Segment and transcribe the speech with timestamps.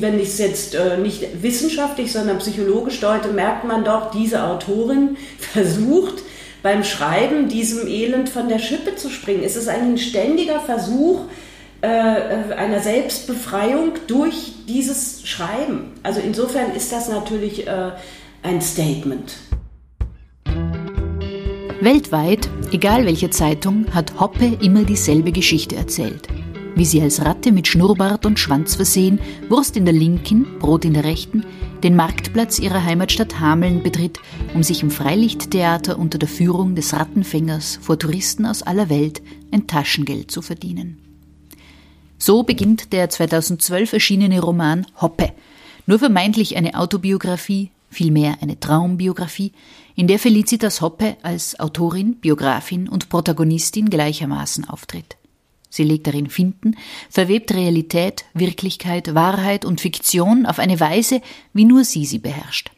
[0.00, 5.16] Wenn ich es jetzt äh, nicht wissenschaftlich, sondern psychologisch deute, merkt man doch, diese Autorin
[5.38, 6.22] versucht
[6.62, 9.42] beim Schreiben diesem Elend von der Schippe zu springen.
[9.44, 11.22] Es ist ein ständiger Versuch
[11.82, 15.92] äh, äh, einer Selbstbefreiung durch dieses Schreiben.
[16.04, 17.90] Also insofern ist das natürlich äh,
[18.42, 19.34] ein Statement.
[21.80, 26.28] Weltweit, egal welche Zeitung, hat Hoppe immer dieselbe Geschichte erzählt
[26.74, 30.94] wie sie als Ratte mit Schnurrbart und Schwanz versehen, Wurst in der linken, Brot in
[30.94, 31.44] der rechten,
[31.82, 34.20] den Marktplatz ihrer Heimatstadt Hameln betritt,
[34.54, 39.66] um sich im Freilichttheater unter der Führung des Rattenfängers vor Touristen aus aller Welt ein
[39.66, 40.98] Taschengeld zu verdienen.
[42.18, 45.32] So beginnt der 2012 erschienene Roman Hoppe,
[45.86, 49.52] nur vermeintlich eine Autobiografie, vielmehr eine Traumbiografie,
[49.96, 55.16] in der Felicitas Hoppe als Autorin, Biografin und Protagonistin gleichermaßen auftritt.
[55.72, 56.76] Sie legt darin Finden,
[57.08, 61.22] verwebt Realität, Wirklichkeit, Wahrheit und Fiktion auf eine Weise,
[61.54, 62.70] wie nur sie sie beherrscht.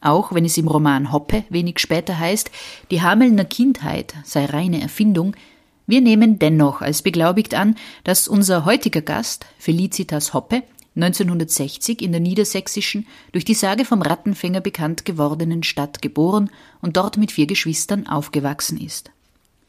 [0.00, 2.50] Auch wenn es im Roman Hoppe wenig später heißt,
[2.90, 5.36] die Hamelner Kindheit sei reine Erfindung,
[5.86, 10.64] wir nehmen dennoch als beglaubigt an, dass unser heutiger Gast, Felicitas Hoppe,
[10.96, 16.50] 1960 in der niedersächsischen, durch die Sage vom Rattenfänger bekannt gewordenen Stadt geboren
[16.82, 19.13] und dort mit vier Geschwistern aufgewachsen ist.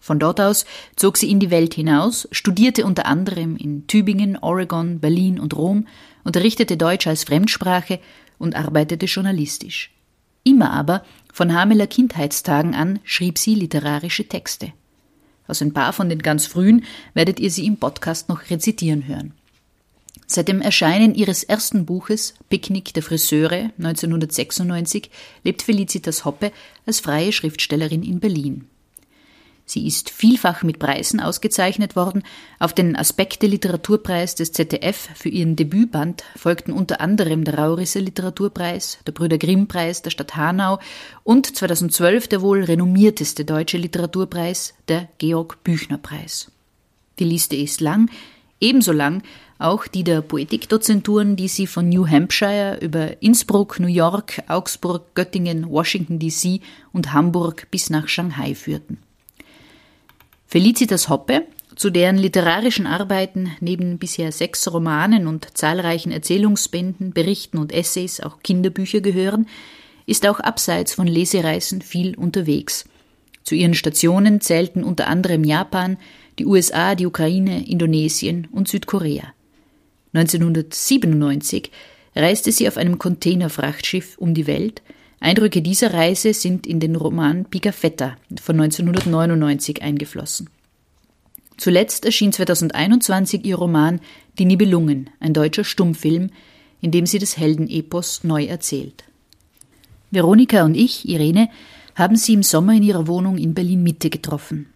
[0.05, 4.99] Von dort aus zog sie in die Welt hinaus, studierte unter anderem in Tübingen, Oregon,
[4.99, 5.87] Berlin und Rom,
[6.23, 7.99] unterrichtete Deutsch als Fremdsprache
[8.37, 9.89] und arbeitete journalistisch.
[10.43, 14.73] Immer aber, von Hameler Kindheitstagen an, schrieb sie literarische Texte.
[15.47, 16.83] Aus ein paar von den ganz frühen
[17.15, 19.33] werdet ihr sie im Podcast noch rezitieren hören.
[20.27, 25.09] Seit dem Erscheinen ihres ersten Buches Picknick der Friseure 1996
[25.43, 26.51] lebt Felicitas Hoppe
[26.85, 28.67] als freie Schriftstellerin in Berlin.
[29.67, 32.21] Sie ist vielfach mit Preisen ausgezeichnet worden.
[32.59, 38.99] Auf den Aspekte Literaturpreis des ZDF für ihren Debütband folgten unter anderem der Raurisser Literaturpreis,
[39.07, 40.79] der Brüder Grimm Preis der Stadt Hanau
[41.23, 46.51] und 2012 der wohl renommierteste deutsche Literaturpreis, der Georg Büchner Preis.
[47.17, 48.11] Die Liste ist lang,
[48.59, 49.23] ebenso lang
[49.57, 55.69] auch die der Poetikdozenturen, die sie von New Hampshire über Innsbruck, New York, Augsburg, Göttingen,
[55.69, 58.97] Washington DC und Hamburg bis nach Shanghai führten.
[60.47, 61.43] Felicitas Hoppe,
[61.75, 68.39] zu deren literarischen Arbeiten neben bisher sechs Romanen und zahlreichen Erzählungsbänden, Berichten und Essays auch
[68.41, 69.47] Kinderbücher gehören,
[70.05, 72.85] ist auch abseits von Lesereisen viel unterwegs.
[73.43, 75.97] Zu ihren Stationen zählten unter anderem Japan,
[76.39, 79.33] die USA, die Ukraine, Indonesien und Südkorea.
[80.13, 81.71] 1997
[82.15, 84.81] reiste sie auf einem Containerfrachtschiff um die Welt.
[85.19, 90.49] Eindrücke dieser Reise sind in den Roman Pigafetta von 1999 eingeflossen.
[91.57, 94.01] Zuletzt erschien 2021 ihr Roman
[94.37, 96.29] Die Nibelungen, ein deutscher Stummfilm,
[96.81, 99.05] in dem sie das Heldenepos neu erzählt.
[100.11, 101.49] Veronika und ich, Irene,
[101.95, 104.67] haben sie im Sommer in ihrer Wohnung in Berlin Mitte getroffen.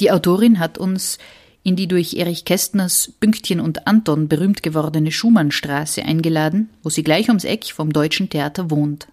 [0.00, 1.18] Die Autorin hat uns
[1.62, 7.28] in die durch Erich Kästners Pünktchen und Anton berühmt gewordene Schumannstraße eingeladen, wo sie gleich
[7.28, 9.08] ums Eck vom Deutschen Theater wohnt.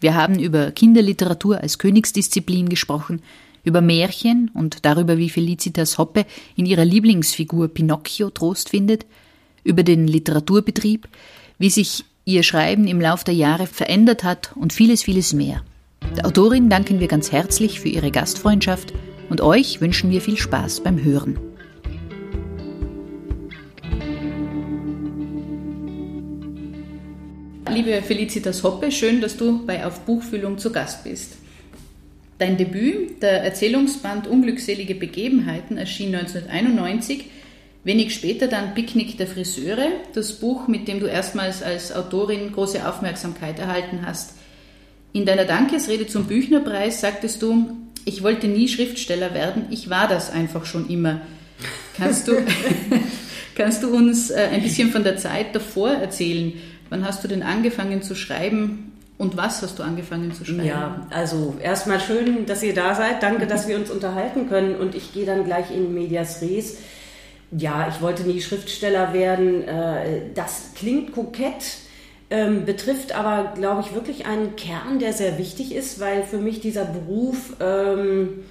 [0.00, 3.22] Wir haben über Kinderliteratur als Königsdisziplin gesprochen,
[3.64, 6.24] über Märchen und darüber, wie Felicitas Hoppe
[6.56, 9.06] in ihrer Lieblingsfigur Pinocchio Trost findet,
[9.64, 11.08] über den Literaturbetrieb,
[11.58, 15.62] wie sich ihr Schreiben im Lauf der Jahre verändert hat und vieles, vieles mehr.
[16.16, 18.92] Der Autorin danken wir ganz herzlich für ihre Gastfreundschaft
[19.28, 21.47] und euch wünschen wir viel Spaß beim Hören.
[27.70, 31.34] Liebe Felicitas Hoppe, schön, dass du bei Auf Buchfühlung zu Gast bist.
[32.38, 37.26] Dein Debüt, der Erzählungsband Unglückselige Begebenheiten, erschien 1991.
[37.84, 42.88] Wenig später dann Picknick der Friseure, das Buch, mit dem du erstmals als Autorin große
[42.88, 44.34] Aufmerksamkeit erhalten hast.
[45.12, 50.30] In deiner Dankesrede zum Büchnerpreis sagtest du, ich wollte nie Schriftsteller werden, ich war das
[50.30, 51.20] einfach schon immer.
[51.96, 52.32] Kannst du,
[53.54, 56.54] kannst du uns äh, ein bisschen von der Zeit davor erzählen?
[56.90, 60.64] Wann hast du denn angefangen zu schreiben und was hast du angefangen zu schreiben?
[60.64, 63.22] Ja, also erstmal schön, dass ihr da seid.
[63.22, 66.78] Danke, dass wir uns unterhalten können und ich gehe dann gleich in Medias Res.
[67.50, 69.66] Ja, ich wollte nie Schriftsteller werden.
[69.66, 71.78] Äh, das klingt kokett,
[72.30, 76.60] ähm, betrifft aber, glaube ich, wirklich einen Kern, der sehr wichtig ist, weil für mich
[76.60, 78.44] dieser Beruf ähm,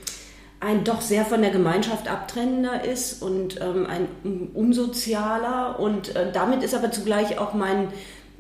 [0.59, 6.63] ein doch sehr von der Gemeinschaft abtrennender ist und ähm, ein unsozialer und äh, damit
[6.63, 7.89] ist aber zugleich auch mein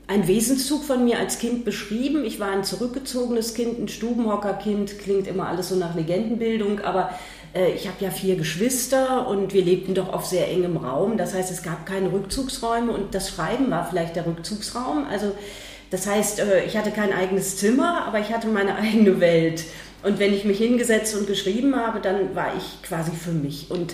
[0.07, 2.23] ein Wesenszug von mir als Kind beschrieben.
[2.23, 7.11] Ich war ein zurückgezogenes Kind, ein Stubenhockerkind, klingt immer alles so nach Legendenbildung, aber
[7.53, 11.17] äh, ich habe ja vier Geschwister und wir lebten doch auf sehr engem Raum.
[11.17, 15.05] Das heißt, es gab keine Rückzugsräume und das Schreiben war vielleicht der Rückzugsraum.
[15.09, 15.33] Also
[15.89, 19.65] das heißt, äh, ich hatte kein eigenes Zimmer, aber ich hatte meine eigene Welt.
[20.03, 23.71] Und wenn ich mich hingesetzt und geschrieben habe, dann war ich quasi für mich.
[23.71, 23.93] Und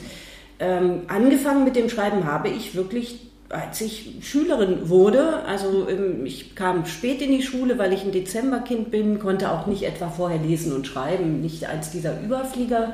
[0.60, 3.19] ähm, angefangen mit dem Schreiben habe ich wirklich,
[3.53, 8.11] als ich Schülerin wurde, also ähm, ich kam spät in die Schule, weil ich ein
[8.11, 12.94] Dezemberkind bin, konnte auch nicht etwa vorher lesen und schreiben, nicht als dieser Überflieger.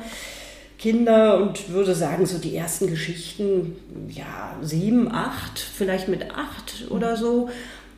[0.78, 3.76] Kinder und würde sagen, so die ersten Geschichten,
[4.08, 7.50] ja, sieben, acht, vielleicht mit acht oder so.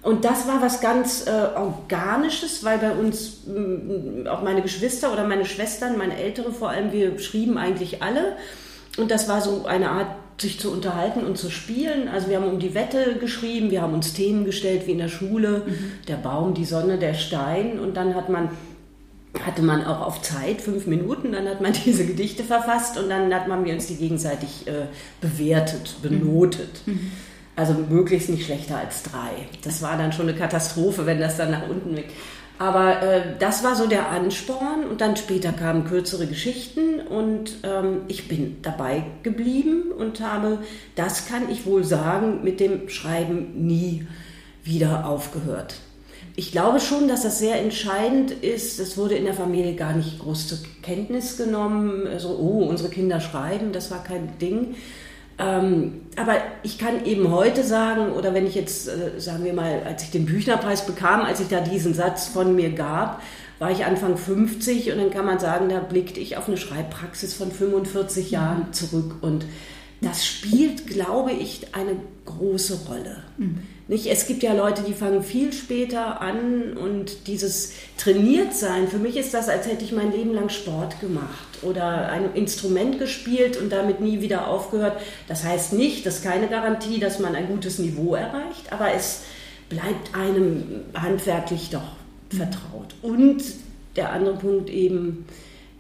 [0.02, 5.28] Und das war was ganz äh, Organisches, weil bei uns, mh, auch meine Geschwister oder
[5.28, 8.36] meine Schwestern, meine Ältere vor allem, wir schrieben eigentlich alle.
[8.98, 10.08] Und das war so eine Art,
[10.42, 12.08] sich zu unterhalten und zu spielen.
[12.08, 15.08] Also wir haben um die Wette geschrieben, wir haben uns Themen gestellt wie in der
[15.08, 15.92] Schule, mhm.
[16.08, 17.80] der Baum, die Sonne, der Stein.
[17.80, 18.50] Und dann hat man
[19.46, 23.34] hatte man auch auf Zeit, fünf Minuten, dann hat man diese Gedichte verfasst und dann
[23.34, 24.88] hat man mir uns die gegenseitig äh,
[25.22, 26.86] bewertet, benotet.
[26.86, 27.12] Mhm.
[27.56, 29.48] Also möglichst nicht schlechter als drei.
[29.64, 32.10] Das war dann schon eine Katastrophe, wenn das dann nach unten weg.
[32.62, 38.02] Aber äh, das war so der Ansporn und dann später kamen kürzere Geschichten und ähm,
[38.08, 40.60] ich bin dabei geblieben und habe,
[40.96, 44.06] das kann ich wohl sagen, mit dem Schreiben nie
[44.64, 45.78] wieder aufgehört
[46.36, 48.80] ich glaube schon, dass das sehr entscheidend ist.
[48.80, 52.04] Es wurde in der Familie gar nicht groß zur Kenntnis genommen.
[52.04, 54.76] So, also, oh, unsere Kinder schreiben, das war kein Ding.
[55.42, 59.82] Ähm, aber ich kann eben heute sagen, oder wenn ich jetzt, äh, sagen wir mal,
[59.86, 63.22] als ich den Büchnerpreis bekam, als ich da diesen Satz von mir gab,
[63.60, 67.34] war ich Anfang 50 und dann kann man sagen, da blickte ich auf eine Schreibpraxis
[67.34, 69.46] von 45 Jahren zurück und
[70.02, 71.96] das spielt, glaube ich, eine
[72.26, 73.18] große Rolle.
[73.38, 73.60] Mhm.
[73.92, 74.08] Nicht?
[74.08, 79.18] Es gibt ja Leute, die fangen viel später an und dieses trainiert sein, für mich
[79.18, 83.70] ist das, als hätte ich mein Leben lang Sport gemacht oder ein Instrument gespielt und
[83.70, 85.02] damit nie wieder aufgehört.
[85.28, 89.24] Das heißt nicht, das ist keine Garantie, dass man ein gutes Niveau erreicht, aber es
[89.68, 91.98] bleibt einem handwerklich doch
[92.30, 92.96] vertraut.
[93.02, 93.44] Und
[93.98, 95.26] der andere Punkt eben,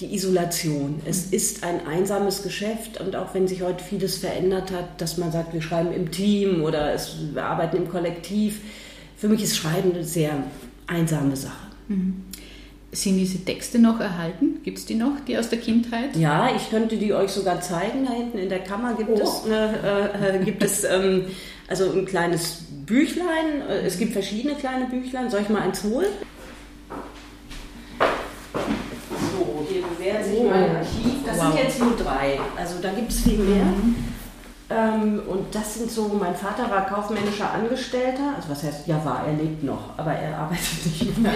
[0.01, 0.99] die Isolation.
[1.05, 5.31] Es ist ein einsames Geschäft und auch wenn sich heute vieles verändert hat, dass man
[5.31, 8.59] sagt, wir schreiben im Team oder es, wir arbeiten im Kollektiv,
[9.15, 10.31] für mich ist Schreiben eine sehr
[10.87, 11.67] einsame Sache.
[11.87, 12.23] Mhm.
[12.91, 14.59] Sind diese Texte noch erhalten?
[14.63, 16.15] Gibt es die noch, die aus der Kindheit?
[16.17, 18.05] Ja, ich könnte die euch sogar zeigen.
[18.05, 19.21] Da hinten in der Kammer gibt oh.
[19.21, 21.27] es, äh, äh, gibt es ähm,
[21.69, 23.61] also ein kleines Büchlein.
[23.85, 25.29] Es gibt verschiedene kleine Büchlein.
[25.29, 26.09] Soll ich mal eins holen?
[30.11, 31.25] Wäre sich mein Archiv.
[31.25, 31.47] Das wow.
[31.47, 32.39] sind jetzt nur drei.
[32.57, 33.65] Also da gibt es viel mehr.
[33.65, 33.95] Mhm.
[34.71, 39.25] Ähm, und das sind so, mein Vater war kaufmännischer Angestellter, also was heißt, ja war,
[39.27, 41.33] er lebt noch, aber er arbeitet nicht mehr.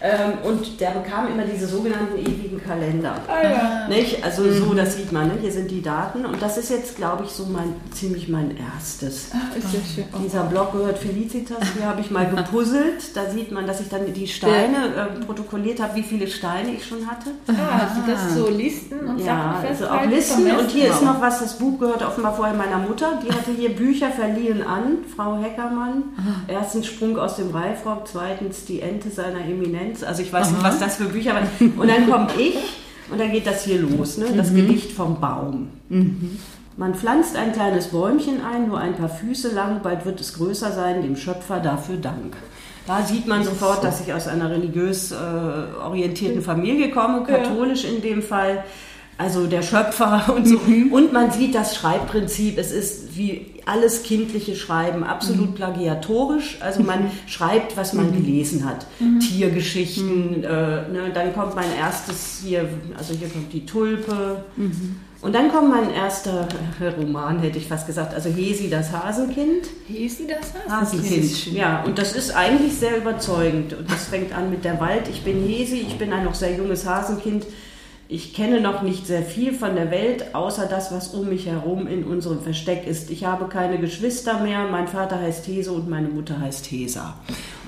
[0.00, 3.16] ähm, und der bekam immer diese sogenannten ewigen Kalender.
[3.28, 3.88] Ah, ja.
[3.88, 4.24] Nicht?
[4.24, 4.58] Also mhm.
[4.58, 5.34] so, das sieht man, ne?
[5.40, 9.30] hier sind die Daten und das ist jetzt, glaube ich, so mein, ziemlich mein erstes.
[9.34, 10.04] Ach, ist ja schön.
[10.24, 14.10] Dieser Blog gehört Felicitas, hier habe ich mal gepuzzelt, da sieht man, dass ich dann
[14.12, 17.30] die Steine äh, protokolliert habe, wie viele Steine ich schon hatte.
[17.48, 21.20] Ah, also das so Listen und ja, Sachen also auch Listen und hier ist noch
[21.20, 24.98] was, das Buch gehört offenbar vorher meiner meiner Mutter, die hatte hier Bücher verliehen an,
[25.14, 26.04] Frau Heckermann.
[26.16, 26.42] Aha.
[26.48, 30.02] Erstens Sprung aus dem Reifrock, zweitens Die Ente seiner Eminenz.
[30.02, 30.52] Also ich weiß Aha.
[30.52, 31.48] nicht, was das für Bücher waren.
[31.76, 32.56] Und dann komme ich
[33.10, 34.26] und dann geht das hier los, ne?
[34.36, 34.56] das mhm.
[34.56, 35.68] Gedicht vom Baum.
[35.88, 36.38] Mhm.
[36.76, 40.72] Man pflanzt ein kleines Bäumchen ein, nur ein paar Füße lang, bald wird es größer
[40.72, 42.36] sein, dem Schöpfer dafür Dank.
[42.86, 45.14] Da sieht man sofort, dass ich aus einer religiös äh,
[45.84, 48.64] orientierten Familie komme, katholisch in dem Fall
[49.20, 50.58] also der Schöpfer und so.
[50.58, 50.92] Mhm.
[50.92, 55.54] Und man sieht das Schreibprinzip, es ist wie alles kindliche Schreiben, absolut mhm.
[55.54, 56.56] plagiatorisch.
[56.60, 57.10] Also man mhm.
[57.26, 58.14] schreibt, was man mhm.
[58.14, 58.86] gelesen hat.
[58.98, 59.20] Mhm.
[59.20, 60.44] Tiergeschichten, mhm.
[60.44, 64.44] äh, ne, dann kommt mein erstes hier, also hier kommt die Tulpe.
[65.20, 66.48] Und dann kommt mein erster
[66.98, 69.68] Roman, hätte ich fast gesagt, also Hesi das Hasenkind.
[69.86, 71.22] Hesi das Hasenkind.
[71.22, 71.52] Hasenkind.
[71.52, 73.74] Ja, und das ist eigentlich sehr überzeugend.
[73.74, 75.08] Und das fängt an mit der Wald.
[75.08, 77.44] Ich bin Hesi, ich bin ein noch sehr junges Hasenkind
[78.12, 81.86] ich kenne noch nicht sehr viel von der Welt, außer das, was um mich herum
[81.86, 83.08] in unserem Versteck ist.
[83.08, 84.66] Ich habe keine Geschwister mehr.
[84.68, 87.14] Mein Vater heißt Hese und meine Mutter heißt Hesa.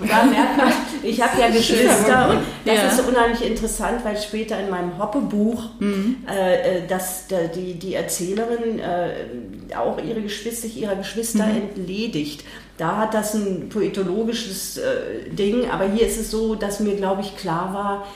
[0.00, 0.72] Und da merkt man,
[1.04, 2.88] ich habe ja Geschwister und das ja.
[2.88, 6.16] ist unheimlich interessant, weil später in meinem Hoppe-Buch mhm.
[6.28, 11.56] äh, äh dass die, die Erzählerin äh, auch ihre Geschwister, ihrer Geschwister mhm.
[11.56, 12.42] entledigt.
[12.78, 17.20] Da hat das ein poetologisches äh, Ding, aber hier ist es so, dass mir, glaube
[17.20, 18.06] ich, klar war,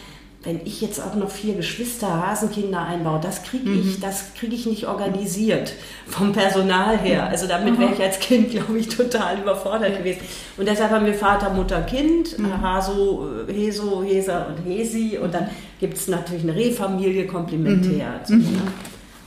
[0.47, 4.01] wenn ich jetzt auch noch vier Geschwister, Hasenkinder einbaue, das kriege ich, mhm.
[4.01, 5.75] das kriege ich nicht organisiert
[6.07, 7.27] vom Personal her.
[7.27, 10.21] Also damit wäre ich als Kind, glaube ich, total überfordert gewesen.
[10.57, 12.61] Und deshalb haben wir Vater, Mutter, Kind, mhm.
[12.63, 15.19] Haso, Heso, Hesa und Hesi.
[15.21, 15.49] Und dann
[15.81, 18.21] gibt es natürlich eine Rehfamilie komplementär.
[18.29, 18.35] Mhm.
[18.35, 18.63] Also, ne?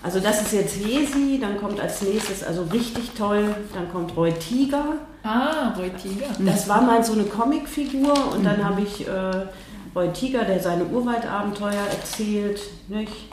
[0.01, 4.31] also das ist jetzt Hesi, dann kommt als nächstes, also richtig toll, dann kommt Roy
[4.31, 4.99] Tiger.
[5.23, 6.27] Ah, Roy Tiger.
[6.39, 8.63] Das war mal so eine Comicfigur und dann mhm.
[8.63, 9.05] habe ich...
[9.05, 9.47] Äh,
[9.95, 12.61] Roy Tiger, der seine Urwaldabenteuer erzählt.
[12.87, 13.29] Nicht?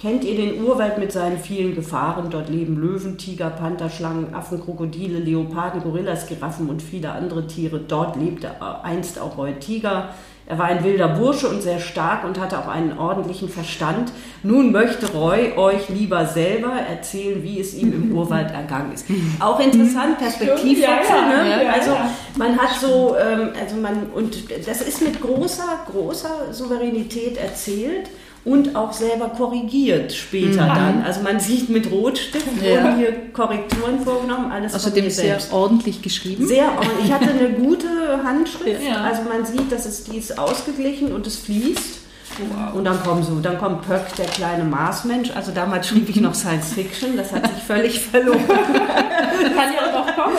[0.00, 2.30] Kennt ihr den Urwald mit seinen vielen Gefahren?
[2.30, 7.80] Dort leben Löwen, Tiger, Panther, Schlangen, Affen, Krokodile, Leoparden, Gorillas, Giraffen und viele andere Tiere.
[7.80, 8.50] Dort lebte
[8.82, 10.14] einst auch Roy Tiger.
[10.50, 14.10] Er war ein wilder Bursche und sehr stark und hatte auch einen ordentlichen Verstand.
[14.42, 19.06] Nun möchte Roy euch lieber selber erzählen, wie es ihm im Urwald ergangen ist.
[19.38, 20.82] Auch interessant, Perspektivwechsel.
[20.82, 21.72] Ja, ja, ne?
[21.72, 21.92] Also
[22.36, 28.10] man hat so, ähm, also man, und das ist mit großer, großer Souveränität erzählt
[28.44, 30.74] und auch selber korrigiert später mhm.
[30.74, 31.02] dann.
[31.04, 32.96] Also man sieht mit Rotstift ja.
[32.96, 36.46] hier Korrekturen vorgenommen, alles Außerdem sehr ordentlich geschrieben.
[36.46, 37.06] Sehr ordentlich.
[37.06, 37.88] Ich hatte eine gute
[38.24, 39.02] Handschrift, ja.
[39.02, 42.00] also man sieht, dass es die ist ausgeglichen und es fließt.
[42.38, 42.74] Wow.
[42.74, 45.30] Und dann kommen so, dann kommt Pöck, der kleine Marsmensch.
[45.34, 48.46] Also damals schrieb ich noch Science Fiction, das hat sich völlig verloren.
[48.46, 50.36] Kann ja noch kommen.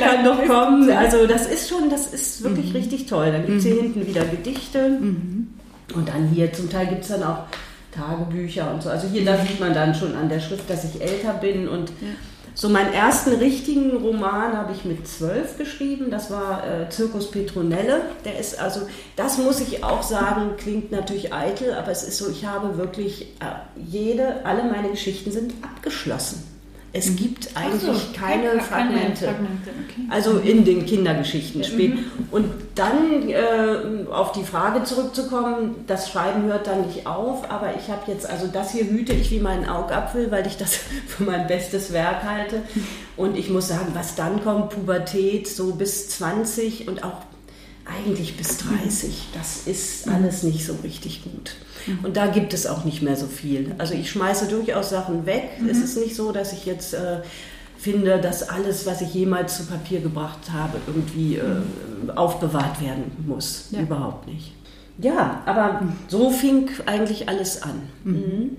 [0.00, 0.90] Kann noch kommen.
[0.90, 2.76] Also das ist schon, das ist wirklich mhm.
[2.76, 3.32] richtig toll.
[3.32, 3.80] Dann gibt es hier mhm.
[3.80, 4.88] hinten wieder Gedichte.
[4.88, 5.48] Mhm.
[5.94, 7.44] Und dann hier zum Teil gibt es dann auch
[7.92, 8.90] Tagebücher und so.
[8.90, 11.68] Also hier, da sieht man dann schon an der Schrift, dass ich älter bin.
[11.68, 12.08] Und ja.
[12.54, 16.10] so meinen ersten richtigen Roman habe ich mit zwölf geschrieben.
[16.10, 18.02] Das war äh, Zirkus Petronelle.
[18.24, 18.82] Der ist also,
[19.16, 23.22] das muss ich auch sagen, klingt natürlich eitel, aber es ist so, ich habe wirklich
[23.40, 26.55] äh, jede, alle meine Geschichten sind abgeschlossen.
[26.96, 27.16] Es mhm.
[27.16, 29.26] gibt eigentlich so, keine, keine Fragmente.
[29.26, 30.06] Fragmente okay.
[30.08, 31.94] Also in den Kindergeschichten spät.
[31.94, 32.04] Mhm.
[32.30, 37.90] Und dann äh, auf die Frage zurückzukommen, das Schreiben hört dann nicht auf, aber ich
[37.90, 40.74] habe jetzt, also das hier hüte ich wie meinen Augapfel, weil ich das
[41.06, 42.62] für mein bestes Werk halte.
[43.16, 47.20] Und ich muss sagen, was dann kommt, Pubertät, so bis 20 und auch
[47.84, 51.56] eigentlich bis 30, das ist alles nicht so richtig gut.
[52.02, 53.74] Und da gibt es auch nicht mehr so viel.
[53.78, 55.50] Also ich schmeiße durchaus Sachen weg.
[55.60, 55.68] Mhm.
[55.68, 57.20] Es ist nicht so, dass ich jetzt äh,
[57.78, 63.68] finde, dass alles, was ich jemals zu Papier gebracht habe, irgendwie äh, aufbewahrt werden muss.
[63.70, 63.80] Ja.
[63.80, 64.52] Überhaupt nicht.
[64.98, 67.82] Ja, aber so fing eigentlich alles an.
[68.04, 68.56] Mhm.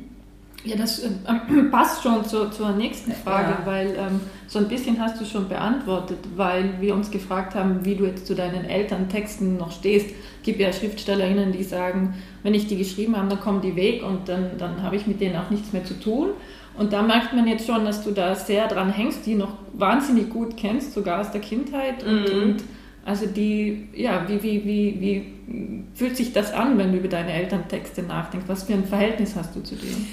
[0.64, 1.10] Ja, das äh,
[1.72, 3.66] passt schon zu, zur nächsten Frage, ja.
[3.66, 7.96] weil ähm, so ein bisschen hast du schon beantwortet, weil wir uns gefragt haben, wie
[7.96, 10.08] du jetzt zu deinen Elterntexten noch stehst.
[10.08, 14.04] Es gibt ja SchriftstellerInnen, die sagen, wenn ich die geschrieben habe, dann kommen die weg
[14.04, 16.30] und dann, dann habe ich mit denen auch nichts mehr zu tun.
[16.78, 20.30] Und da merkt man jetzt schon, dass du da sehr dran hängst, die noch wahnsinnig
[20.30, 22.04] gut kennst, sogar aus der Kindheit.
[22.04, 22.44] Und, mhm.
[22.44, 22.64] und
[23.04, 27.34] also die, ja, wie, wie, wie, wie fühlt sich das an, wenn du über deine
[27.34, 28.48] Elterntexte nachdenkst?
[28.48, 30.08] Was für ein Verhältnis hast du zu denen?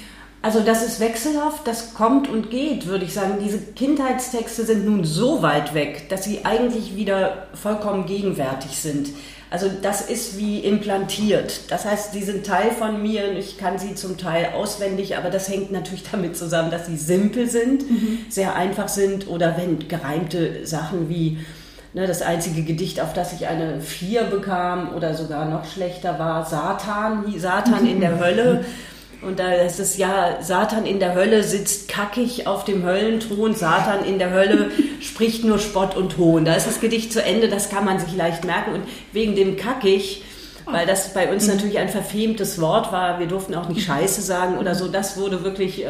[0.45, 3.39] Also das ist wechselhaft, das kommt und geht, würde ich sagen.
[3.43, 9.09] Diese Kindheitstexte sind nun so weit weg, dass sie eigentlich wieder vollkommen gegenwärtig sind.
[9.49, 11.71] Also das ist wie implantiert.
[11.71, 15.31] Das heißt, die sind Teil von mir und ich kann sie zum Teil auswendig, aber
[15.31, 18.19] das hängt natürlich damit zusammen, dass sie simpel sind, mhm.
[18.29, 21.39] sehr einfach sind oder wenn gereimte Sachen wie
[21.95, 26.45] ne, das einzige Gedicht, auf das ich eine Vier bekam oder sogar noch schlechter war,
[26.45, 28.63] Satan, Satan in der Hölle.
[29.25, 34.05] Und da ist es ja, Satan in der Hölle sitzt kackig auf dem Höllenthron, Satan
[34.05, 36.45] in der Hölle spricht nur Spott und Hohn.
[36.45, 38.73] Da ist das Gedicht zu Ende, das kann man sich leicht merken.
[38.73, 40.23] Und wegen dem kackig,
[40.65, 41.53] weil das bei uns mhm.
[41.53, 45.43] natürlich ein verfemtes Wort war, wir durften auch nicht Scheiße sagen oder so, das wurde
[45.43, 45.87] wirklich, äh,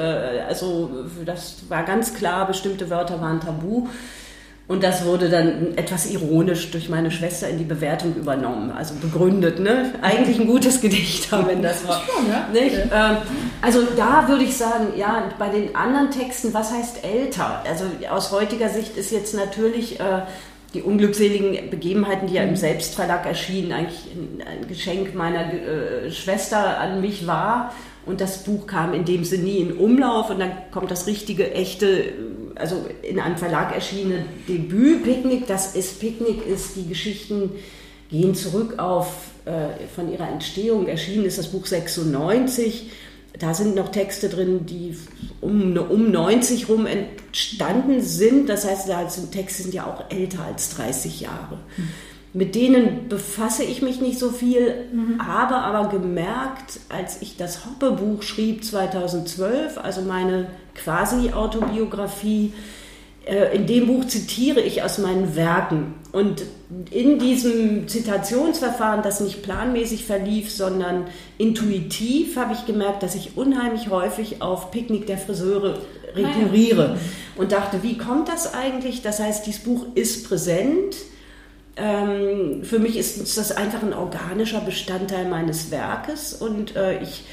[0.48, 0.90] also
[1.26, 3.88] das war ganz klar, bestimmte Wörter waren tabu.
[4.68, 9.60] Und das wurde dann etwas ironisch durch meine Schwester in die Bewertung übernommen, also begründet.
[9.60, 9.94] Ne?
[10.02, 12.02] Eigentlich ein gutes Gedicht, wenn das war.
[12.02, 12.48] Schon, ja?
[12.52, 12.76] Nicht?
[12.76, 13.18] Ähm,
[13.62, 17.64] also da würde ich sagen, ja, bei den anderen Texten, was heißt älter?
[17.70, 20.22] Also aus heutiger Sicht ist jetzt natürlich äh,
[20.74, 22.56] die unglückseligen Begebenheiten, die ja im.
[22.56, 24.08] Selbstverlag erschienen, eigentlich
[24.46, 27.72] ein Geschenk meiner äh, Schwester an mich war.
[28.06, 31.52] Und das Buch kam in dem Sinne nie in Umlauf und dann kommt das richtige,
[31.52, 32.14] echte
[32.56, 35.48] also in einem Verlag erschienene Debüt Picknick.
[35.48, 37.52] Das ist Picknick ist die Geschichten
[38.10, 40.88] gehen zurück auf äh, von ihrer Entstehung.
[40.88, 42.92] Erschienen ist das Buch 96.
[43.40, 44.96] Da sind noch Texte drin, die
[45.42, 48.48] um, um 90 rum entstanden sind.
[48.48, 51.60] Das heißt, da sind Texte sind ja auch älter als 30 Jahre.
[51.76, 51.90] Mhm.
[52.36, 55.26] Mit denen befasse ich mich nicht so viel, mhm.
[55.26, 62.52] habe aber gemerkt, als ich das Hoppe-Buch schrieb 2012, also meine quasi Autobiografie,
[63.26, 65.94] äh, in dem Buch zitiere ich aus meinen Werken.
[66.12, 66.44] Und
[66.92, 71.06] in diesem Zitationsverfahren, das nicht planmäßig verlief, sondern
[71.38, 75.80] intuitiv, habe ich gemerkt, dass ich unheimlich häufig auf Picknick der Friseure
[76.14, 76.98] rekurriere.
[77.38, 79.02] Und dachte, wie kommt das eigentlich?
[79.02, 80.98] Das heißt, dieses Buch ist präsent.
[81.78, 87.26] Ähm, für mich ist das einfach ein organischer Bestandteil meines Werkes und äh, ich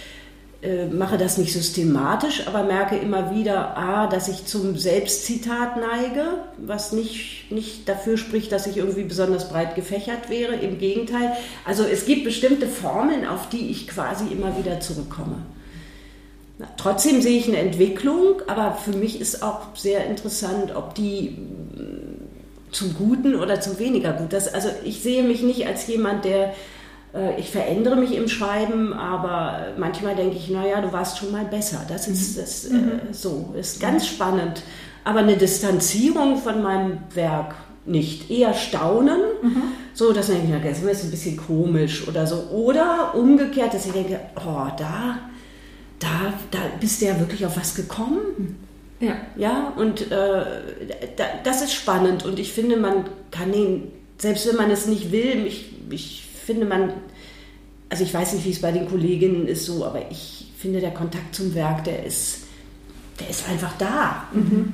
[0.62, 6.24] äh, mache das nicht systematisch, aber merke immer wieder, a, dass ich zum Selbstzitat neige,
[6.56, 10.54] was nicht, nicht dafür spricht, dass ich irgendwie besonders breit gefächert wäre.
[10.54, 11.32] Im Gegenteil.
[11.64, 15.38] Also es gibt bestimmte Formeln, auf die ich quasi immer wieder zurückkomme.
[16.76, 21.38] Trotzdem sehe ich eine Entwicklung, aber für mich ist auch sehr interessant, ob die
[22.72, 24.32] zum Guten oder zum weniger gut.
[24.32, 26.54] Das, also ich sehe mich nicht als jemand, der
[27.14, 31.44] äh, ich verändere mich im Schreiben, aber manchmal denke ich, naja, du warst schon mal
[31.44, 31.84] besser.
[31.88, 32.40] Das ist mhm.
[32.40, 33.00] das, äh, mhm.
[33.12, 34.62] so, ist ganz spannend.
[35.04, 38.30] Aber eine Distanzierung von meinem Werk nicht.
[38.30, 39.62] Eher staunen, mhm.
[39.94, 42.36] so dass man denkt, das ist ein bisschen komisch oder so.
[42.52, 45.18] Oder umgekehrt, dass ich denke, oh, da,
[45.98, 48.61] da, da bist du ja wirklich auf was gekommen.
[49.02, 49.16] Ja.
[49.36, 50.44] Ja, und äh,
[51.16, 55.10] da, das ist spannend und ich finde, man kann ihn, selbst wenn man es nicht
[55.10, 56.92] will, ich, ich finde man,
[57.88, 60.92] also ich weiß nicht, wie es bei den Kolleginnen ist so, aber ich finde, der
[60.92, 62.44] Kontakt zum Werk, der ist,
[63.18, 64.28] der ist einfach da.
[64.32, 64.72] Mhm.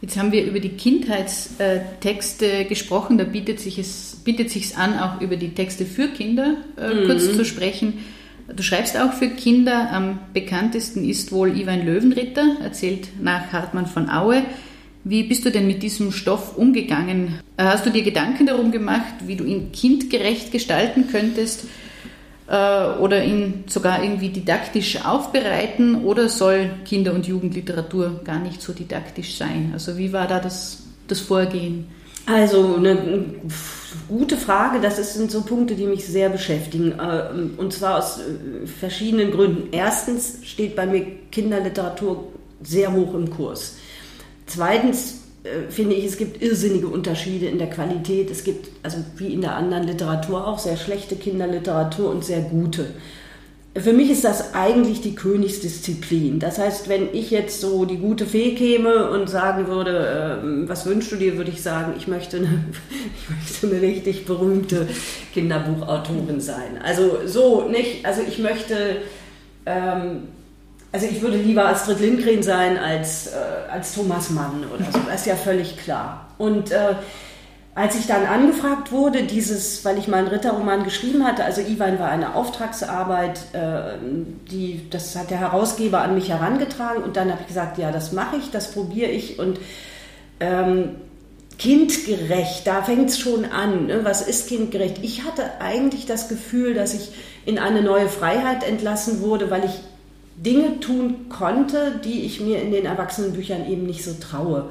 [0.00, 5.20] Jetzt haben wir über die Kindheitstexte gesprochen, da bietet sich es bietet sich an, auch
[5.20, 7.06] über die Texte für Kinder äh, mhm.
[7.06, 8.04] kurz zu sprechen.
[8.46, 9.90] Du schreibst auch für Kinder.
[9.90, 14.42] Am bekanntesten ist wohl Ivan Löwenritter, erzählt nach Hartmann von Aue.
[15.02, 17.40] Wie bist du denn mit diesem Stoff umgegangen?
[17.56, 21.66] Äh, hast du dir Gedanken darum gemacht, wie du ihn kindgerecht gestalten könntest
[22.48, 28.72] äh, oder ihn sogar irgendwie didaktisch aufbereiten oder soll Kinder- und Jugendliteratur gar nicht so
[28.72, 29.70] didaktisch sein?
[29.72, 31.86] Also wie war da das, das Vorgehen?
[32.26, 33.34] Also eine
[34.08, 36.92] gute Frage, das sind so Punkte, die mich sehr beschäftigen.
[36.92, 38.20] Äh, und zwar aus
[38.80, 39.68] verschiedenen Gründen.
[39.72, 42.28] Erstens steht bei mir Kinderliteratur
[42.62, 43.76] sehr hoch im Kurs.
[44.46, 48.30] Zweitens äh, finde ich, es gibt irrsinnige Unterschiede in der Qualität.
[48.30, 52.86] Es gibt, also wie in der anderen Literatur auch, sehr schlechte Kinderliteratur und sehr gute.
[53.76, 56.38] Für mich ist das eigentlich die Königsdisziplin.
[56.38, 60.86] Das heißt, wenn ich jetzt so die gute Fee käme und sagen würde, äh, was
[60.86, 62.46] wünschst du dir, würde ich sagen, ich möchte eine,
[63.20, 64.88] ich möchte eine richtig berühmte
[65.32, 66.80] Kinderbuchautorin sein.
[66.84, 68.98] Also so nicht, also ich möchte
[69.66, 70.28] ähm,
[70.94, 73.30] also ich würde lieber Astrid Lindgren sein als, äh,
[73.68, 76.28] als Thomas Mann oder so, das ist ja völlig klar.
[76.38, 76.94] Und äh,
[77.74, 82.08] als ich dann angefragt wurde, dieses, weil ich meinen Ritterroman geschrieben hatte, also Iwan war
[82.08, 83.96] eine Auftragsarbeit, äh,
[84.50, 88.12] die, das hat der Herausgeber an mich herangetragen und dann habe ich gesagt, ja, das
[88.12, 89.58] mache ich, das probiere ich und
[90.38, 90.90] ähm,
[91.58, 93.86] kindgerecht, da fängt es schon an.
[93.86, 94.00] Ne?
[94.04, 94.98] Was ist kindgerecht?
[95.02, 97.10] Ich hatte eigentlich das Gefühl, dass ich
[97.44, 99.80] in eine neue Freiheit entlassen wurde, weil ich
[100.36, 104.70] Dinge tun konnte, die ich mir in den Erwachsenenbüchern eben nicht so traue.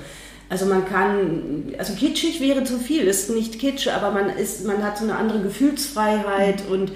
[0.53, 4.83] Also man kann, also kitschig wäre zu viel, ist nicht kitsch, aber man ist, man
[4.83, 6.91] hat so eine andere Gefühlsfreiheit und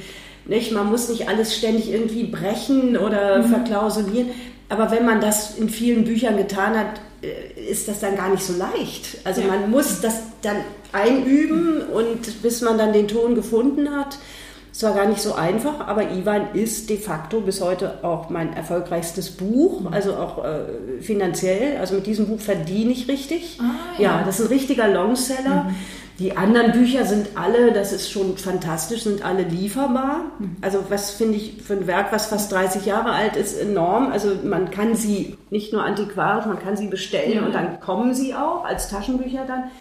[0.45, 3.49] nicht, man muss nicht alles ständig irgendwie brechen oder mhm.
[3.49, 4.29] verklausulieren.
[4.69, 8.43] Aber wenn man das in vielen Büchern getan hat, äh, ist das dann gar nicht
[8.43, 9.17] so leicht.
[9.23, 9.47] Also ja.
[9.47, 10.57] man muss das dann
[10.91, 14.19] einüben und bis man dann den Ton gefunden hat.
[14.77, 18.53] Es war gar nicht so einfach, aber Ivan ist de facto bis heute auch mein
[18.53, 19.87] erfolgreichstes Buch, mhm.
[19.87, 21.77] also auch äh, finanziell.
[21.77, 23.57] Also mit diesem Buch verdiene ich richtig.
[23.59, 24.19] Ah, ja.
[24.19, 24.23] ja.
[24.23, 25.63] das ist ein richtiger Longseller.
[25.63, 25.75] Mhm.
[26.19, 30.25] Die anderen Bücher sind alle, das ist schon fantastisch, sind alle lieferbar.
[30.37, 30.57] Mhm.
[30.61, 34.11] Also was finde ich für ein Werk, was fast 30 Jahre alt ist, enorm.
[34.11, 38.35] Also man kann sie nicht nur antiquarisch, man kann sie bestellen und dann kommen sie
[38.35, 39.71] auch als Taschenbücher dann.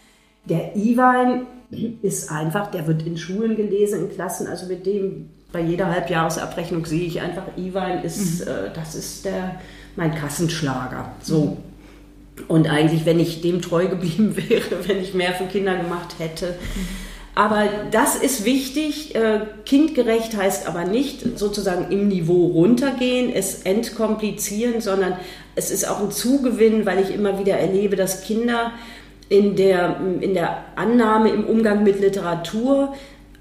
[0.47, 1.43] Der Ivan
[2.03, 6.85] ist einfach, der wird in Schulen gelesen, in Klassen, also mit dem bei jeder Halbjahresabrechnung
[6.85, 8.53] sehe ich einfach, Iwan ist, mhm.
[8.53, 9.61] äh, das ist der,
[9.97, 11.13] mein Kassenschlager.
[11.23, 11.57] So.
[12.49, 16.49] Und eigentlich, wenn ich dem treu geblieben wäre, wenn ich mehr für Kinder gemacht hätte.
[16.49, 16.87] Mhm.
[17.35, 19.15] Aber das ist wichtig.
[19.15, 25.17] Äh, kindgerecht heißt aber nicht sozusagen im Niveau runtergehen, es entkomplizieren, sondern
[25.55, 28.73] es ist auch ein Zugewinn, weil ich immer wieder erlebe, dass Kinder
[29.29, 32.95] in der, in der Annahme im Umgang mit Literatur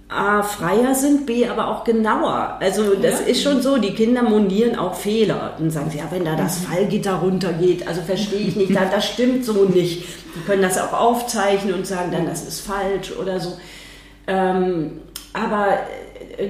[0.08, 2.58] A, freier sind, B, aber auch genauer.
[2.60, 3.26] Also das ja.
[3.26, 5.56] ist schon so, die Kinder monieren auch Fehler.
[5.58, 6.65] Dann sagen sie, ja, wenn da das mhm.
[6.65, 10.04] Fallgitter runtergeht, also verstehe ich nicht, da, das stimmt so nicht.
[10.36, 13.58] Die können das auch aufzeichnen und sagen dann, das ist falsch oder so.
[14.28, 15.00] Ähm,
[15.34, 15.80] aber
[16.38, 16.50] äh,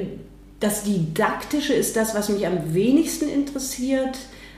[0.60, 4.18] das Didaktische ist das, was mich am wenigsten interessiert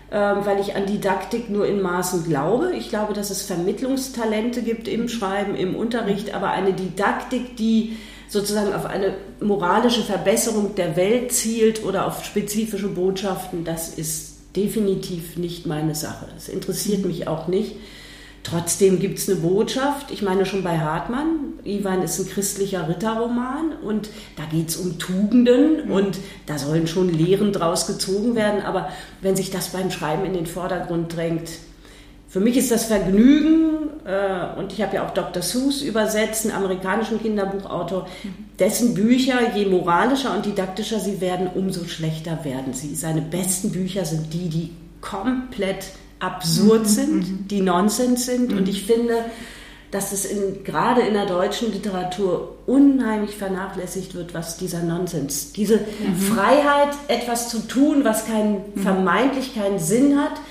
[0.09, 2.73] weil ich an Didaktik nur in Maßen glaube.
[2.77, 7.97] Ich glaube, dass es Vermittlungstalente gibt im Schreiben, im Unterricht, aber eine Didaktik, die
[8.29, 15.37] sozusagen auf eine moralische Verbesserung der Welt zielt oder auf spezifische Botschaften, das ist definitiv
[15.37, 16.27] nicht meine Sache.
[16.33, 17.75] Das interessiert mich auch nicht.
[18.49, 20.09] Trotzdem gibt es eine Botschaft.
[20.11, 21.59] Ich meine schon bei Hartmann.
[21.65, 25.91] Iwan ist ein christlicher Ritterroman und da geht es um Tugenden mhm.
[25.91, 28.61] und da sollen schon Lehren draus gezogen werden.
[28.61, 28.89] Aber
[29.21, 31.49] wenn sich das beim Schreiben in den Vordergrund drängt,
[32.29, 35.41] für mich ist das Vergnügen, äh, und ich habe ja auch Dr.
[35.41, 38.29] Seuss übersetzt, einen amerikanischen Kinderbuchautor, mhm.
[38.59, 42.95] dessen Bücher, je moralischer und didaktischer sie werden, umso schlechter werden sie.
[42.95, 44.69] Seine besten Bücher sind die, die
[45.01, 46.85] komplett absurd mhm.
[46.85, 47.47] sind, mhm.
[47.47, 48.51] die Nonsens sind.
[48.51, 48.57] Mhm.
[48.57, 49.25] Und ich finde,
[49.91, 55.77] dass es in, gerade in der deutschen Literatur unheimlich vernachlässigt wird, was dieser Nonsens, diese
[55.77, 56.15] mhm.
[56.15, 58.81] Freiheit, etwas zu tun, was keinen, mhm.
[58.81, 60.41] vermeintlich keinen Sinn hat.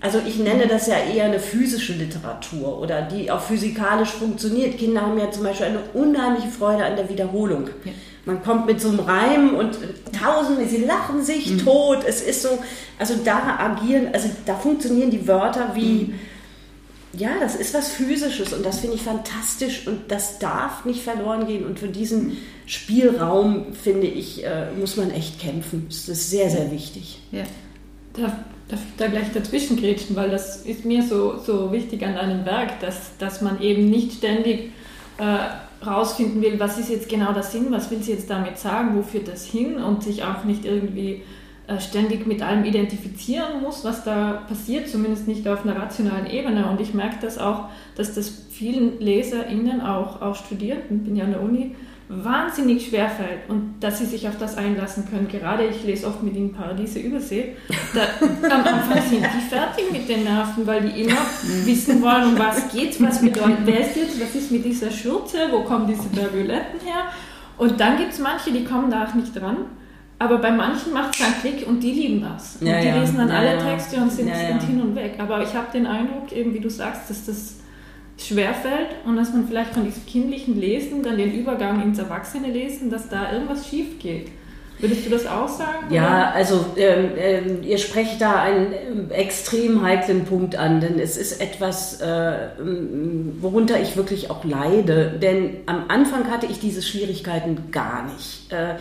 [0.00, 4.78] Also ich nenne das ja eher eine physische Literatur oder die auch physikalisch funktioniert.
[4.78, 7.68] Kinder haben ja zum Beispiel eine unheimliche Freude an der Wiederholung.
[7.84, 7.92] Ja.
[8.28, 9.78] Man kommt mit so einem Reim und
[10.12, 11.64] tausende, sie lachen sich mhm.
[11.64, 12.04] tot.
[12.06, 12.58] Es ist so,
[12.98, 16.14] also da agieren, also da funktionieren die Wörter wie, mhm.
[17.14, 21.46] ja, das ist was Physisches und das finde ich fantastisch und das darf nicht verloren
[21.46, 21.64] gehen.
[21.64, 22.36] Und für diesen mhm.
[22.66, 25.86] Spielraum, finde ich, äh, muss man echt kämpfen.
[25.88, 27.20] Das ist sehr, sehr wichtig.
[27.32, 27.44] Ja.
[28.12, 28.32] Darf,
[28.68, 32.44] darf ich da gleich dazwischen grätschen, weil das ist mir so, so wichtig an einem
[32.44, 34.72] Werk, dass, dass man eben nicht ständig
[35.16, 38.96] äh, rausfinden will, was ist jetzt genau der Sinn, was will sie jetzt damit sagen,
[38.96, 41.22] wo führt das hin und sich auch nicht irgendwie
[41.68, 46.68] äh, ständig mit allem identifizieren muss, was da passiert, zumindest nicht auf einer rationalen Ebene.
[46.68, 51.32] Und ich merke das auch, dass das vielen LeserInnen, auch, auch Studierenden, bin ja an
[51.32, 51.76] der Uni,
[52.08, 55.28] wahnsinnig schwer fällt und dass sie sich auf das einlassen können.
[55.28, 57.54] Gerade ich lese oft mit ihnen Paradiese Übersee.
[57.94, 58.00] Da,
[58.50, 61.20] am Anfang sind die fertig mit den Nerven, weil die immer
[61.64, 65.48] wissen wollen, um was geht, was bedeutet, wer ist jetzt, was ist mit dieser Schürze,
[65.50, 67.04] wo kommen diese Berguletten her.
[67.58, 69.56] Und dann gibt es manche, die kommen da auch nicht dran.
[70.20, 72.56] Aber bei manchen macht es einen Klick und die lieben das.
[72.60, 73.00] Und ja, die ja.
[73.00, 75.14] lesen dann ja, alle Texte und sind, sind hin und weg.
[75.18, 77.56] Aber ich habe den Eindruck, eben wie du sagst, dass das
[78.18, 82.90] schwerfällt und dass man vielleicht von diesem kindlichen Lesen dann den Übergang ins Erwachsene lesen,
[82.90, 84.28] dass da irgendwas schief geht.
[84.80, 85.92] Würdest du das auch sagen?
[85.92, 86.34] Ja, oder?
[86.34, 91.40] also ähm, ähm, ihr sprecht da einen ähm, extrem heiklen Punkt an, denn es ist
[91.40, 92.50] etwas, äh,
[93.40, 95.18] worunter ich wirklich auch leide.
[95.20, 98.52] Denn am Anfang hatte ich diese Schwierigkeiten gar nicht.
[98.52, 98.76] Äh,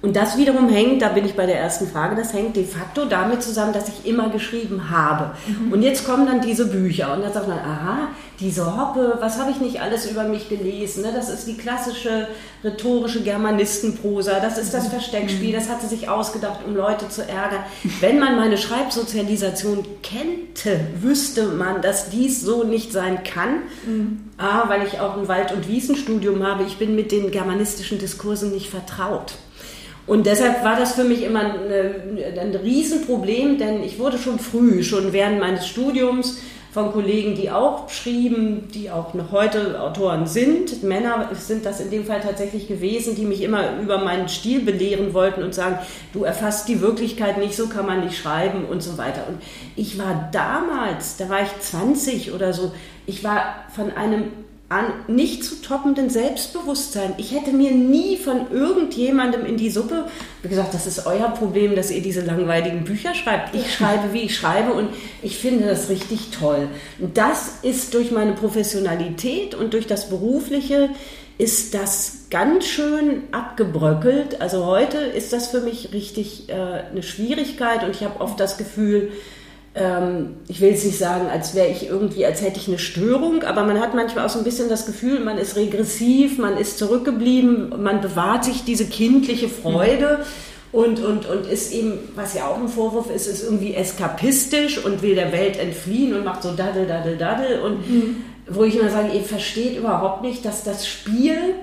[0.00, 3.04] und das wiederum hängt, da bin ich bei der ersten Frage, das hängt de facto
[3.04, 5.32] damit zusammen, dass ich immer geschrieben habe.
[5.48, 5.72] Mhm.
[5.72, 8.08] Und jetzt kommen dann diese Bücher und dann sagt man, aha,
[8.38, 11.02] diese Hoppe, was habe ich nicht alles über mich gelesen?
[11.02, 11.12] Ne?
[11.12, 12.28] Das ist die klassische
[12.62, 14.90] rhetorische Germanistenprosa, das ist das mhm.
[14.90, 17.64] Versteckspiel, das hat sie sich ausgedacht, um Leute zu ärgern.
[17.98, 23.62] Wenn man meine Schreibsozialisation kennte, wüsste man, dass dies so nicht sein kann.
[23.84, 24.20] Mhm.
[24.38, 28.52] A, weil ich auch ein Wald- und Wiesenstudium habe, ich bin mit den germanistischen Diskursen
[28.52, 29.32] nicht vertraut.
[30.08, 34.82] Und deshalb war das für mich immer ein, ein Riesenproblem, denn ich wurde schon früh,
[34.82, 36.38] schon während meines Studiums,
[36.70, 40.82] von Kollegen, die auch schrieben, die auch noch heute Autoren sind.
[40.82, 45.14] Männer sind das in dem Fall tatsächlich gewesen, die mich immer über meinen Stil belehren
[45.14, 45.78] wollten und sagen,
[46.12, 49.24] du erfasst die Wirklichkeit nicht, so kann man nicht schreiben und so weiter.
[49.28, 49.42] Und
[49.76, 52.72] ich war damals, da war ich 20 oder so,
[53.06, 54.30] ich war von einem
[54.68, 57.14] an nicht zu toppenden Selbstbewusstsein.
[57.16, 60.04] Ich hätte mir nie von irgendjemandem in die Suppe
[60.42, 63.54] gesagt, das ist euer Problem, dass ihr diese langweiligen Bücher schreibt.
[63.54, 64.90] Ich schreibe, wie ich schreibe und
[65.22, 66.68] ich finde das richtig toll.
[66.98, 70.90] Und das ist durch meine Professionalität und durch das Berufliche
[71.38, 74.40] ist das ganz schön abgebröckelt.
[74.42, 78.58] Also heute ist das für mich richtig äh, eine Schwierigkeit und ich habe oft das
[78.58, 79.12] Gefühl,
[80.48, 83.62] ich will jetzt nicht sagen, als wäre ich irgendwie, als hätte ich eine Störung, aber
[83.64, 87.80] man hat manchmal auch so ein bisschen das Gefühl, man ist regressiv, man ist zurückgeblieben,
[87.82, 90.20] man bewahrt sich diese kindliche Freude.
[90.70, 95.00] Und, und, und ist eben, was ja auch ein Vorwurf ist, ist irgendwie eskapistisch und
[95.00, 97.60] will der Welt entfliehen und macht so daddel, daddel, daddel.
[97.60, 98.16] Und mhm.
[98.46, 101.54] wo ich immer sage, ihr versteht überhaupt nicht, dass das Spiel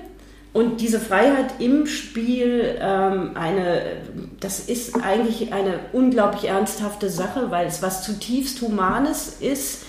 [0.56, 3.82] und diese Freiheit im Spiel, ähm, eine,
[4.40, 9.82] das ist eigentlich eine unglaublich ernsthafte Sache, weil es was zutiefst Humanes ist,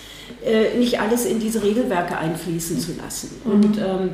[0.46, 3.30] äh, nicht alles in diese Regelwerke einfließen zu lassen.
[3.46, 3.52] Mhm.
[3.52, 4.10] Und, ähm,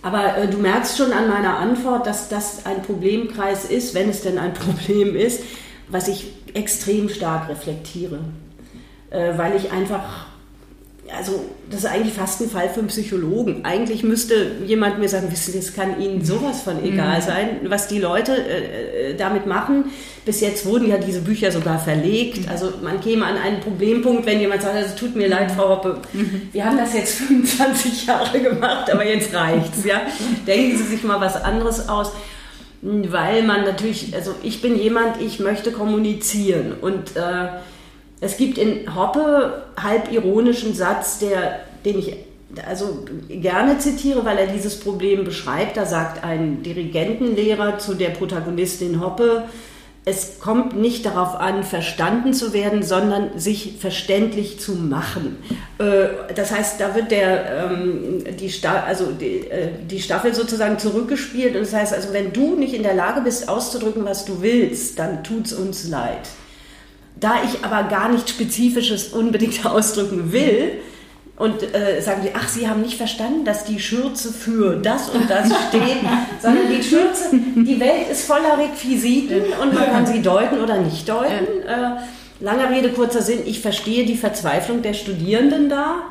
[0.00, 4.22] aber äh, du merkst schon an meiner Antwort, dass das ein Problemkreis ist, wenn es
[4.22, 5.42] denn ein Problem ist,
[5.88, 8.20] was ich extrem stark reflektiere,
[9.10, 10.31] äh, weil ich einfach
[11.16, 13.64] also das ist eigentlich fast ein Fall für einen Psychologen.
[13.64, 17.22] Eigentlich müsste jemand mir sagen, wissen Sie, es kann Ihnen sowas von egal mhm.
[17.22, 19.86] sein, was die Leute äh, äh, damit machen.
[20.24, 22.42] Bis jetzt wurden ja diese Bücher sogar verlegt.
[22.42, 22.48] Mhm.
[22.48, 25.98] Also man käme an einen Problempunkt, wenn jemand sagt, also, tut mir leid, Frau Hoppe,
[26.12, 26.48] mhm.
[26.52, 29.84] wir haben das jetzt 25 Jahre gemacht, aber jetzt reicht's.
[29.84, 30.02] Ja?
[30.46, 32.12] Denken Sie sich mal was anderes aus
[32.82, 37.48] weil man natürlich, also ich bin jemand, ich möchte kommunizieren und äh,
[38.22, 42.16] es gibt in Hoppe halb ironischen Satz, der, den ich
[42.68, 45.76] also gerne zitiere, weil er dieses Problem beschreibt.
[45.76, 49.44] Da sagt ein Dirigentenlehrer zu der Protagonistin Hoppe,
[50.04, 55.38] es kommt nicht darauf an, verstanden zu werden, sondern sich verständlich zu machen.
[55.78, 61.54] Äh, das heißt, da wird der, ähm, die, also äh, die Staffel sozusagen zurückgespielt.
[61.56, 64.98] Und das heißt, also wenn du nicht in der Lage bist, auszudrücken, was du willst,
[64.98, 66.28] dann tut es uns leid.
[67.18, 70.72] Da ich aber gar nichts Spezifisches unbedingt ausdrücken will,
[71.42, 75.28] und äh, sagen die, ach, Sie haben nicht verstanden, dass die Schürze für das und
[75.28, 75.98] das steht,
[76.40, 81.08] sondern die Schürze, die Welt ist voller Requisiten und man kann sie deuten oder nicht
[81.08, 81.66] deuten.
[81.66, 81.96] Äh,
[82.38, 86.02] langer Rede, kurzer Sinn, ich verstehe die Verzweiflung der Studierenden da.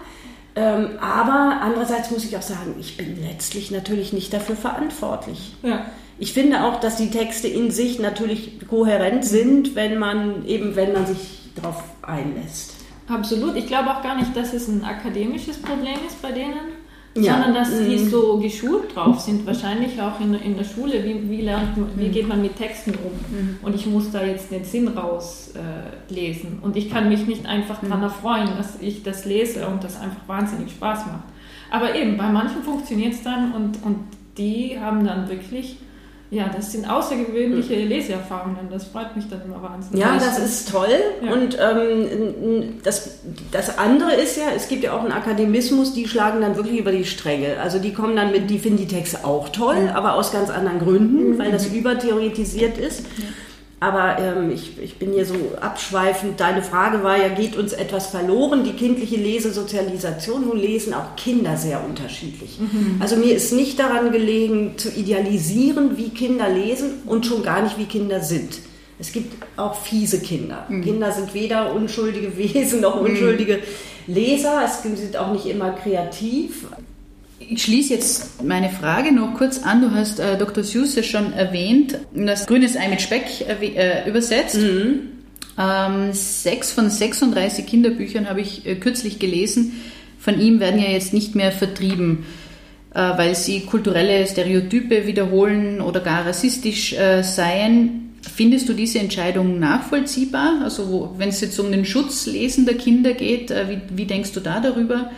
[0.56, 5.54] Ähm, aber andererseits muss ich auch sagen, ich bin letztlich natürlich nicht dafür verantwortlich.
[5.64, 5.86] Ja.
[6.22, 10.94] Ich finde auch, dass die Texte in sich natürlich kohärent sind, wenn man eben, wenn
[10.94, 12.76] man sich darauf einlässt.
[13.08, 13.56] Absolut.
[13.56, 16.76] Ich glaube auch gar nicht, dass es ein akademisches Problem ist bei denen,
[17.16, 17.34] ja.
[17.34, 18.10] sondern dass die mhm.
[18.12, 19.48] so geschult drauf sind.
[19.48, 21.04] Wahrscheinlich auch in, in der Schule.
[21.04, 22.12] Wie, wie, lernt, wie mhm.
[22.12, 23.36] geht man mit Texten um?
[23.36, 23.58] Mhm.
[23.64, 26.60] Und ich muss da jetzt den Sinn rauslesen.
[26.62, 30.00] Äh, und ich kann mich nicht einfach daran erfreuen, dass ich das lese und das
[30.00, 31.26] einfach wahnsinnig Spaß macht.
[31.72, 33.98] Aber eben, bei manchen funktioniert es dann und, und
[34.38, 35.78] die haben dann wirklich
[36.32, 37.76] ja, das sind außergewöhnliche.
[37.76, 38.70] Leseerfahrungen.
[38.72, 40.00] Das freut mich dann immer wahnsinnig.
[40.00, 40.88] Ja, das ist toll.
[41.22, 41.34] Ja.
[41.34, 43.20] Und ähm, das,
[43.52, 46.94] das andere ist ja, es gibt ja auch einen Akademismus, die schlagen dann wirklich über
[46.94, 47.60] die Stränge.
[47.60, 49.90] Also die kommen dann mit, die finden die Texte auch toll, mhm.
[49.90, 51.38] aber aus ganz anderen Gründen, mhm.
[51.38, 53.02] weil das übertheoretisiert ist.
[53.18, 53.26] Ja.
[53.82, 56.40] Aber ähm, ich, ich bin hier so abschweifend.
[56.40, 58.64] Deine Frage war ja, geht uns etwas verloren?
[58.64, 60.46] Die kindliche Lesesozialisation.
[60.46, 62.60] Nun lesen auch Kinder sehr unterschiedlich.
[62.60, 62.98] Mhm.
[63.00, 67.80] Also mir ist nicht daran gelegen, zu idealisieren, wie Kinder lesen und schon gar nicht,
[67.80, 68.60] wie Kinder sind.
[69.00, 70.68] Es gibt auch fiese Kinder.
[70.70, 70.84] Mhm.
[70.84, 73.08] Kinder sind weder unschuldige Wesen noch mhm.
[73.08, 73.62] unschuldige
[74.06, 74.62] Leser.
[74.64, 76.68] Es sind auch nicht immer kreativ.
[77.50, 79.82] Ich schließe jetzt meine Frage noch kurz an.
[79.82, 80.64] Du hast äh, Dr.
[80.64, 84.58] Süße schon erwähnt, das grünes Ei mit Speck äh, übersetzt.
[84.58, 85.00] Mhm.
[85.58, 89.82] Ähm, sechs von 36 Kinderbüchern habe ich äh, kürzlich gelesen.
[90.20, 92.26] Von ihm werden ja jetzt nicht mehr vertrieben,
[92.94, 98.14] äh, weil sie kulturelle Stereotype wiederholen oder gar rassistisch äh, seien.
[98.36, 100.62] Findest du diese Entscheidung nachvollziehbar?
[100.64, 104.40] Also wenn es jetzt um den Schutz lesender Kinder geht, äh, wie, wie denkst du
[104.40, 105.12] da darüber?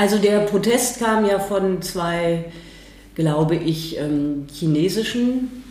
[0.00, 2.46] Also der Protest kam ja von zwei,
[3.16, 5.62] glaube ich, ähm, chinesischen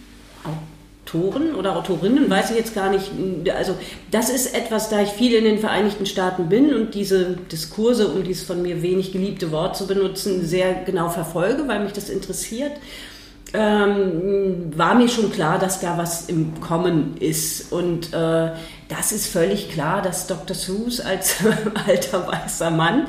[1.03, 3.09] Autoren oder Autorinnen, weiß ich jetzt gar nicht.
[3.57, 3.73] Also
[4.11, 8.23] das ist etwas, da ich viel in den Vereinigten Staaten bin und diese Diskurse, um
[8.23, 12.73] dieses von mir wenig geliebte Wort zu benutzen, sehr genau verfolge, weil mich das interessiert.
[13.55, 17.71] Ähm, war mir schon klar, dass da was im Kommen ist.
[17.71, 18.51] Und äh,
[18.89, 20.55] das ist völlig klar, dass Dr.
[20.55, 21.37] Seuss als
[21.87, 23.07] alter weißer Mann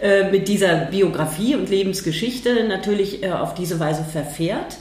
[0.00, 4.78] äh, mit dieser Biografie und Lebensgeschichte natürlich äh, auf diese Weise verfährt.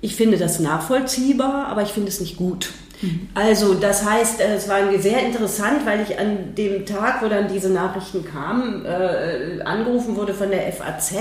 [0.00, 2.70] Ich finde das nachvollziehbar, aber ich finde es nicht gut.
[3.00, 3.28] Mhm.
[3.34, 7.48] Also das heißt, äh, es war sehr interessant, weil ich an dem Tag, wo dann
[7.48, 11.14] diese Nachrichten kamen, äh, angerufen wurde von der FAZ.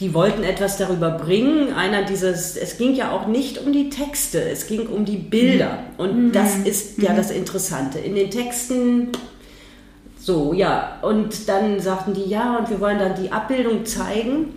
[0.00, 1.74] Die wollten etwas darüber bringen.
[1.74, 5.84] Einer dieses, es ging ja auch nicht um die Texte, es ging um die Bilder.
[5.98, 6.04] Mhm.
[6.04, 6.32] Und mhm.
[6.32, 7.16] das ist ja mhm.
[7.16, 7.98] das Interessante.
[7.98, 9.08] In den Texten
[10.20, 10.98] so, ja.
[11.02, 14.54] Und dann sagten die, ja, und wir wollen dann die Abbildung zeigen.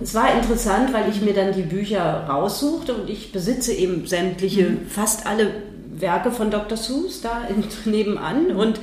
[0.00, 4.70] Es war interessant, weil ich mir dann die Bücher raussuchte und ich besitze eben sämtliche,
[4.70, 4.86] mhm.
[4.88, 5.50] fast alle
[5.94, 6.76] Werke von Dr.
[6.76, 7.42] Seuss da
[7.84, 8.56] nebenan mhm.
[8.56, 8.80] und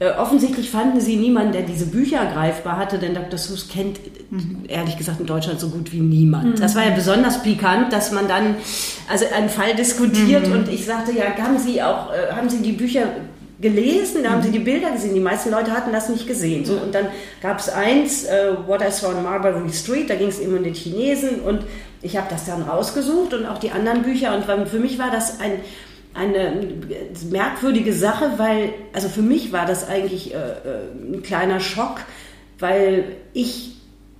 [0.00, 3.38] äh, offensichtlich fanden sie niemanden, der diese Bücher greifbar hatte, denn Dr.
[3.38, 3.98] Seuss kennt
[4.30, 4.64] mhm.
[4.68, 6.56] ehrlich gesagt in Deutschland so gut wie niemand.
[6.56, 6.60] Mhm.
[6.60, 8.56] Das war ja besonders pikant, dass man dann
[9.10, 10.52] also einen Fall diskutiert mhm.
[10.52, 13.08] und ich sagte, ja, haben Sie auch, äh, haben Sie die Bücher
[13.60, 15.14] gelesen, da haben sie die Bilder gesehen.
[15.14, 16.64] Die meisten Leute hatten das nicht gesehen.
[16.64, 17.06] So, und dann
[17.42, 20.62] gab es eins, uh, What I Saw on Marbury Street, da ging es eben um
[20.62, 21.64] den Chinesen und
[22.00, 24.34] ich habe das dann rausgesucht und auch die anderen Bücher.
[24.34, 25.52] Und für mich war das ein,
[26.14, 26.68] eine
[27.30, 32.02] merkwürdige Sache, weil, also für mich war das eigentlich äh, äh ein kleiner Schock,
[32.60, 33.77] weil ich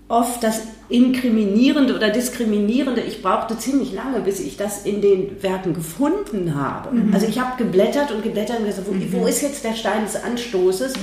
[0.09, 5.75] oft das Inkriminierende oder Diskriminierende, ich brauchte ziemlich lange, bis ich das in den Werken
[5.75, 6.95] gefunden habe.
[6.95, 7.15] Mhm.
[7.15, 9.13] Also ich habe geblättert und geblättert und gesagt, wo, mhm.
[9.13, 10.95] wo, ist jetzt der Stein des Anstoßes?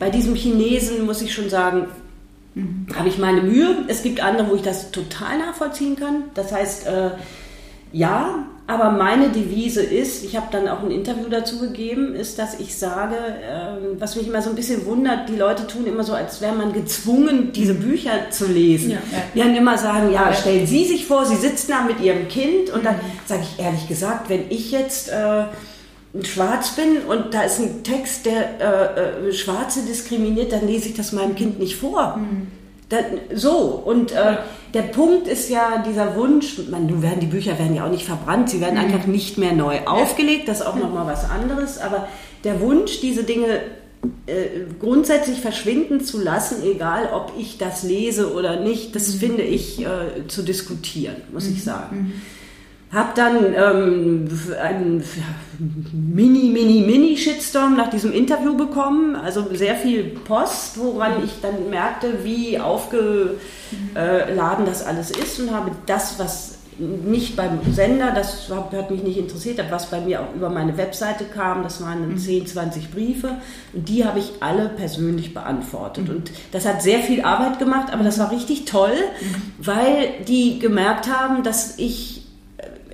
[0.00, 1.86] Bei diesem Chinesen muss ich schon sagen,
[2.56, 2.86] mhm.
[2.96, 3.84] habe ich meine Mühe.
[3.86, 6.24] Es gibt andere, wo ich das total nachvollziehen kann.
[6.34, 7.10] Das heißt, äh,
[7.92, 12.60] ja, aber meine Devise ist, ich habe dann auch ein Interview dazu gegeben, ist, dass
[12.60, 16.12] ich sage, äh, was mich immer so ein bisschen wundert, die Leute tun immer so,
[16.12, 17.80] als wäre man gezwungen, diese mhm.
[17.80, 18.90] Bücher zu lesen.
[18.90, 18.98] Ja.
[19.32, 22.68] Wir dann immer sagen, ja, stellen Sie sich vor, Sie sitzen da mit Ihrem Kind
[22.68, 23.00] und dann mhm.
[23.24, 25.44] sage ich ehrlich gesagt, wenn ich jetzt äh,
[26.22, 30.94] schwarz bin und da ist ein Text, der äh, äh, Schwarze diskriminiert, dann lese ich
[30.94, 32.18] das meinem Kind nicht vor.
[32.18, 32.48] Mhm.
[32.88, 34.38] Das, so, und äh,
[34.72, 38.06] der Punkt ist ja dieser Wunsch, man, nun werden die Bücher werden ja auch nicht
[38.06, 38.84] verbrannt, sie werden mhm.
[38.84, 42.08] einfach nicht mehr neu aufgelegt, das ist auch nochmal was anderes, aber
[42.44, 43.60] der Wunsch, diese Dinge
[44.26, 49.18] äh, grundsätzlich verschwinden zu lassen, egal ob ich das lese oder nicht, das mhm.
[49.18, 51.62] finde ich äh, zu diskutieren, muss ich mhm.
[51.62, 52.22] sagen.
[52.90, 52.96] Mhm.
[52.96, 54.28] Hab dann ähm,
[54.60, 55.04] einen
[55.92, 59.16] mini, mini, mini Shitstorm nach diesem Interview bekommen.
[59.16, 63.36] Also sehr viel Post, woran ich dann merkte, wie aufgeladen
[64.66, 69.58] das alles ist und habe das, was nicht beim Sender, das hat mich nicht interessiert,
[69.58, 72.46] aber was bei mir auch über meine Webseite kam, das waren 10, mhm.
[72.46, 73.38] 20 Briefe
[73.72, 76.04] und die habe ich alle persönlich beantwortet.
[76.04, 76.16] Mhm.
[76.16, 79.34] Und das hat sehr viel Arbeit gemacht, aber das war richtig toll, mhm.
[79.58, 82.17] weil die gemerkt haben, dass ich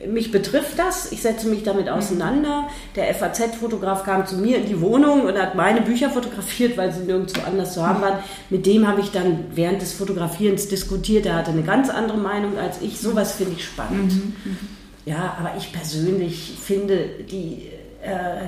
[0.07, 2.68] mich betrifft das, ich setze mich damit auseinander.
[2.96, 7.02] Der FAZ-Fotograf kam zu mir in die Wohnung und hat meine Bücher fotografiert, weil sie
[7.02, 8.18] nirgendwo anders zu haben waren.
[8.50, 11.26] Mit dem habe ich dann während des Fotografierens diskutiert.
[11.26, 13.00] Er hatte eine ganz andere Meinung als ich.
[13.00, 14.12] Sowas finde ich spannend.
[14.12, 14.59] Mhm, mhm.
[15.07, 17.68] Ja, aber ich persönlich finde, die,
[18.02, 18.46] äh,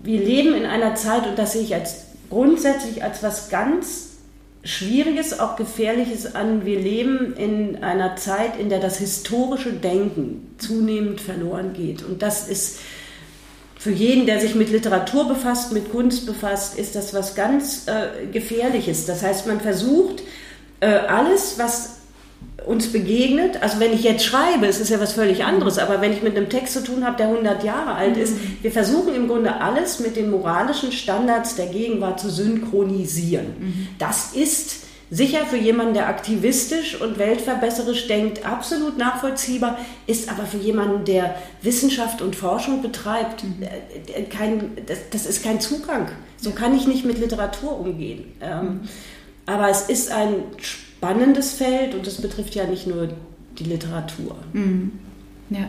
[0.00, 4.13] wir leben in einer Zeit, und das sehe ich als grundsätzlich als was ganz
[4.64, 6.64] Schwieriges, auch Gefährliches an.
[6.64, 12.02] Wir leben in einer Zeit, in der das historische Denken zunehmend verloren geht.
[12.02, 12.78] Und das ist
[13.78, 18.26] für jeden, der sich mit Literatur befasst, mit Kunst befasst, ist das was ganz äh,
[18.32, 19.04] Gefährliches.
[19.04, 20.22] Das heißt, man versucht,
[20.80, 21.93] äh, alles, was
[22.66, 26.12] uns begegnet, also wenn ich jetzt schreibe, es ist ja was völlig anderes, aber wenn
[26.12, 28.58] ich mit einem Text zu tun habe, der 100 Jahre alt ist, mhm.
[28.62, 33.46] wir versuchen im Grunde alles mit den moralischen Standards der Gegenwart zu synchronisieren.
[33.58, 33.88] Mhm.
[33.98, 40.56] Das ist sicher für jemanden, der aktivistisch und weltverbesserisch denkt, absolut nachvollziehbar, ist aber für
[40.56, 43.62] jemanden, der Wissenschaft und Forschung betreibt, mhm.
[43.62, 46.08] Äh, äh, kein, das, das, ist kein Zugang.
[46.38, 48.32] So kann ich nicht mit Literatur umgehen.
[48.40, 48.80] Ähm, mhm.
[49.46, 50.34] aber es ist ein
[51.04, 53.08] spannendes Feld und das betrifft ja nicht nur
[53.58, 54.36] die Literatur.
[54.52, 54.92] Mhm.
[55.50, 55.66] Ja.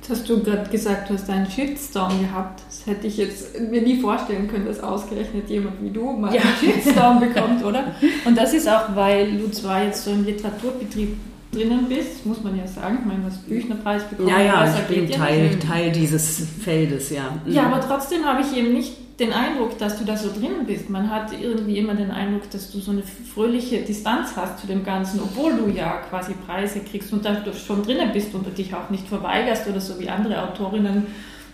[0.00, 2.62] Jetzt hast du gerade gesagt, du hast einen Shitstorm gehabt.
[2.66, 6.40] Das hätte ich jetzt mir nie vorstellen können, dass ausgerechnet jemand wie du mal ja.
[6.40, 7.94] einen Shitstorm bekommt, oder?
[8.24, 11.16] Und das ist auch, weil du zwar jetzt so im Literaturbetrieb
[11.52, 12.98] drinnen bist, muss man ja sagen.
[13.00, 14.28] Ich meine, hast Büchnerpreis bekommen.
[14.28, 17.38] Ja, ja, ich bin Teil, Teil dieses Feldes, ja.
[17.46, 17.72] Ja, mhm.
[17.72, 20.90] aber trotzdem habe ich eben nicht den Eindruck, dass du da so drin bist.
[20.90, 24.84] Man hat irgendwie immer den Eindruck, dass du so eine fröhliche Distanz hast zu dem
[24.84, 28.74] Ganzen, obwohl du ja quasi Preise kriegst und da schon drinnen bist und du dich
[28.74, 31.06] auch nicht verweigerst oder so wie andere Autorinnen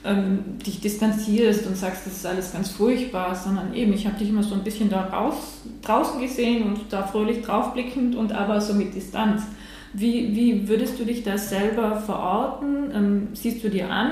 [0.04, 4.28] ähm, dich distanzierst und sagst, das ist alles ganz furchtbar, sondern eben, ich habe dich
[4.28, 8.74] immer so ein bisschen da raus, draußen gesehen und da fröhlich draufblickend und aber so
[8.74, 9.42] mit Distanz.
[9.94, 12.90] Wie, wie würdest du dich da selber verorten?
[12.94, 14.10] Ähm, siehst du dir an,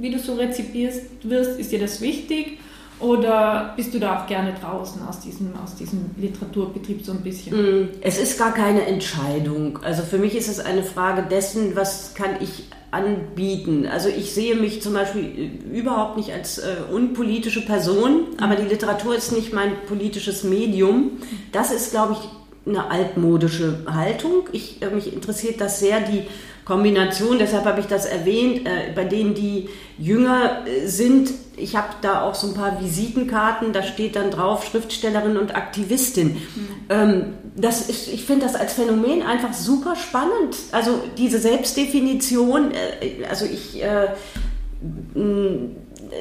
[0.00, 1.58] wie du so rezipierst wirst?
[1.58, 2.58] Ist dir das wichtig?
[3.04, 7.82] Oder bist du da auch gerne draußen aus diesem, aus diesem Literaturbetrieb so ein bisschen?
[7.82, 9.78] Mm, es ist gar keine Entscheidung.
[9.82, 13.86] Also für mich ist es eine Frage dessen, was kann ich anbieten.
[13.86, 18.66] Also ich sehe mich zum Beispiel äh, überhaupt nicht als äh, unpolitische Person, aber die
[18.68, 21.18] Literatur ist nicht mein politisches Medium.
[21.52, 22.28] Das ist, glaube ich,
[22.66, 24.48] eine altmodische Haltung.
[24.52, 26.22] Ich, äh, mich interessiert das sehr, die
[26.64, 31.30] Kombination, deshalb habe ich das erwähnt, äh, bei denen die jünger äh, sind.
[31.56, 36.34] Ich habe da auch so ein paar Visitenkarten, da steht dann drauf Schriftstellerin und Aktivistin.
[36.34, 36.68] Mhm.
[36.88, 37.24] Ähm,
[37.56, 40.56] das ist, ich finde das als Phänomen einfach super spannend.
[40.72, 44.08] Also diese Selbstdefinition, äh, also ich äh,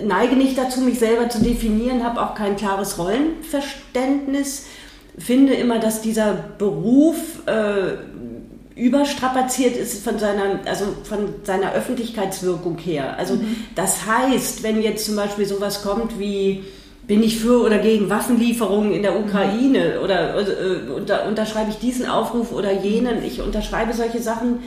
[0.04, 4.65] neige nicht dazu, mich selber zu definieren, habe auch kein klares Rollenverständnis
[5.17, 7.98] finde immer, dass dieser Beruf äh,
[8.76, 13.18] überstrapaziert ist von seiner, also von seiner Öffentlichkeitswirkung her.
[13.18, 13.56] Also mhm.
[13.76, 16.64] das heißt, wenn jetzt zum Beispiel sowas kommt wie
[17.06, 22.08] bin ich für oder gegen Waffenlieferungen in der Ukraine oder äh, unter, unterschreibe ich diesen
[22.08, 23.24] Aufruf oder jenen.
[23.26, 24.60] Ich unterschreibe solche Sachen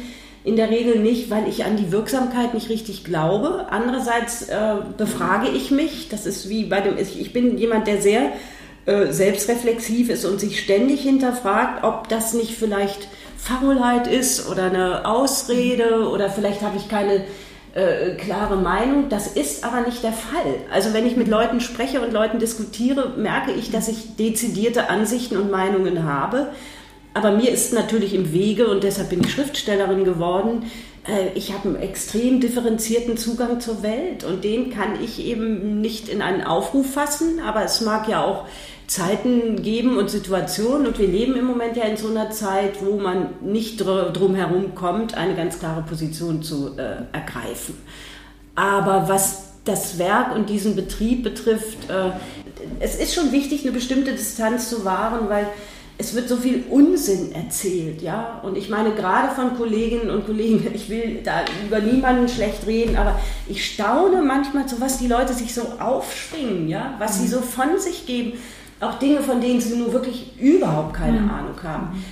[0.45, 3.67] in der Regel nicht, weil ich an die Wirksamkeit nicht richtig glaube.
[3.71, 8.33] Andererseits äh, befrage ich mich, das ist wie bei dem, ich bin jemand, der sehr
[8.85, 13.09] äh, selbstreflexiv ist und sich ständig hinterfragt, ob das nicht vielleicht
[13.47, 17.25] Faulheit ist oder eine Ausrede oder vielleicht habe ich keine
[17.75, 19.09] äh, klare Meinung.
[19.09, 20.55] Das ist aber nicht der Fall.
[20.73, 25.37] Also wenn ich mit Leuten spreche und Leuten diskutiere, merke ich, dass ich dezidierte Ansichten
[25.37, 26.49] und Meinungen habe.
[27.15, 30.71] Aber mir ist natürlich im Wege, und deshalb bin ich Schriftstellerin geworden,
[31.35, 36.23] ich habe einen extrem differenzierten Zugang zur Welt und den kann ich eben nicht in
[36.23, 38.47] einen Aufruf fassen, aber es mag ja auch
[38.87, 42.97] Zeiten geben und Situationen und wir leben im Moment ja in so einer Zeit, wo
[42.97, 47.77] man nicht drum herum kommt, eine ganz klare Position zu äh, ergreifen.
[48.55, 52.11] Aber was das Werk und diesen Betrieb betrifft, äh,
[52.81, 55.49] es ist schon wichtig, eine bestimmte Distanz zu wahren, weil
[55.99, 58.41] es wird so viel Unsinn erzählt, ja.
[58.43, 62.97] Und ich meine gerade von Kolleginnen und Kollegen, ich will da über niemanden schlecht reden,
[62.97, 63.19] aber
[63.49, 67.31] ich staune manchmal, so was die Leute sich so aufschwingen, ja, was sie mhm.
[67.31, 68.35] so von sich geben,
[68.81, 71.31] auch Dinge, von denen sie nur wirklich überhaupt keine mhm.
[71.31, 72.05] Ahnung haben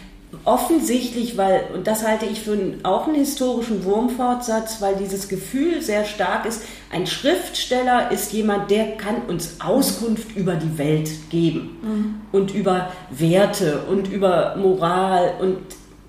[0.44, 5.80] offensichtlich, weil, und das halte ich für einen, auch einen historischen Wurmfortsatz, weil dieses Gefühl
[5.80, 11.76] sehr stark ist, ein Schriftsteller ist jemand, der kann uns Auskunft über die Welt geben
[11.82, 12.14] mhm.
[12.32, 15.58] und über Werte und über Moral und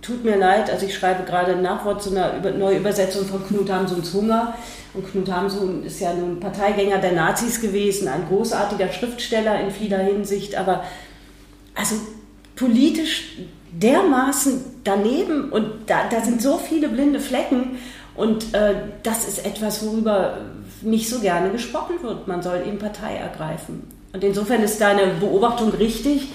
[0.06, 4.14] tut mir leid, also ich schreibe gerade ein Nachwort zu einer Neuübersetzung von Knut Hamsuns
[4.14, 4.54] Hunger.
[4.94, 9.98] Und Knut Hamsun ist ja nun Parteigänger der Nazis gewesen, ein großartiger Schriftsteller in vieler
[9.98, 10.84] Hinsicht, aber
[11.74, 11.96] also
[12.56, 13.38] politisch
[13.82, 17.78] dermaßen daneben und da, da sind so viele blinde Flecken
[18.16, 20.38] und äh, das ist etwas, worüber
[20.82, 22.28] nicht so gerne gesprochen wird.
[22.28, 23.84] Man soll eben Partei ergreifen.
[24.14, 26.30] Und insofern ist deine Beobachtung richtig.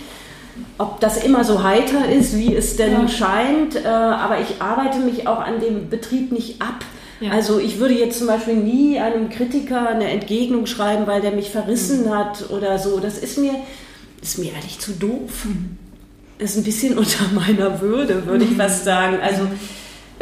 [0.77, 3.09] Ob das immer so heiter ist, wie es denn ja.
[3.09, 6.85] scheint, äh, aber ich arbeite mich auch an dem Betrieb nicht ab.
[7.21, 7.31] Ja.
[7.31, 11.51] Also ich würde jetzt zum Beispiel nie einem Kritiker eine Entgegnung schreiben, weil der mich
[11.51, 12.15] verrissen mhm.
[12.15, 12.99] hat oder so.
[12.99, 13.55] Das ist mir,
[14.21, 15.45] ist mir ehrlich zu doof.
[15.45, 15.90] Mhm
[16.41, 19.19] ist ein bisschen unter meiner Würde, würde ich fast sagen.
[19.23, 19.47] Also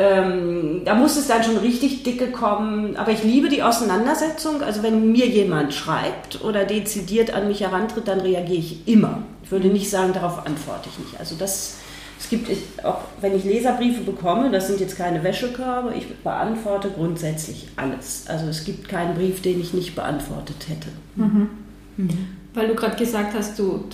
[0.00, 2.96] ähm, da muss es dann schon richtig dicke kommen.
[2.96, 4.62] Aber ich liebe die Auseinandersetzung.
[4.62, 9.22] Also wenn mir jemand schreibt oder dezidiert an mich herantritt, dann reagiere ich immer.
[9.42, 11.18] Ich würde nicht sagen, darauf antworte ich nicht.
[11.18, 11.78] Also das,
[12.20, 12.48] es gibt
[12.84, 18.24] auch, wenn ich Leserbriefe bekomme, das sind jetzt keine Wäschekörbe, ich beantworte grundsätzlich alles.
[18.28, 20.88] Also es gibt keinen Brief, den ich nicht beantwortet hätte.
[21.16, 21.48] Mhm.
[21.96, 22.28] Mhm.
[22.54, 23.84] Weil du gerade gesagt hast, du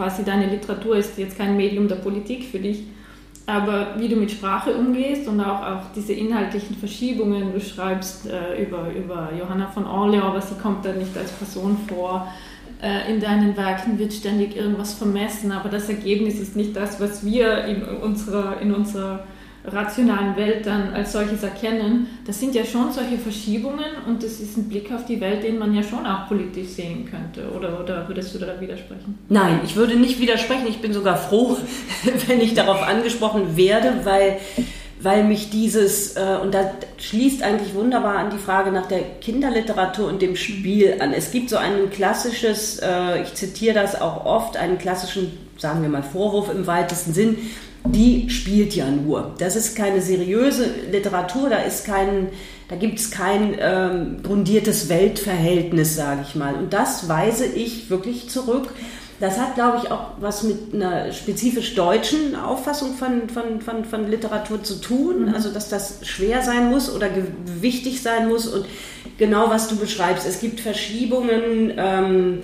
[0.00, 2.84] quasi deine Literatur ist jetzt kein Medium der Politik für dich,
[3.44, 8.62] aber wie du mit Sprache umgehst und auch, auch diese inhaltlichen Verschiebungen, du schreibst äh,
[8.62, 12.28] über, über Johanna von Orleans, aber sie kommt da nicht als Person vor.
[12.80, 17.22] Äh, in deinen Werken wird ständig irgendwas vermessen, aber das Ergebnis ist nicht das, was
[17.22, 19.24] wir in unserer, in unserer
[19.64, 24.56] rationalen Welt dann als solches erkennen, das sind ja schon solche Verschiebungen und das ist
[24.56, 27.50] ein Blick auf die Welt, den man ja schon auch politisch sehen könnte.
[27.50, 29.18] Oder, oder würdest du da widersprechen?
[29.28, 30.66] Nein, ich würde nicht widersprechen.
[30.68, 31.58] Ich bin sogar froh,
[32.26, 34.38] wenn ich darauf angesprochen werde, weil,
[35.02, 40.08] weil mich dieses, äh, und da schließt eigentlich wunderbar an die Frage nach der Kinderliteratur
[40.08, 41.12] und dem Spiel an.
[41.12, 45.90] Es gibt so ein klassisches, äh, ich zitiere das auch oft, einen klassischen, sagen wir
[45.90, 47.36] mal, Vorwurf im weitesten Sinn,
[47.84, 49.34] die spielt ja nur.
[49.38, 52.28] Das ist keine seriöse Literatur, da ist kein,
[52.68, 56.54] da gibt es kein ähm, grundiertes Weltverhältnis, sage ich mal.
[56.54, 58.68] Und das weise ich wirklich zurück.
[59.18, 64.10] Das hat, glaube ich, auch was mit einer spezifisch deutschen Auffassung von, von, von, von
[64.10, 65.26] Literatur zu tun.
[65.26, 65.34] Mhm.
[65.34, 67.08] Also, dass das schwer sein muss oder
[67.60, 68.46] wichtig sein muss.
[68.46, 68.64] Und
[69.18, 70.26] genau was du beschreibst.
[70.26, 72.38] Es gibt Verschiebungen, ähm,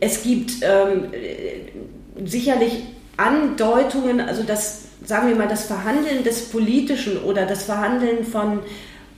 [0.00, 1.12] es gibt ähm,
[2.24, 2.82] sicherlich
[3.16, 8.60] Andeutungen, also das, sagen wir mal, das Verhandeln des Politischen oder das Verhandeln von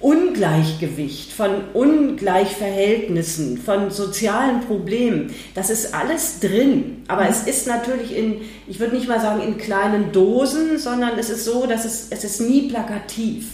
[0.04, 7.04] Ungleichgewicht, von Ungleichverhältnissen, von sozialen Problemen, das ist alles drin.
[7.08, 7.30] Aber mhm.
[7.30, 11.46] es ist natürlich in, ich würde nicht mal sagen in kleinen Dosen, sondern es ist
[11.46, 13.52] so, dass es, es ist nie plakativ.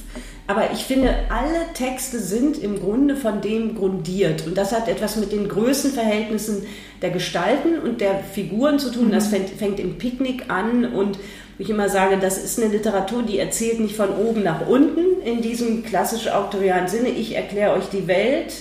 [0.48, 4.44] Aber ich finde, alle Texte sind im Grunde von dem grundiert.
[4.44, 6.66] Und das hat etwas mit den Größenverhältnissen
[7.00, 9.06] der Gestalten und der Figuren zu tun.
[9.06, 9.12] Mhm.
[9.12, 11.16] Das fängt, fängt im Picknick an und
[11.60, 15.20] wie ich immer sage, das ist eine Literatur, die erzählt nicht von oben nach unten
[15.22, 17.10] in diesem klassisch autorialen Sinne.
[17.10, 18.54] Ich erkläre euch die Welt,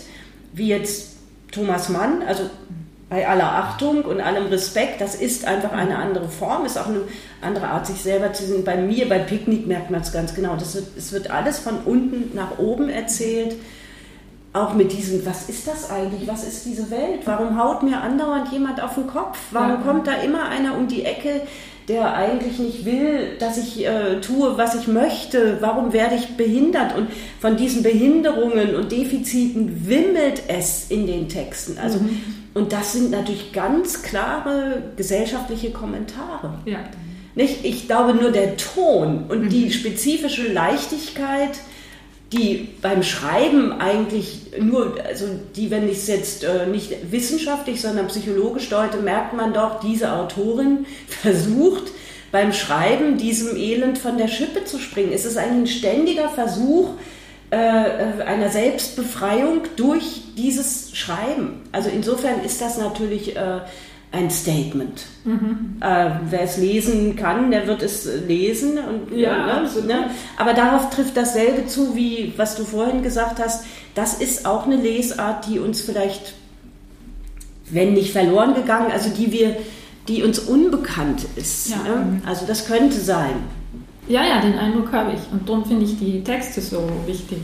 [0.51, 1.15] wie jetzt
[1.49, 2.43] Thomas Mann, also
[3.09, 7.03] bei aller Achtung und allem Respekt, das ist einfach eine andere Form, ist auch eine
[7.39, 8.65] andere Art, sich selber zu sehen.
[8.65, 10.57] Bei mir, bei Picknick merkt man es ganz genau.
[10.57, 13.55] Das wird, es wird alles von unten nach oben erzählt.
[14.51, 16.27] Auch mit diesem, was ist das eigentlich?
[16.27, 17.21] Was ist diese Welt?
[17.23, 19.37] Warum haut mir andauernd jemand auf den Kopf?
[19.51, 19.77] Warum ja.
[19.77, 21.43] kommt da immer einer um die Ecke,
[21.89, 25.57] der eigentlich nicht will, dass ich äh, tue, was ich möchte?
[25.59, 26.95] Warum werde ich behindert?
[26.95, 27.09] Und
[27.41, 31.77] von diesen Behinderungen und Defiziten wimmelt es in den Texten.
[31.77, 36.55] Also mhm und das sind natürlich ganz klare gesellschaftliche Kommentare.
[36.65, 36.79] Ja.
[37.35, 37.63] Nicht?
[37.63, 39.49] Ich glaube, nur der Ton und mhm.
[39.49, 41.59] die spezifische Leichtigkeit
[42.31, 45.25] die beim Schreiben eigentlich nur, also
[45.55, 50.13] die, wenn ich es jetzt äh, nicht wissenschaftlich, sondern psychologisch deute, merkt man doch, diese
[50.13, 51.91] Autorin versucht
[52.31, 55.11] beim Schreiben diesem Elend von der Schippe zu springen.
[55.11, 56.91] Es ist ein ständiger Versuch
[57.51, 61.61] äh, äh, einer Selbstbefreiung durch dieses Schreiben.
[61.71, 63.61] Also insofern ist das natürlich äh,
[64.11, 65.05] ein Statement.
[65.23, 65.77] Mhm.
[65.81, 68.79] Äh, wer es lesen kann, der wird es lesen.
[68.79, 70.09] Und, ja, ne, ne?
[70.37, 73.65] Aber darauf trifft dasselbe zu, wie was du vorhin gesagt hast.
[73.93, 76.33] Das ist auch eine Lesart, die uns vielleicht,
[77.69, 79.57] wenn nicht verloren gegangen, also die wir,
[80.07, 81.69] die uns unbekannt ist.
[81.69, 81.77] Ja.
[81.83, 82.21] Ne?
[82.25, 83.35] Also das könnte sein.
[84.07, 85.19] Ja, ja, den Eindruck habe ich.
[85.31, 87.37] Und darum finde ich die Texte so wichtig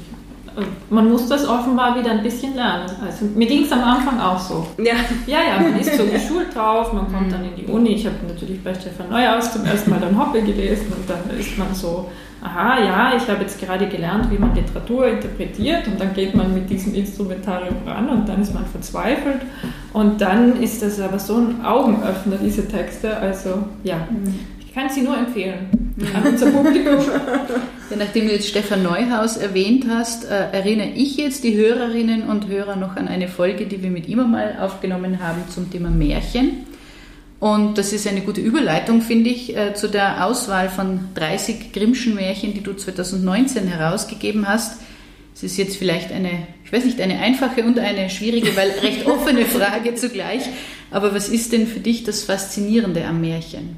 [0.90, 2.90] man muss das offenbar wieder ein bisschen lernen.
[3.04, 4.66] Also mir ging es am Anfang auch so.
[4.78, 4.94] Ja.
[5.28, 7.90] ja, ja, man ist so geschult drauf, man kommt dann in die Uni.
[7.90, 11.58] Ich habe natürlich bei Stefan Neuhaus zum ersten Mal dann Hoppe gelesen und dann ist
[11.58, 12.10] man so,
[12.42, 16.54] aha, ja, ich habe jetzt gerade gelernt, wie man Literatur interpretiert und dann geht man
[16.54, 19.42] mit diesem Instrumentarium ran und dann ist man verzweifelt
[19.94, 23.18] und dann ist das aber so ein Augenöffner, diese Texte.
[23.18, 24.55] Also ja, mhm.
[24.76, 25.70] Ich kann sie nur empfehlen
[26.14, 27.00] an unser Publikum.
[27.92, 32.48] Ja, nachdem du jetzt Stefan Neuhaus erwähnt hast, äh, erinnere ich jetzt die Hörerinnen und
[32.48, 36.66] Hörer noch an eine Folge, die wir mit ihm mal aufgenommen haben zum Thema Märchen.
[37.40, 42.16] Und das ist eine gute Überleitung, finde ich, äh, zu der Auswahl von 30 Grimmschen
[42.16, 44.82] Märchen, die du 2019 herausgegeben hast.
[45.36, 49.06] Es ist jetzt vielleicht eine, ich weiß nicht, eine einfache und eine schwierige, weil recht
[49.06, 50.42] offene Frage zugleich.
[50.90, 53.76] Aber was ist denn für dich das Faszinierende am Märchen?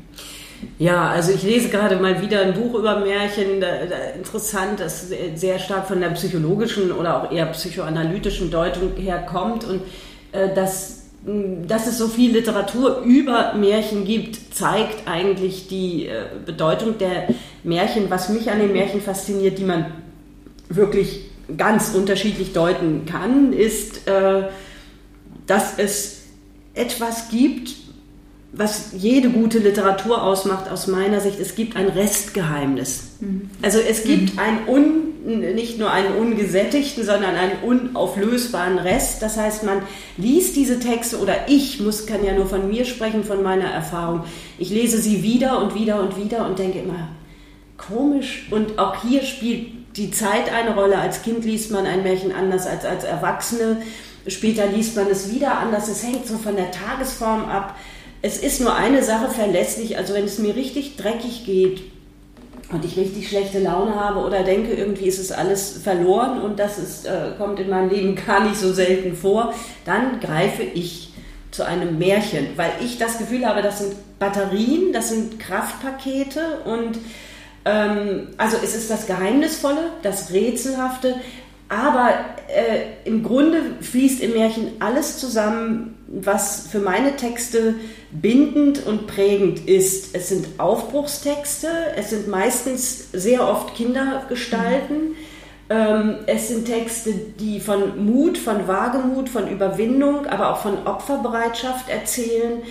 [0.80, 5.08] Ja, also ich lese gerade mal wieder ein Buch über Märchen, da, da, interessant, das
[5.36, 9.82] sehr stark von der psychologischen oder auch eher psychoanalytischen Deutung herkommt und
[10.32, 16.98] äh, dass, dass es so viel Literatur über Märchen gibt, zeigt eigentlich die äh, Bedeutung
[16.98, 17.28] der
[17.64, 19.86] Märchen, was mich an den Märchen fasziniert, die man
[20.70, 21.22] wirklich
[21.56, 24.44] ganz unterschiedlich deuten kann, ist, äh,
[25.46, 26.24] dass es
[26.74, 27.87] etwas gibt,
[28.58, 33.04] was jede gute Literatur ausmacht, aus meiner Sicht, es gibt ein Restgeheimnis.
[33.20, 33.50] Mhm.
[33.62, 34.40] Also es gibt mhm.
[34.40, 39.22] ein un, nicht nur einen ungesättigten, sondern einen unauflösbaren Rest.
[39.22, 39.82] Das heißt, man
[40.18, 44.24] liest diese Texte oder ich muss, kann ja nur von mir sprechen, von meiner Erfahrung.
[44.58, 47.10] Ich lese sie wieder und wieder und wieder und denke immer,
[47.78, 48.48] komisch.
[48.50, 50.98] Und auch hier spielt die Zeit eine Rolle.
[50.98, 53.82] Als Kind liest man ein Märchen anders als als Erwachsene.
[54.28, 55.88] Später liest man es wieder anders.
[55.88, 57.76] Es hängt so von der Tagesform ab
[58.22, 61.82] es ist nur eine Sache verlässlich, also wenn es mir richtig dreckig geht
[62.72, 66.78] und ich richtig schlechte Laune habe oder denke, irgendwie ist es alles verloren und das
[66.78, 69.54] ist, äh, kommt in meinem Leben gar nicht so selten vor,
[69.86, 71.14] dann greife ich
[71.52, 77.00] zu einem Märchen, weil ich das Gefühl habe, das sind Batterien, das sind Kraftpakete und
[77.66, 81.16] ähm, also es ist das Geheimnisvolle, das Rätselhafte,
[81.70, 82.14] aber
[82.48, 87.76] äh, im Grunde fließt im Märchen alles zusammen, was für meine Texte
[88.12, 90.16] bindend und prägend ist.
[90.16, 95.10] Es sind Aufbruchstexte, es sind meistens sehr oft Kindergestalten.
[95.70, 96.16] Mhm.
[96.28, 102.62] Es sind Texte, die von Mut, von Wagemut, von Überwindung, aber auch von Opferbereitschaft erzählen.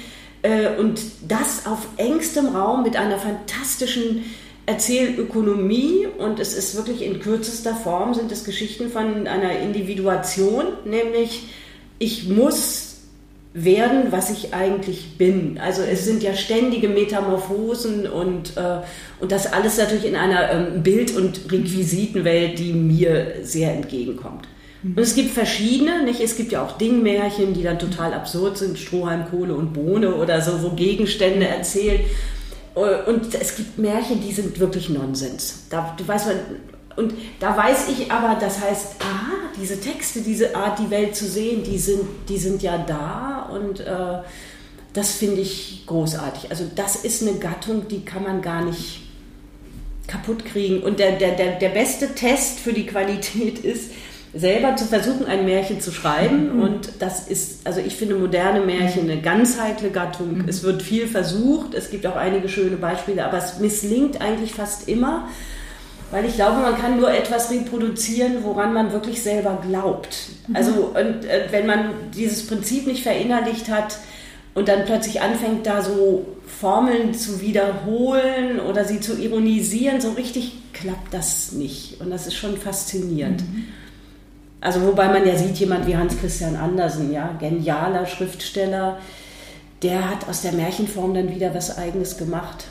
[0.41, 4.25] Äh, und das auf engstem Raum mit einer fantastischen
[4.67, 11.45] Erzählökonomie und es ist wirklich in kürzester Form sind es Geschichten von einer Individuation, nämlich
[11.99, 12.86] ich muss
[13.57, 15.59] werden, was ich eigentlich bin.
[15.59, 18.81] Also es sind ja ständige Metamorphosen und, äh,
[19.19, 24.47] und das alles natürlich in einer ähm, Bild- und Requisitenwelt, die mir sehr entgegenkommt.
[24.85, 26.21] Und es gibt verschiedene, nicht?
[26.21, 30.41] Es gibt ja auch Dingmärchen, die dann total absurd sind, Strohhalm, Kohle und Bohne oder
[30.43, 32.03] so, wo Gegenstände erzählt
[32.77, 35.65] äh, und es gibt Märchen, die sind wirklich Nonsens.
[35.71, 36.37] Da, du weißt man,
[36.97, 41.27] und da weiß ich aber, das heißt, aha, diese Texte, diese Art, die Welt zu
[41.27, 44.19] sehen, die sind, die sind ja da und äh,
[44.93, 46.51] das finde ich großartig.
[46.51, 49.03] Also das ist eine Gattung, die kann man gar nicht
[50.07, 50.83] kaputt kriegen.
[50.83, 53.91] Und der, der, der, der beste Test für die Qualität ist,
[54.33, 56.57] selber zu versuchen, ein Märchen zu schreiben.
[56.57, 56.63] Mhm.
[56.63, 60.39] Und das ist, also ich finde moderne Märchen eine ganz heikle Gattung.
[60.39, 60.49] Mhm.
[60.49, 64.89] Es wird viel versucht, es gibt auch einige schöne Beispiele, aber es misslingt eigentlich fast
[64.89, 65.29] immer.
[66.11, 70.17] Weil ich glaube, man kann nur etwas reproduzieren, woran man wirklich selber glaubt.
[70.47, 70.57] Mhm.
[70.57, 73.99] Also, und äh, wenn man dieses Prinzip nicht verinnerlicht hat
[74.55, 80.63] und dann plötzlich anfängt, da so Formeln zu wiederholen oder sie zu ironisieren, so richtig
[80.73, 82.01] klappt das nicht.
[82.01, 83.43] Und das ist schon faszinierend.
[83.43, 83.65] Mhm.
[84.61, 88.99] Also wobei man ja sieht, jemand wie Hans Christian Andersen, ja, genialer Schriftsteller,
[89.83, 92.65] der hat aus der Märchenform dann wieder was Eigenes gemacht.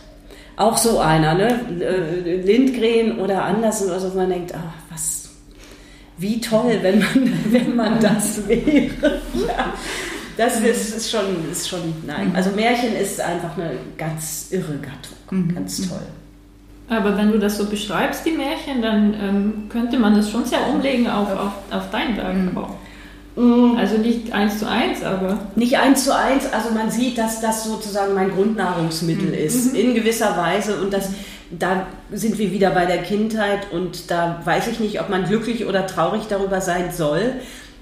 [0.57, 1.59] Auch so einer, ne?
[2.43, 5.29] Lindgren oder Andersen, also man denkt, ach, was,
[6.17, 9.21] wie toll, wenn man, wenn man das wäre.
[9.33, 9.73] Ja.
[10.37, 12.33] Das ist, ist, schon, ist schon, nein.
[12.35, 16.01] Also Märchen ist einfach eine ganz irre Gattung, ganz toll.
[16.89, 20.67] Aber wenn du das so beschreibst, die Märchen, dann ähm, könnte man das schon sehr
[20.67, 22.35] umlegen auf, auf, auf dein Werk.
[22.35, 22.57] Mhm.
[23.37, 25.39] Also nicht eins zu eins, aber.
[25.55, 29.33] Nicht eins zu eins, also man sieht, dass das sozusagen mein Grundnahrungsmittel mhm.
[29.33, 29.79] ist, mhm.
[29.79, 30.79] in gewisser Weise.
[30.79, 31.09] Und das,
[31.51, 35.65] da sind wir wieder bei der Kindheit und da weiß ich nicht, ob man glücklich
[35.65, 37.33] oder traurig darüber sein soll,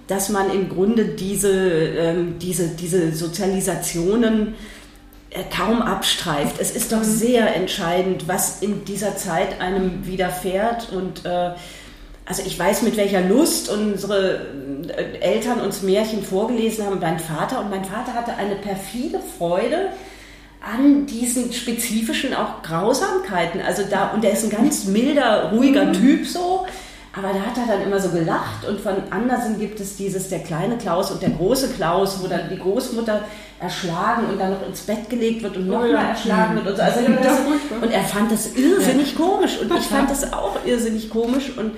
[0.07, 4.55] dass man im Grunde diese, ähm, diese, diese Sozialisationen
[5.29, 6.55] äh, kaum abstreift.
[6.59, 7.03] Es ist doch mhm.
[7.03, 11.51] sehr entscheidend, was in dieser Zeit einem widerfährt und äh,
[12.25, 14.41] also ich weiß, mit welcher Lust unsere
[14.95, 17.59] äh, Eltern uns Märchen vorgelesen haben, mein Vater.
[17.59, 19.89] Und mein Vater hatte eine perfide Freude
[20.61, 23.59] an diesen spezifischen auch Grausamkeiten.
[23.61, 25.93] Also da, und er ist ein ganz milder, ruhiger mhm.
[25.93, 26.65] Typ so.
[27.15, 30.39] Aber da hat er dann immer so gelacht und von Andersen gibt es dieses, der
[30.39, 33.21] kleine Klaus und der große Klaus, wo dann die Großmutter
[33.59, 36.09] erschlagen und dann noch ins Bett gelegt wird und nochmal oh ja.
[36.09, 36.81] erschlagen wird und so.
[36.81, 37.37] Also ja, das,
[37.83, 39.23] und er fand das irrsinnig ja.
[39.23, 41.73] komisch und ich fand das auch irrsinnig komisch und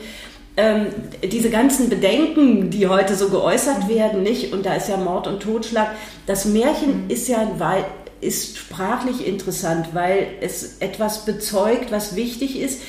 [0.57, 0.87] ähm,
[1.23, 5.41] diese ganzen Bedenken, die heute so geäußert werden, nicht, und da ist ja Mord und
[5.41, 5.89] Totschlag,
[6.25, 7.09] das Märchen mhm.
[7.09, 7.47] ist ja
[8.21, 12.81] ist sprachlich interessant, weil es etwas bezeugt, was wichtig ist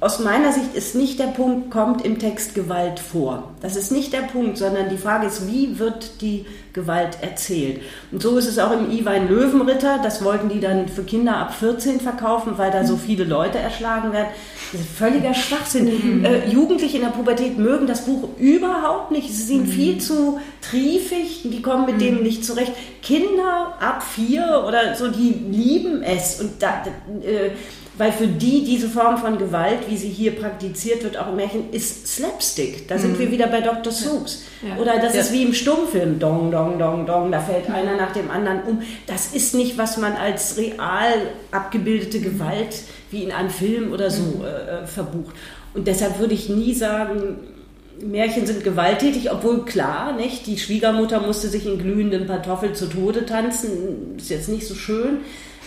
[0.00, 3.50] aus meiner Sicht ist nicht der Punkt, kommt im Text Gewalt vor.
[3.60, 7.82] Das ist nicht der Punkt, sondern die Frage ist, wie wird die Gewalt erzählt?
[8.12, 9.98] Und so ist es auch im Iwein Löwenritter.
[10.02, 14.12] Das wollten die dann für Kinder ab 14 verkaufen, weil da so viele Leute erschlagen
[14.12, 14.28] werden.
[14.72, 16.18] Das ist völliger Schwachsinn.
[16.18, 16.24] Mhm.
[16.24, 19.28] Äh, Jugendliche in der Pubertät mögen das Buch überhaupt nicht.
[19.28, 19.72] Sie sind mhm.
[19.72, 22.00] viel zu triefig, die kommen mit mhm.
[22.00, 22.72] dem nicht zurecht.
[23.02, 26.40] Kinder ab vier oder so, die lieben es.
[26.40, 26.84] Und da,
[27.22, 27.50] äh,
[27.98, 31.70] weil für die diese Form von Gewalt, wie sie hier praktiziert wird, auch im Märchen,
[31.72, 32.86] ist Slapstick.
[32.88, 33.18] Da sind mhm.
[33.18, 33.92] wir wieder bei Dr.
[33.92, 34.44] Seuss.
[34.66, 34.76] Ja.
[34.80, 35.20] Oder das ja.
[35.20, 38.82] ist wie im Stummfilm, dong, dong, dong, dong, da fällt einer nach dem anderen um.
[39.06, 41.12] Das ist nicht, was man als real
[41.50, 44.44] abgebildete Gewalt wie in einem Film oder so mhm.
[44.44, 45.34] äh, äh, verbucht.
[45.74, 47.36] Und deshalb würde ich nie sagen,
[48.00, 50.46] Märchen sind gewalttätig, obwohl klar, nicht?
[50.46, 55.18] Die Schwiegermutter musste sich in glühenden Pantoffeln zu Tode tanzen, ist jetzt nicht so schön.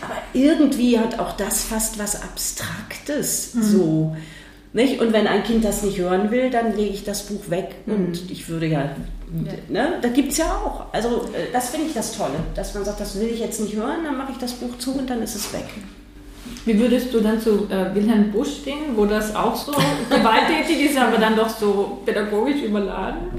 [0.01, 3.53] Aber irgendwie hat auch das fast was Abstraktes.
[3.53, 3.63] Mhm.
[3.63, 4.15] So.
[4.73, 5.01] Nicht?
[5.01, 7.75] Und wenn ein Kind das nicht hören will, dann lege ich das Buch weg.
[7.85, 7.93] Mhm.
[7.93, 9.53] Und ich würde ja, ja.
[9.69, 10.93] Ne, da gibt es ja auch.
[10.93, 13.75] Also äh, das finde ich das Tolle, dass man sagt, das will ich jetzt nicht
[13.75, 15.65] hören, dann mache ich das Buch zu und dann ist es weg.
[16.65, 19.71] Wie würdest du dann zu äh, Wilhelm Busch stehen, wo das auch so
[20.09, 23.29] gewalttätig ist, aber dann doch so pädagogisch überladen?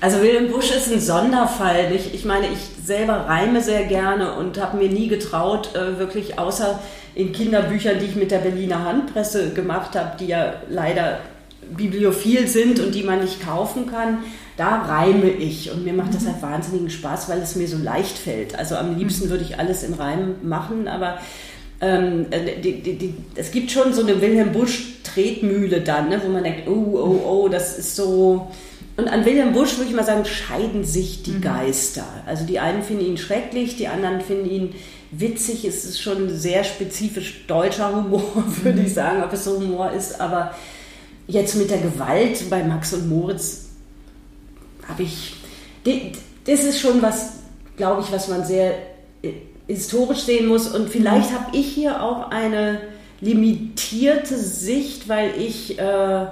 [0.00, 1.92] Also Wilhelm Busch ist ein Sonderfall.
[1.94, 6.38] Ich, ich meine, ich selber reime sehr gerne und habe mir nie getraut, äh, wirklich
[6.38, 6.78] außer
[7.14, 11.20] in Kinderbüchern, die ich mit der Berliner Handpresse gemacht habe, die ja leider
[11.76, 14.18] bibliophil sind und die man nicht kaufen kann,
[14.56, 15.70] da reime ich.
[15.70, 18.58] Und mir macht das halt wahnsinnigen Spaß, weil es mir so leicht fällt.
[18.58, 21.18] Also am liebsten würde ich alles in Reim machen, aber
[21.80, 26.28] ähm, äh, die, die, die, es gibt schon so eine Wilhelm Busch-Tretmühle dann, ne, wo
[26.28, 28.48] man denkt, oh, oh, oh, das ist so.
[28.96, 31.40] Und an Wilhelm Busch würde ich mal sagen, scheiden sich die mhm.
[31.40, 32.04] Geister.
[32.26, 34.74] Also die einen finden ihn schrecklich, die anderen finden ihn
[35.12, 35.64] witzig.
[35.64, 38.86] Es ist schon sehr spezifisch deutscher Humor, würde mhm.
[38.86, 40.20] ich sagen, ob es so Humor ist.
[40.20, 40.52] Aber
[41.28, 43.68] jetzt mit der Gewalt bei Max und Moritz
[44.88, 45.34] habe ich.
[46.44, 47.34] Das ist schon was,
[47.76, 48.74] glaube ich, was man sehr
[49.22, 49.32] äh,
[49.68, 50.66] historisch sehen muss.
[50.66, 52.80] Und vielleicht habe ich hier auch eine
[53.20, 56.26] limitierte Sicht, weil ich, äh,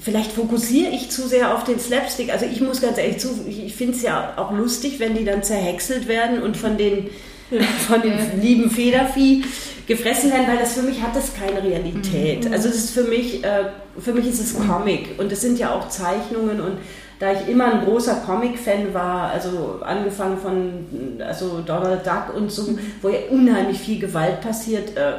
[0.00, 2.32] vielleicht fokussiere ich zu sehr auf den Slapstick.
[2.32, 5.42] Also ich muss ganz ehrlich zu, ich finde es ja auch lustig, wenn die dann
[5.42, 7.10] zerhäckselt werden und von den,
[7.88, 9.44] von dem lieben Federvieh
[9.86, 12.44] gefressen werden, weil das für mich hat das keine Realität.
[12.44, 12.52] Mhm.
[12.52, 13.64] Also es ist für mich, äh,
[13.98, 16.78] für mich ist es Comic und es sind ja auch Zeichnungen und
[17.20, 22.78] da ich immer ein großer Comic-Fan war, also angefangen von also Donald Duck und so,
[23.02, 25.12] wo ja unheimlich viel Gewalt passiert, äh,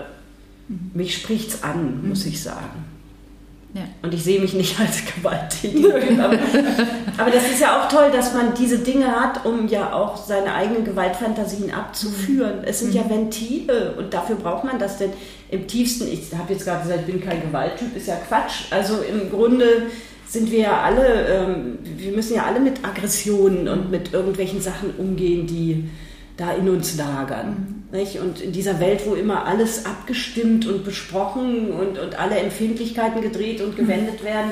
[0.94, 2.86] mich spricht's an, muss ich sagen.
[3.74, 3.84] Ja.
[4.02, 5.86] Und ich sehe mich nicht als gewalttätig.
[6.20, 6.38] aber,
[7.18, 10.54] aber, das ist ja auch toll, dass man diese Dinge hat, um ja auch seine
[10.56, 12.64] eigenen Gewaltfantasien abzuführen.
[12.64, 12.98] Es sind mhm.
[12.98, 15.12] ja Ventile und dafür braucht man das denn
[15.52, 16.08] im tiefsten.
[16.08, 18.72] Ich habe jetzt gerade gesagt, ich bin kein Gewalttyp, ist ja Quatsch.
[18.72, 19.84] Also im Grunde
[20.32, 24.92] sind wir ja alle, ähm, wir müssen ja alle mit Aggressionen und mit irgendwelchen Sachen
[24.98, 25.90] umgehen, die
[26.38, 27.84] da in uns lagern.
[27.92, 27.98] Mhm.
[27.98, 28.20] Nicht?
[28.20, 33.60] Und in dieser Welt, wo immer alles abgestimmt und besprochen und, und alle Empfindlichkeiten gedreht
[33.60, 34.26] und gewendet mhm.
[34.26, 34.52] werden,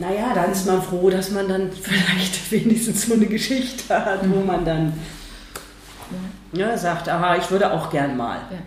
[0.00, 4.34] naja, dann ist man froh, dass man dann vielleicht wenigstens so eine Geschichte hat, mhm.
[4.34, 4.94] wo man dann
[6.52, 6.70] ja.
[6.70, 8.38] Ja, sagt, aha, ich würde auch gern mal.
[8.50, 8.58] Ja.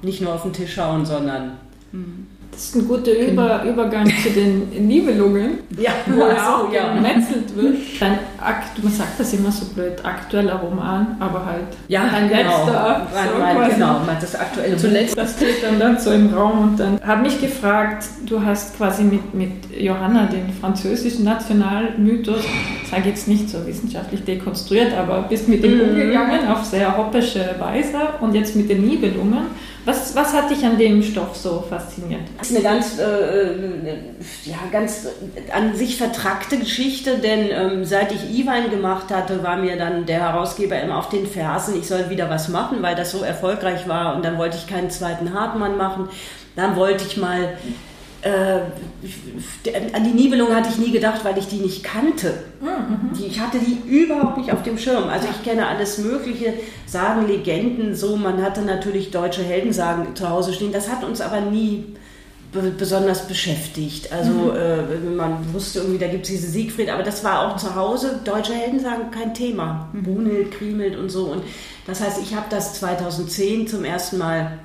[0.00, 1.58] Nicht nur auf den Tisch schauen, sondern
[1.92, 2.26] mhm.
[2.56, 6.94] Das ist ein guter Über Übergang zu den Nibelungen, ja, wo ja auch ja.
[6.94, 7.76] gemetzelt wird.
[8.00, 12.64] Ein Akt, man sagt das immer so blöd, aktueller Roman, aber halt ja, ein genau.
[12.64, 13.06] letzter.
[13.12, 17.00] So mein, genau, das aktuelle Zuletzt, das steht dann, dann so im Raum und dann
[17.04, 22.44] habe mich gefragt, du hast quasi mit, mit Johanna den französischen Nationalmythos,
[22.88, 25.90] sage jetzt nicht so wissenschaftlich dekonstruiert, aber bist mit dem mhm.
[25.90, 29.46] umgegangen auf sehr hoppische Weise und jetzt mit den Nibelungen.
[29.86, 32.22] Was, was hat dich an dem Stoff so fasziniert?
[32.38, 33.94] Das ist eine ganz, äh,
[34.44, 35.06] ja, ganz
[35.52, 40.20] an sich vertrackte Geschichte, denn ähm, seit ich E-Wein gemacht hatte, war mir dann der
[40.20, 44.16] Herausgeber immer auf den Fersen, ich soll wieder was machen, weil das so erfolgreich war
[44.16, 46.08] und dann wollte ich keinen zweiten Hartmann machen.
[46.54, 47.56] Dann wollte ich mal
[48.22, 48.60] äh,
[49.92, 52.34] an die Nibelung hatte ich nie gedacht, weil ich die nicht kannte.
[52.60, 53.10] Mhm.
[53.24, 55.08] Ich hatte die überhaupt nicht auf dem Schirm.
[55.08, 56.54] Also ich kenne alles Mögliche,
[56.86, 58.16] Sagen, Legenden, so.
[58.16, 60.72] Man hatte natürlich deutsche Heldensagen zu Hause stehen.
[60.72, 61.84] Das hat uns aber nie
[62.52, 64.12] besonders beschäftigt.
[64.12, 64.56] Also mhm.
[64.56, 68.20] äh, man wusste irgendwie, da gibt es diese Siegfried, aber das war auch zu Hause,
[68.24, 69.88] deutsche Heldensagen kein Thema.
[69.92, 70.02] Mhm.
[70.02, 71.26] Brunhild, Kriemhild und so.
[71.26, 71.42] Und
[71.86, 74.58] das heißt, ich habe das 2010 zum ersten Mal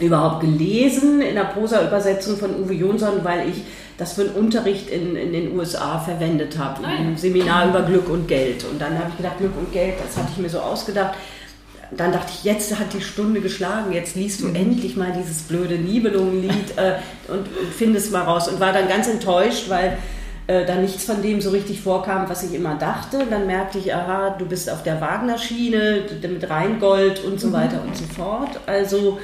[0.00, 3.62] überhaupt gelesen in der Prosa-Übersetzung von Uwe Jonsson, weil ich
[3.98, 8.26] das für einen Unterricht in, in den USA verwendet habe, ein Seminar über Glück und
[8.26, 8.64] Geld.
[8.64, 11.14] Und dann habe ich gedacht, Glück und Geld, das hatte ich mir so ausgedacht.
[11.96, 14.54] Dann dachte ich, jetzt hat die Stunde geschlagen, jetzt liest du mhm.
[14.54, 16.94] endlich mal dieses blöde Nibelungenlied äh,
[17.28, 18.48] und, und findest mal raus.
[18.48, 19.98] Und war dann ganz enttäuscht, weil
[20.46, 23.18] äh, da nichts von dem so richtig vorkam, was ich immer dachte.
[23.18, 27.52] Und dann merkte ich, aha, du bist auf der Wagner-Schiene mit Rheingold und so mhm.
[27.52, 28.60] weiter und so fort.
[28.66, 29.18] Also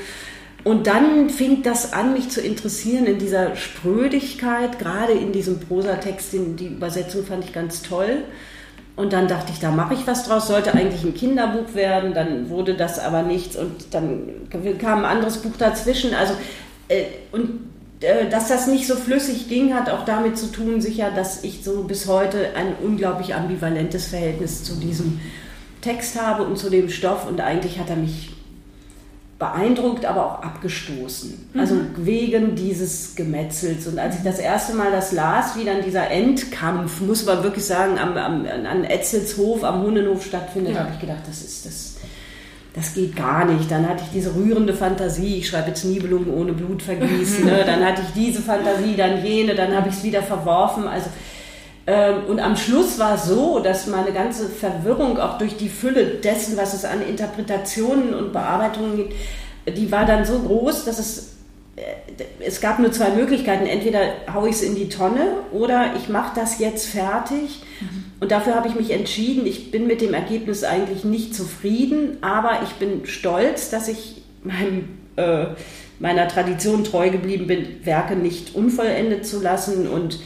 [0.64, 6.32] und dann fing das an, mich zu interessieren in dieser Sprödigkeit, gerade in diesem Prosatext,
[6.32, 8.24] die Übersetzung fand ich ganz toll.
[8.98, 12.50] Und dann dachte ich, da mache ich was draus, sollte eigentlich ein Kinderbuch werden, dann
[12.50, 13.54] wurde das aber nichts.
[13.54, 14.22] Und dann
[14.80, 16.14] kam ein anderes Buch dazwischen.
[16.14, 16.34] Also,
[16.88, 17.60] äh, und
[18.00, 21.62] äh, dass das nicht so flüssig ging, hat auch damit zu tun, sicher, dass ich
[21.62, 25.20] so bis heute ein unglaublich ambivalentes Verhältnis zu diesem
[25.80, 27.24] Text habe und zu dem Stoff.
[27.28, 28.32] Und eigentlich hat er mich
[29.38, 31.50] beeindruckt, aber auch abgestoßen.
[31.52, 31.60] Mhm.
[31.60, 33.86] Also wegen dieses Gemetzels.
[33.86, 37.64] Und als ich das erste Mal das las, wie dann dieser Endkampf, muss man wirklich
[37.64, 40.80] sagen, am, am, an Etzelshof, am Hunnenhof stattfindet, ja.
[40.80, 41.94] habe ich gedacht, das ist das.
[42.74, 43.70] Das geht gar nicht.
[43.70, 47.44] Dann hatte ich diese rührende Fantasie, ich schreibe jetzt Nibelungen ohne Blut vergießen.
[47.48, 47.64] Ne?
[47.64, 50.86] Dann hatte ich diese Fantasie, dann jene, dann habe ich es wieder verworfen.
[50.86, 51.08] Also
[52.28, 56.56] und am Schluss war es so, dass meine ganze Verwirrung auch durch die Fülle dessen,
[56.56, 59.14] was es an Interpretationen und Bearbeitungen gibt,
[59.76, 61.38] die war dann so groß, dass es
[61.76, 63.66] äh, es gab nur zwei Möglichkeiten.
[63.66, 64.00] Entweder
[64.32, 67.62] haue ich es in die Tonne oder ich mache das jetzt fertig.
[67.80, 68.04] Mhm.
[68.20, 69.46] Und dafür habe ich mich entschieden.
[69.46, 74.88] Ich bin mit dem Ergebnis eigentlich nicht zufrieden, aber ich bin stolz, dass ich meinem,
[75.16, 75.46] äh,
[76.00, 80.18] meiner Tradition treu geblieben bin, Werke nicht unvollendet zu lassen und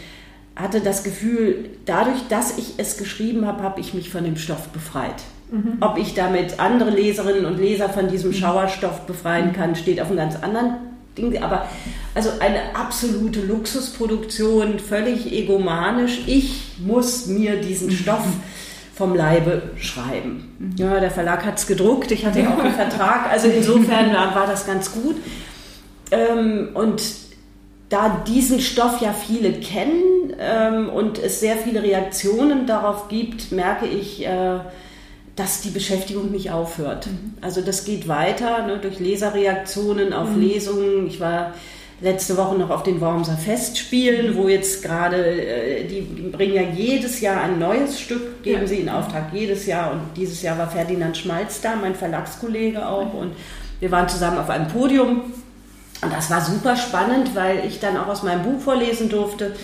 [0.56, 4.68] hatte das Gefühl, dadurch, dass ich es geschrieben habe, habe ich mich von dem Stoff
[4.68, 5.22] befreit.
[5.50, 5.78] Mhm.
[5.80, 8.34] Ob ich damit andere Leserinnen und Leser von diesem mhm.
[8.34, 9.52] Schauerstoff befreien mhm.
[9.52, 10.74] kann, steht auf einem ganz anderen
[11.16, 11.42] Ding.
[11.42, 11.66] Aber
[12.14, 16.20] also eine absolute Luxusproduktion, völlig egomanisch.
[16.26, 17.92] Ich muss mir diesen mhm.
[17.92, 18.24] Stoff
[18.94, 20.74] vom Leibe schreiben.
[20.76, 24.46] Ja, der Verlag hat es gedruckt, ich hatte ja auch einen Vertrag, also insofern war
[24.46, 25.16] das ganz gut.
[26.10, 27.02] Ähm, und
[27.92, 33.86] da diesen Stoff ja viele kennen ähm, und es sehr viele Reaktionen darauf gibt, merke
[33.86, 34.60] ich, äh,
[35.36, 37.06] dass die Beschäftigung nicht aufhört.
[37.06, 37.34] Mhm.
[37.42, 40.40] Also das geht weiter ne, durch Leserreaktionen auf mhm.
[40.40, 41.06] Lesungen.
[41.06, 41.52] Ich war
[42.00, 47.20] letzte Woche noch auf den Wormser Festspielen, wo jetzt gerade, äh, die bringen ja jedes
[47.20, 48.68] Jahr ein neues Stück, geben ja.
[48.68, 49.92] sie in Auftrag jedes Jahr.
[49.92, 53.12] Und dieses Jahr war Ferdinand Schmalz da, mein Verlagskollege auch.
[53.12, 53.32] Und
[53.80, 55.22] wir waren zusammen auf einem Podium
[56.02, 59.54] und das war super spannend, weil ich dann auch aus meinem Buch vorlesen durfte.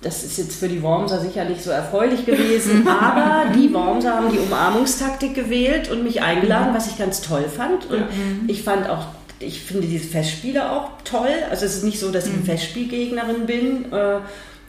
[0.00, 4.32] Das ist jetzt für die Wormser sicher nicht so erfreulich gewesen, aber die Wormser haben
[4.32, 7.88] die Umarmungstaktik gewählt und mich eingeladen, was ich ganz toll fand.
[7.90, 8.04] Und
[8.48, 9.06] ich fand auch,
[9.38, 11.28] ich finde diese Festspiele auch toll.
[11.50, 12.46] Also es ist nicht so, dass ich eine mhm.
[12.46, 13.92] Festspielgegnerin bin.
[13.92, 14.18] Äh,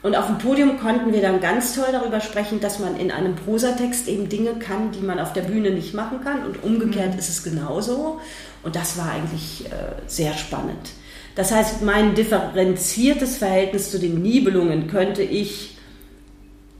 [0.02, 3.34] und auf dem Podium konnten wir dann ganz toll darüber sprechen, dass man in einem
[3.36, 6.44] Prosatext eben Dinge kann, die man auf der Bühne nicht machen kann.
[6.44, 7.18] Und umgekehrt mhm.
[7.18, 8.20] ist es genauso.
[8.64, 10.90] Und das war eigentlich äh, sehr spannend.
[11.34, 15.76] Das heißt, mein differenziertes Verhältnis zu den Nibelungen könnte ich,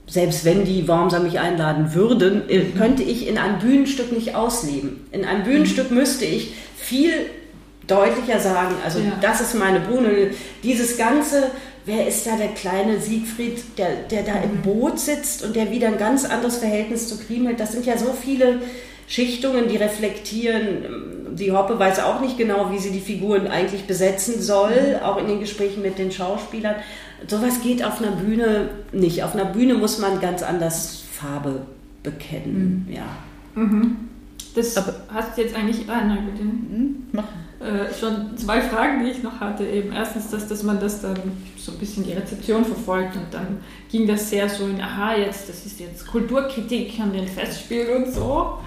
[0.07, 2.77] selbst wenn die Wormser mich einladen würden, mhm.
[2.77, 5.05] könnte ich in einem Bühnenstück nicht ausleben.
[5.11, 5.97] In einem Bühnenstück mhm.
[5.97, 7.11] müsste ich viel
[7.87, 9.11] deutlicher sagen, also ja.
[9.21, 10.31] das ist meine Brune,
[10.63, 11.51] dieses ganze
[11.85, 15.87] wer ist da der kleine Siegfried, der, der da im Boot sitzt und der wieder
[15.87, 17.59] ein ganz anderes Verhältnis zu Kriemhild?
[17.59, 18.61] Das sind ja so viele
[19.07, 24.41] Schichtungen, die reflektieren, die Hoppe weiß auch nicht genau, wie sie die Figuren eigentlich besetzen
[24.41, 26.75] soll, auch in den Gesprächen mit den Schauspielern.
[27.27, 29.23] Sowas geht auf einer Bühne nicht.
[29.23, 31.61] Auf einer Bühne muss man ganz anders Farbe
[32.03, 32.85] bekennen.
[32.87, 32.93] Mhm.
[32.93, 33.05] Ja.
[33.55, 33.97] Mhm.
[34.55, 35.89] Das Aber hast du jetzt eigentlich.
[35.89, 36.43] Ah, nein, bitte.
[36.43, 37.23] Mhm, mach.
[37.59, 39.65] Äh, schon zwei Fragen, die ich noch hatte.
[39.65, 41.15] Eben erstens, dass, dass man das dann
[41.57, 43.59] so ein bisschen die Rezeption verfolgt und dann
[43.89, 48.13] ging das sehr so in, aha, jetzt, das ist jetzt Kulturkritik an den Festspielen und
[48.13, 48.59] so.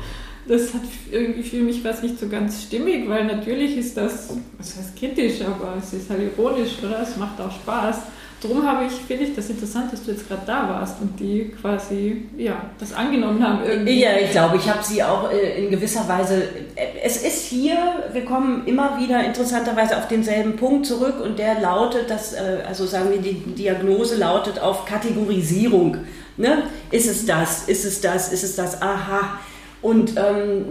[0.48, 0.80] Das hat
[1.10, 5.42] irgendwie für mich was nicht so ganz stimmig, weil natürlich ist das, was heißt kritisch,
[5.42, 7.02] aber es ist halt ironisch, oder?
[7.02, 7.98] Es macht auch Spaß.
[8.40, 11.50] Darum habe ich, finde ich das interessant, dass du jetzt gerade da warst und die
[11.60, 13.64] quasi ja, das angenommen haben.
[13.64, 14.00] Irgendwie.
[14.00, 16.44] Ja, ich glaube, ich habe sie auch äh, in gewisser Weise.
[16.76, 17.76] Äh, es ist hier,
[18.12, 22.86] wir kommen immer wieder interessanterweise auf denselben Punkt zurück und der lautet, dass, äh, also
[22.86, 25.96] sagen wir, die Diagnose lautet auf Kategorisierung.
[26.36, 26.62] Ne?
[26.92, 27.64] Ist es das?
[27.68, 28.32] Ist es das?
[28.32, 28.80] Ist es das?
[28.80, 29.40] Aha.
[29.80, 30.64] Und ähm,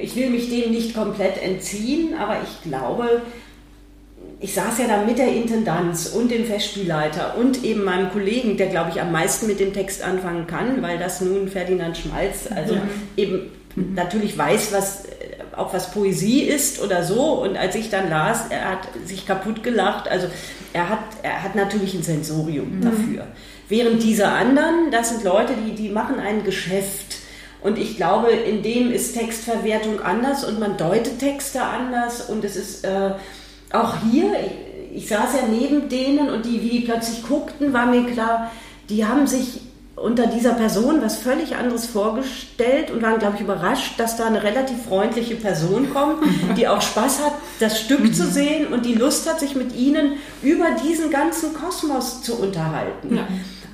[0.00, 3.22] ich will mich dem nicht komplett entziehen, aber ich glaube,
[4.40, 8.66] ich saß ja da mit der Intendanz und dem Festspielleiter und eben meinem Kollegen, der,
[8.66, 12.74] glaube ich, am meisten mit dem Text anfangen kann, weil das nun Ferdinand Schmalz, also
[12.74, 12.82] ja.
[13.16, 13.94] eben mhm.
[13.94, 15.04] natürlich weiß, was
[15.56, 17.42] auch was Poesie ist oder so.
[17.42, 20.08] Und als ich dann las, er hat sich kaputt gelacht.
[20.08, 20.28] Also
[20.72, 22.82] er hat, er hat natürlich ein Sensorium mhm.
[22.82, 23.26] dafür.
[23.68, 27.18] Während diese anderen, das sind Leute, die, die machen ein Geschäft.
[27.66, 32.54] Und ich glaube, in dem ist Textverwertung anders und man deutet Texte anders und es
[32.54, 33.10] ist äh,
[33.72, 34.34] auch hier,
[34.92, 38.52] ich, ich saß ja neben denen und die, wie die plötzlich guckten, war mir klar,
[38.88, 39.62] die haben sich
[39.96, 44.44] unter dieser Person was völlig anderes vorgestellt und waren, glaube ich, überrascht, dass da eine
[44.44, 46.22] relativ freundliche Person kommt,
[46.56, 50.12] die auch Spaß hat, das Stück zu sehen und die Lust hat, sich mit ihnen
[50.40, 53.16] über diesen ganzen Kosmos zu unterhalten.
[53.16, 53.26] Ja.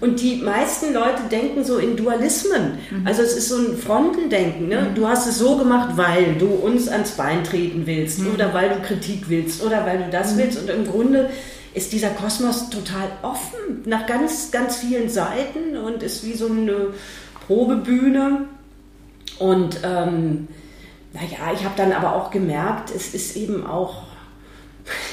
[0.02, 2.78] Und die meisten Leute denken so in Dualismen.
[2.90, 3.06] Mhm.
[3.06, 4.66] Also es ist so ein Frontendenken.
[4.66, 4.88] Ne?
[4.90, 4.94] Mhm.
[4.96, 8.34] Du hast es so gemacht, weil du uns ans Bein treten willst mhm.
[8.34, 10.38] oder weil du Kritik willst oder weil du das mhm.
[10.38, 10.58] willst.
[10.58, 11.30] Und im Grunde
[11.72, 16.88] ist dieser Kosmos total offen nach ganz, ganz vielen Seiten und ist wie so eine
[17.46, 18.46] Probebühne.
[19.38, 20.48] Und ähm,
[21.12, 24.02] naja, ich habe dann aber auch gemerkt, es ist eben auch...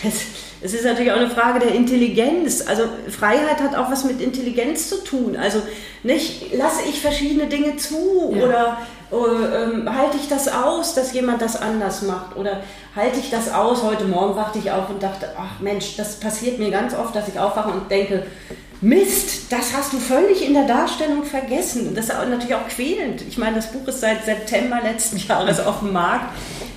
[0.61, 2.65] Es, ist natürlich auch eine Frage der Intelligenz.
[2.67, 5.37] Also Freiheit hat auch was mit Intelligenz zu tun.
[5.37, 5.61] Also
[6.03, 8.43] nicht lasse ich verschiedene Dinge zu ja.
[8.43, 8.77] oder
[9.11, 12.61] äh, halte ich das aus, dass jemand das anders macht oder
[12.95, 13.83] halte ich das aus.
[13.83, 17.27] Heute Morgen wachte ich auf und dachte, ach Mensch, das passiert mir ganz oft, dass
[17.27, 18.23] ich aufwache und denke,
[18.81, 21.93] Mist, das hast du völlig in der Darstellung vergessen.
[21.95, 23.23] Das ist natürlich auch quälend.
[23.27, 26.33] Ich meine, das Buch ist seit September letzten Jahres auf dem Markt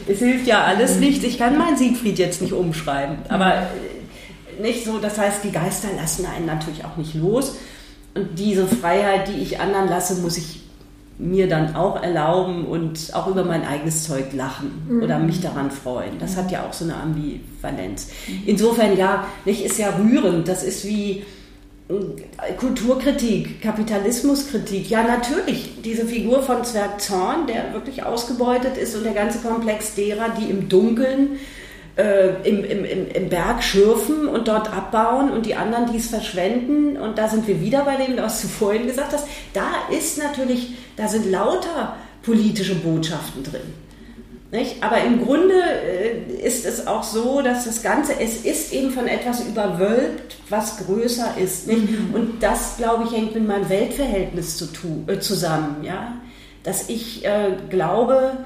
[0.06, 1.00] es hilft ja alles mhm.
[1.00, 1.24] nichts.
[1.24, 3.18] Ich kann meinen Siegfried jetzt nicht umschreiben.
[3.28, 7.56] Aber äh, nicht so, das heißt, die Geister lassen einen natürlich auch nicht los.
[8.14, 10.60] Und diese Freiheit, die ich anderen lasse, muss ich
[11.18, 15.02] mir dann auch erlauben und auch über mein eigenes Zeug lachen mhm.
[15.02, 16.18] oder mich daran freuen.
[16.18, 18.08] Das hat ja auch so eine Ambivalenz.
[18.26, 18.42] Mhm.
[18.46, 20.48] Insofern, ja, nicht ist ja rührend.
[20.48, 21.24] Das ist wie,
[22.58, 29.14] Kulturkritik, Kapitalismuskritik, ja natürlich, diese Figur von Zwerg Zorn, der wirklich ausgebeutet ist und der
[29.14, 31.38] ganze Komplex derer, die im Dunkeln
[31.96, 36.96] äh, im, im, im Berg schürfen und dort abbauen und die anderen, die es verschwenden.
[36.96, 39.26] Und da sind wir wieder bei dem, was du vorhin gesagt hast.
[39.52, 43.81] Da ist natürlich, da sind lauter politische Botschaften drin.
[44.52, 44.82] Nicht?
[44.82, 49.06] Aber im Grunde äh, ist es auch so, dass das Ganze, es ist eben von
[49.06, 51.66] etwas überwölbt, was größer ist.
[51.66, 51.90] Nicht?
[51.90, 52.14] Mhm.
[52.14, 54.66] Und das, glaube ich, hängt mit meinem Weltverhältnis zu
[55.06, 55.82] äh, zusammen.
[55.82, 56.20] Ja?
[56.64, 58.44] Dass ich äh, glaube,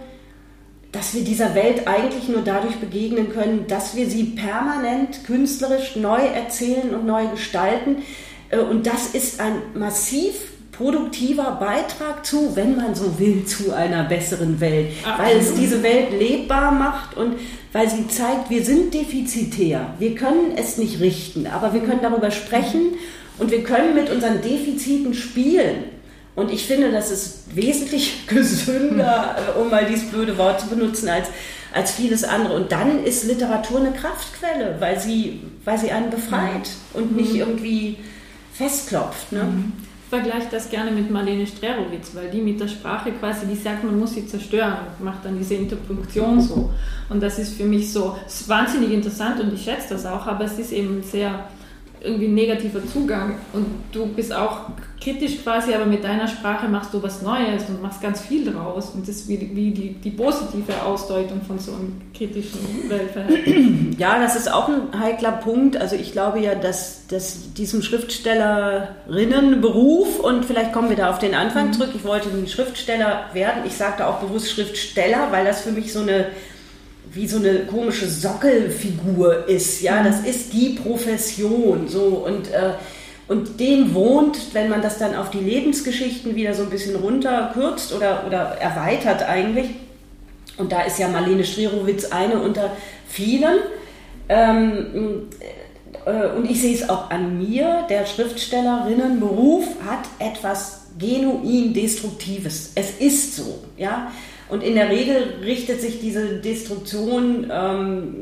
[0.93, 6.21] dass wir dieser Welt eigentlich nur dadurch begegnen können, dass wir sie permanent künstlerisch neu
[6.21, 8.05] erzählen und neu gestalten.
[8.51, 10.35] Äh, und das ist ein massiv
[10.77, 15.19] produktiver Beitrag zu, wenn man so will, zu einer besseren Welt, Absolut.
[15.19, 17.37] weil es diese Welt lebbar macht und
[17.73, 22.31] weil sie zeigt, wir sind defizitär, wir können es nicht richten, aber wir können darüber
[22.31, 22.95] sprechen
[23.39, 25.85] und wir können mit unseren Defiziten spielen.
[26.35, 31.09] Und ich finde, das ist wesentlich gesünder, äh, um mal dieses blöde Wort zu benutzen,
[31.09, 31.29] als,
[31.73, 32.55] als vieles andere.
[32.55, 37.01] Und dann ist Literatur eine Kraftquelle, weil sie, weil sie einen befreit mhm.
[37.01, 37.97] und nicht irgendwie
[38.53, 39.33] festklopft.
[39.33, 39.49] Ne?
[40.09, 43.99] Vergleiche das gerne mit Marlene Strerowitz, weil die mit der Sprache quasi, die sagt, man
[43.99, 46.71] muss sie zerstören und macht dann diese Interpunktion so.
[47.09, 50.59] Und das ist für mich so, wahnsinnig interessant und ich schätze das auch, aber es
[50.59, 51.49] ist eben sehr
[52.01, 54.71] irgendwie ein negativer Zugang und du bist auch
[55.01, 58.91] kritisch quasi, aber mit deiner Sprache machst du was Neues und machst ganz viel draus
[58.91, 63.97] und das ist wie, wie die, die positive Ausdeutung von so einem kritischen Weltverhältnis.
[63.99, 65.79] Ja, das ist auch ein heikler Punkt.
[65.79, 71.35] Also ich glaube ja, dass, dass diesem Schriftstellerinnenberuf und vielleicht kommen wir da auf den
[71.35, 71.73] Anfang mhm.
[71.73, 73.63] zurück, ich wollte nie Schriftsteller werden.
[73.67, 76.27] Ich sagte auch bewusst Schriftsteller, weil das für mich so eine
[77.17, 79.83] wie so eine komische Sockelfigur ist.
[79.83, 81.89] Ja, das ist die Profession.
[81.89, 82.75] So und äh,
[83.29, 87.93] und dem wohnt, wenn man das dann auf die Lebensgeschichten wieder so ein bisschen runterkürzt
[87.93, 89.71] oder, oder erweitert eigentlich,
[90.59, 92.71] und da ist ja Marlene Strerowitz eine unter
[93.09, 93.59] vielen,
[94.29, 95.27] ähm,
[96.05, 102.73] äh, und ich sehe es auch an mir, der Schriftstellerinnenberuf hat etwas genuin Destruktives.
[102.77, 104.13] Es ist so, ja.
[104.49, 108.15] Und in der Regel richtet sich diese Destruktion ähm,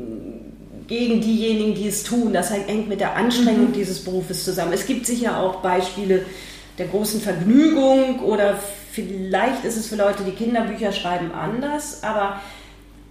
[0.87, 2.33] gegen diejenigen, die es tun.
[2.33, 3.73] Das hängt mit der Anstrengung mhm.
[3.73, 4.73] dieses Berufes zusammen.
[4.73, 6.25] Es gibt sicher auch Beispiele
[6.77, 8.59] der großen Vergnügung oder
[8.91, 12.03] vielleicht ist es für Leute, die Kinderbücher schreiben, anders.
[12.03, 12.41] Aber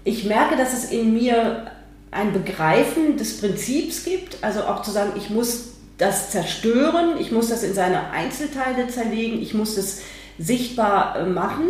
[0.04, 1.70] ich merke, dass es in mir
[2.10, 7.48] ein Begreifen des Prinzips gibt, also auch zu sagen, ich muss das zerstören, ich muss
[7.48, 10.02] das in seine Einzelteile zerlegen, ich muss es
[10.38, 11.64] sichtbar äh, machen.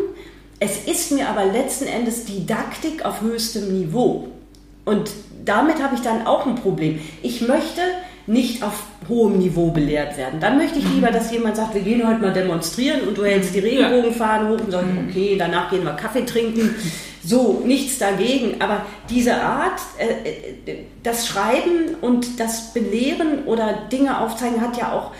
[0.60, 4.28] Es ist mir aber letzten Endes Didaktik auf höchstem Niveau.
[4.84, 5.10] Und
[5.44, 7.00] damit habe ich dann auch ein Problem.
[7.22, 7.80] Ich möchte
[8.26, 10.40] nicht auf hohem Niveau belehrt werden.
[10.40, 13.54] Dann möchte ich lieber, dass jemand sagt, wir gehen heute mal demonstrieren und du hältst
[13.54, 15.08] die Regenbogenfahnen hoch und sagst, mhm.
[15.08, 16.74] okay, danach gehen wir Kaffee trinken.
[17.22, 18.60] So, nichts dagegen.
[18.60, 24.92] Aber diese Art, äh, äh, das Schreiben und das Belehren oder Dinge aufzeigen hat ja
[24.92, 25.10] auch,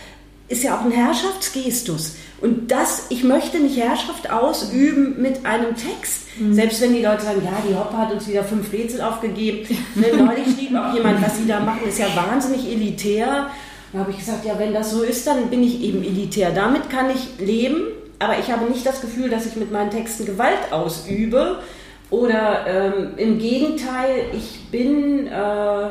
[0.49, 2.17] ist ja auch ein Herrschaftsgestus.
[2.41, 6.25] Und das, ich möchte nicht Herrschaft ausüben mit einem Text.
[6.39, 6.53] Mhm.
[6.53, 9.67] Selbst wenn die Leute sagen, ja, die Hoppe hat uns wieder fünf Rätsel aufgegeben.
[9.95, 13.49] Ne, neulich schrieb auch jemand, was sie da machen, ist ja wahnsinnig elitär.
[13.93, 16.51] Da habe ich gesagt, ja, wenn das so ist, dann bin ich eben elitär.
[16.51, 17.83] Damit kann ich leben,
[18.19, 21.61] aber ich habe nicht das Gefühl, dass ich mit meinen Texten Gewalt ausübe.
[22.11, 25.29] Oder ähm, im Gegenteil, ich bin...
[25.29, 25.89] Äh,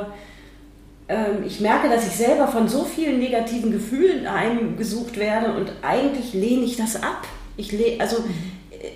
[1.46, 6.64] ich merke, dass ich selber von so vielen negativen Gefühlen eingesucht werde und eigentlich lehne
[6.64, 7.28] ich das ab.
[7.58, 8.34] Ich lehne, also mhm.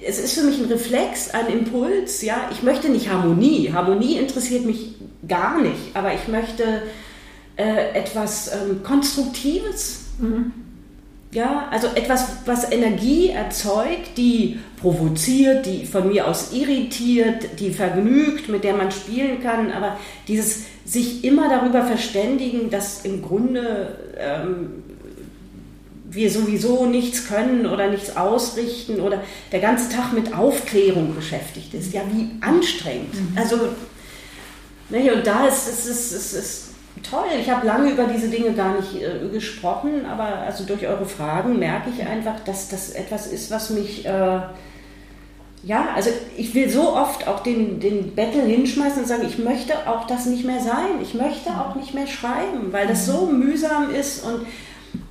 [0.06, 2.22] es ist für mich ein Reflex, ein Impuls.
[2.22, 3.72] Ja, ich möchte nicht Harmonie.
[3.74, 4.96] Harmonie interessiert mich
[5.28, 6.84] gar nicht, aber ich möchte
[7.58, 10.06] äh, etwas ähm, Konstruktives.
[10.20, 10.54] Mhm.
[11.32, 18.48] Ja, also etwas, was Energie erzeugt, die provoziert, die von mir aus irritiert, die vergnügt,
[18.48, 19.98] mit der man spielen kann, aber
[20.30, 24.84] dieses sich immer darüber verständigen, dass im Grunde ähm,
[26.10, 29.22] wir sowieso nichts können oder nichts ausrichten oder
[29.52, 31.94] der ganze Tag mit Aufklärung beschäftigt ist.
[31.94, 33.14] Ja, wie anstrengend.
[33.14, 33.38] Mhm.
[33.38, 33.58] Also,
[34.90, 36.64] ne, und da ist es ist, ist, ist,
[37.04, 37.26] toll.
[37.40, 41.60] Ich habe lange über diese Dinge gar nicht äh, gesprochen, aber also durch eure Fragen
[41.60, 44.06] merke ich einfach, dass das etwas ist, was mich.
[44.06, 44.40] Äh,
[45.68, 49.74] ja, also ich will so oft auch den, den Battle hinschmeißen und sagen, ich möchte
[49.86, 51.02] auch das nicht mehr sein.
[51.02, 54.46] Ich möchte auch nicht mehr schreiben, weil das so mühsam ist und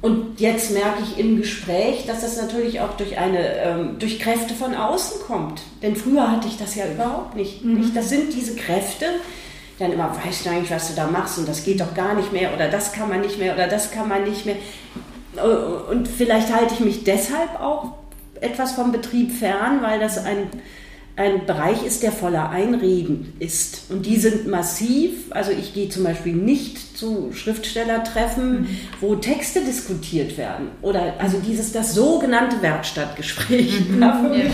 [0.00, 4.54] und jetzt merke ich im Gespräch, dass das natürlich auch durch eine ähm, durch Kräfte
[4.54, 5.60] von außen kommt.
[5.82, 7.62] Denn früher hatte ich das ja überhaupt nicht.
[7.62, 7.74] Mhm.
[7.74, 7.96] nicht.
[7.96, 9.04] Das sind diese Kräfte,
[9.78, 12.32] dann immer weißt du eigentlich, was du da machst und das geht doch gar nicht
[12.32, 14.56] mehr oder das kann man nicht mehr oder das kann man nicht mehr.
[15.90, 17.92] Und vielleicht halte ich mich deshalb auch
[18.40, 20.48] etwas vom Betrieb fern, weil das ein,
[21.16, 23.90] ein Bereich ist, der voller Einreden ist.
[23.90, 25.30] Und die sind massiv.
[25.30, 28.78] Also ich gehe zum Beispiel nicht zu Schriftstellertreffen, mhm.
[29.00, 30.68] wo Texte diskutiert werden.
[30.82, 34.00] Oder also dieses das sogenannte Werkstattgespräch mhm.
[34.00, 34.52] war für mich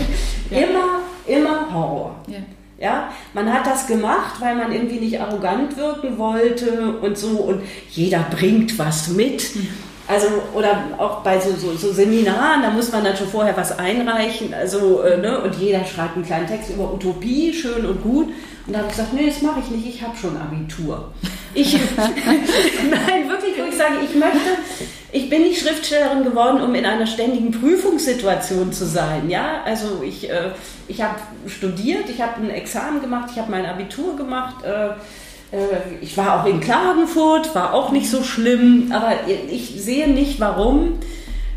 [0.49, 0.57] ja.
[0.57, 2.15] immer, immer Horror.
[2.27, 2.39] Ja.
[2.79, 7.61] Ja, man hat das gemacht, weil man irgendwie nicht arrogant wirken wollte und so und
[7.89, 9.55] jeder bringt was mit.
[9.55, 9.67] Mhm.
[10.05, 13.77] Also, oder auch bei so, so, so, Seminaren, da muss man dann schon vorher was
[13.77, 14.53] einreichen.
[14.53, 18.27] Also, äh, ne, und jeder schreibt einen kleinen Text über Utopie, schön und gut.
[18.65, 21.11] Und da habe ich gesagt, nee, das mache ich nicht, ich habe schon Abitur.
[21.53, 24.39] Ich, nein, wirklich, wo ich sage, ich möchte,
[25.13, 29.29] ich bin nicht Schriftstellerin geworden, um in einer ständigen Prüfungssituation zu sein.
[29.29, 30.51] Ja, also ich, äh,
[30.87, 31.15] ich habe
[31.47, 34.65] studiert, ich habe ein Examen gemacht, ich habe mein Abitur gemacht.
[34.65, 34.89] Äh,
[36.01, 39.13] ich war auch in Klagenfurt, war auch nicht so schlimm, aber
[39.51, 40.99] ich sehe nicht, warum.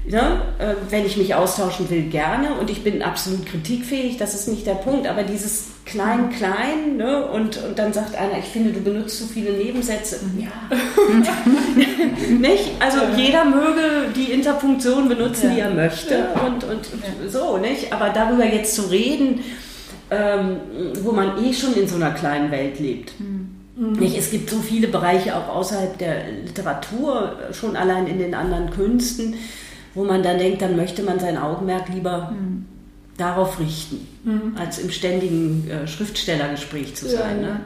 [0.09, 0.41] Ne?
[0.89, 4.75] Wenn ich mich austauschen will, gerne und ich bin absolut kritikfähig, das ist nicht der
[4.75, 7.27] Punkt, aber dieses Klein-Klein ne?
[7.27, 10.21] und, und dann sagt einer, ich finde, du benutzt zu viele Nebensätze.
[10.39, 10.77] Ja.
[12.39, 12.71] nicht?
[12.79, 15.55] Also jeder möge die Interpunktion benutzen, ja.
[15.55, 16.41] die er möchte ja.
[16.43, 17.93] und, und, und so, nicht?
[17.93, 19.41] Aber darüber jetzt zu reden,
[20.11, 20.59] ähm,
[21.03, 23.19] wo man eh schon in so einer kleinen Welt lebt.
[23.19, 23.36] Mhm
[23.77, 24.03] Mhm.
[24.03, 29.35] Es gibt so viele Bereiche auch außerhalb der Literatur, schon allein in den anderen Künsten,
[29.95, 32.65] wo man dann denkt, dann möchte man sein Augenmerk lieber mhm.
[33.19, 34.55] darauf richten, mhm.
[34.57, 37.43] als im ständigen äh, Schriftstellergespräch zu sein.
[37.43, 37.61] Ja, ne?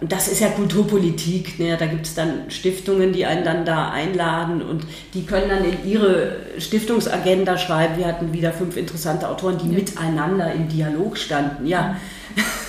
[0.00, 1.58] das ist ja Kulturpolitik.
[1.58, 1.76] Ne?
[1.76, 4.84] Da gibt es dann Stiftungen, die einen dann da einladen und
[5.14, 7.98] die können dann in ihre Stiftungsagenda schreiben.
[7.98, 9.78] Wir hatten wieder fünf interessante Autoren, die ja.
[9.78, 11.66] miteinander im Dialog standen.
[11.66, 11.96] Ja,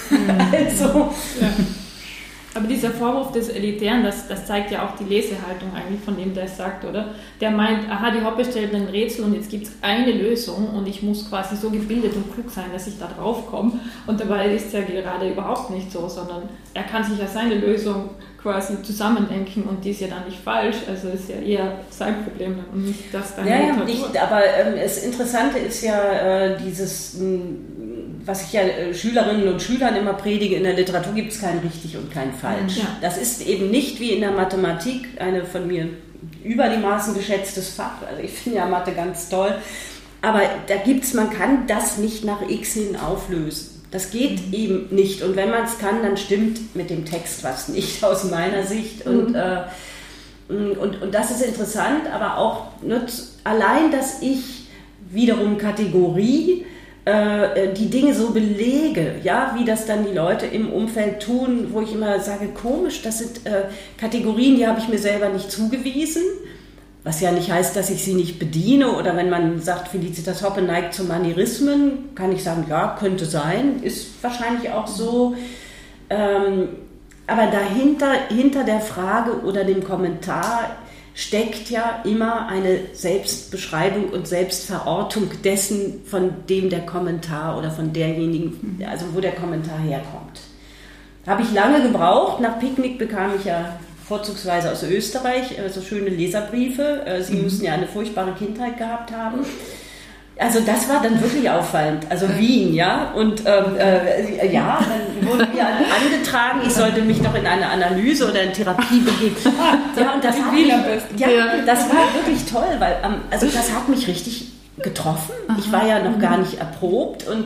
[0.09, 0.17] mhm.
[0.51, 1.11] also.
[1.39, 1.49] Ja.
[2.55, 6.35] Aber dieser Vorwurf des Elitären, das, das zeigt ja auch die Lesehaltung eigentlich von dem,
[6.35, 7.15] der es sagt, oder?
[7.41, 10.87] Der meint, aha, die Hoppe stellt ein Rätsel und jetzt gibt es eine Lösung und
[10.87, 13.79] ich muss quasi so gebildet und klug sein, dass ich da drauf komme.
[14.05, 16.43] Und dabei ist es ja gerade überhaupt nicht so, sondern
[16.75, 18.11] er kann sich ja seine Lösung
[18.43, 20.75] quasi zusammendenken und die ist ja dann nicht falsch.
[20.87, 23.47] Also ist ja eher sein Problem und nicht das dann.
[23.47, 27.17] Ja, ja, aber ähm, das Interessante ist ja äh, dieses
[28.25, 31.59] was ich ja äh, Schülerinnen und Schülern immer predige, in der Literatur gibt es kein
[31.59, 32.77] richtig und kein falsch.
[32.77, 32.97] Ja.
[33.01, 35.89] Das ist eben nicht wie in der Mathematik eine von mir
[36.43, 38.01] über die Maßen geschätztes Fach.
[38.07, 39.55] Also ich finde ja Mathe ganz toll.
[40.21, 43.81] Aber da gibt es, man kann das nicht nach X hin auflösen.
[43.91, 44.53] Das geht mhm.
[44.53, 45.21] eben nicht.
[45.21, 49.05] Und wenn man es kann, dann stimmt mit dem Text was nicht aus meiner Sicht.
[49.05, 49.35] Und, mhm.
[49.35, 49.63] äh,
[50.47, 53.01] und, und das ist interessant, aber auch nur
[53.43, 54.67] allein, dass ich
[55.11, 56.65] wiederum Kategorie
[57.05, 61.81] äh, die Dinge so belege, ja, wie das dann die Leute im Umfeld tun, wo
[61.81, 63.63] ich immer sage, komisch, das sind äh,
[63.97, 66.23] Kategorien, die habe ich mir selber nicht zugewiesen,
[67.03, 70.61] was ja nicht heißt, dass ich sie nicht bediene oder wenn man sagt, Felicitas Hoppe
[70.61, 75.35] neigt zu Manierismen, kann ich sagen, ja, könnte sein, ist wahrscheinlich auch so.
[76.09, 76.69] Ähm,
[77.27, 80.77] aber dahinter, hinter der Frage oder dem Kommentar
[81.13, 88.83] steckt ja immer eine Selbstbeschreibung und Selbstverortung dessen, von dem der Kommentar oder von derjenigen,
[88.89, 90.41] also wo der Kommentar herkommt.
[91.27, 92.41] Habe ich lange gebraucht.
[92.41, 97.05] Nach Picknick bekam ich ja vorzugsweise aus Österreich äh, so schöne Leserbriefe.
[97.05, 97.43] Äh, Sie mhm.
[97.43, 99.39] müssen ja eine furchtbare Kindheit gehabt haben.
[100.37, 102.07] Also das war dann wirklich auffallend.
[102.09, 103.11] Also Wien, ja.
[103.11, 108.29] Und ähm, äh, ja, dann wurden wir angetragen, ich sollte mich noch in eine Analyse
[108.29, 109.35] oder in Therapie begeben.
[109.95, 111.27] Ja, und das, hat mich, ja,
[111.65, 115.33] das war wirklich toll, weil ähm, also das hat mich richtig getroffen.
[115.59, 117.45] Ich war ja noch gar nicht erprobt und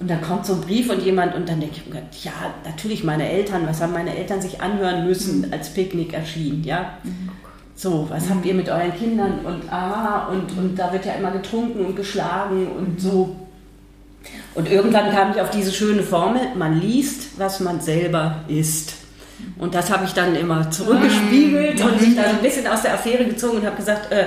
[0.00, 1.80] und dann kommt so ein Brief und jemand und dann denke
[2.12, 2.32] ich, ja,
[2.64, 5.52] natürlich meine Eltern, was haben meine Eltern sich anhören müssen, mhm.
[5.52, 6.92] als Picknick erschien, ja.
[7.02, 7.30] Mhm.
[7.78, 9.38] So, was habt ihr mit euren Kindern?
[9.44, 13.36] Und ah, und, und da wird ja immer getrunken und geschlagen und so.
[14.56, 18.94] Und irgendwann kam ich auf diese schöne Formel, man liest, was man selber ist.
[19.58, 23.24] Und das habe ich dann immer zurückgespiegelt und mich dann ein bisschen aus der Affäre
[23.24, 24.24] gezogen und habe gesagt, äh,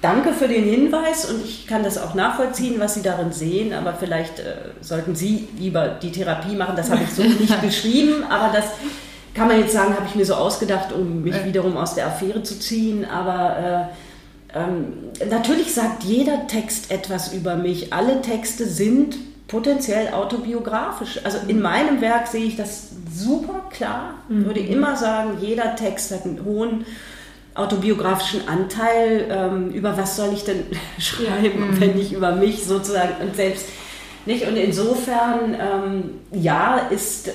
[0.00, 3.94] danke für den Hinweis und ich kann das auch nachvollziehen, was Sie darin sehen, aber
[3.94, 6.76] vielleicht äh, sollten Sie lieber die Therapie machen.
[6.76, 8.66] Das habe ich so nicht geschrieben, aber das
[9.38, 12.42] kann man jetzt sagen, habe ich mir so ausgedacht, um mich wiederum aus der Affäre
[12.42, 13.88] zu ziehen, aber
[14.52, 14.94] äh, ähm,
[15.30, 17.92] natürlich sagt jeder Text etwas über mich.
[17.92, 19.16] Alle Texte sind
[19.46, 21.20] potenziell autobiografisch.
[21.24, 24.14] Also in meinem Werk sehe ich das super klar.
[24.28, 24.72] Ich würde mhm.
[24.72, 26.84] immer sagen, jeder Text hat einen hohen
[27.54, 29.26] autobiografischen Anteil.
[29.30, 30.64] Ähm, über was soll ich denn
[30.98, 31.80] schreiben, ja.
[31.80, 33.66] wenn nicht über mich sozusagen und selbst
[34.26, 34.46] nicht?
[34.46, 37.32] Und insofern, ähm, ja, ist äh,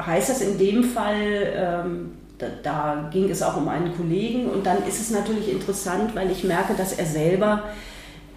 [0.00, 4.66] heißt das in dem Fall, ähm, da, da, ging es auch um einen Kollegen und
[4.66, 7.62] dann ist es natürlich interessant, weil ich merke, dass er selber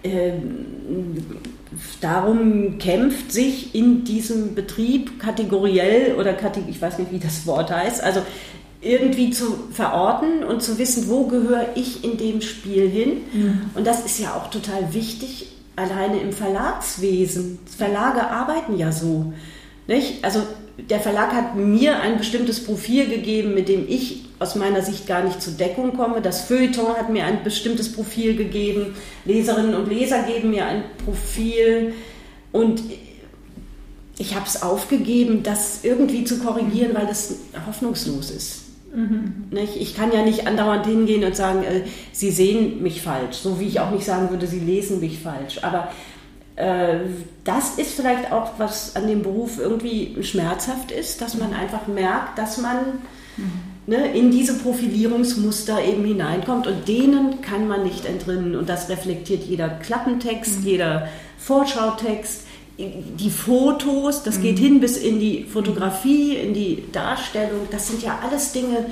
[0.02, 0.32] äh,
[2.00, 6.36] darum kämpft, sich in diesem Betrieb kategoriell oder
[6.68, 8.22] ich weiß nicht, wie das Wort heißt, also
[8.80, 13.22] irgendwie zu verorten und zu wissen, wo gehöre ich in dem Spiel hin.
[13.32, 13.60] Mhm.
[13.74, 17.58] Und das ist ja auch total wichtig, alleine im Verlagswesen.
[17.76, 19.32] Verlage arbeiten ja so.
[19.88, 20.24] Nicht?
[20.24, 20.42] Also
[20.78, 25.24] der Verlag hat mir ein bestimmtes Profil gegeben, mit dem ich aus meiner Sicht gar
[25.24, 26.20] nicht zur Deckung komme.
[26.22, 28.94] Das Feuilleton hat mir ein bestimmtes Profil gegeben.
[29.24, 31.94] Leserinnen und Leser geben mir ein Profil.
[32.52, 32.82] Und
[34.18, 37.34] ich habe es aufgegeben, das irgendwie zu korrigieren, weil das
[37.66, 38.62] hoffnungslos ist.
[38.94, 39.48] Mhm.
[39.78, 43.66] Ich kann ja nicht andauernd hingehen und sagen, äh, Sie sehen mich falsch, so wie
[43.66, 45.58] ich auch nicht sagen würde, Sie lesen mich falsch.
[45.62, 45.88] Aber
[47.44, 52.36] das ist vielleicht auch, was an dem Beruf irgendwie schmerzhaft ist, dass man einfach merkt,
[52.36, 52.98] dass man
[53.88, 58.54] ne, in diese Profilierungsmuster eben hineinkommt und denen kann man nicht entrinnen.
[58.54, 60.66] Und das reflektiert jeder Klappentext, mhm.
[60.66, 62.42] jeder Vorschautext,
[62.78, 64.42] die Fotos, das mhm.
[64.42, 67.66] geht hin bis in die Fotografie, in die Darstellung.
[67.70, 68.86] Das sind ja alles Dinge,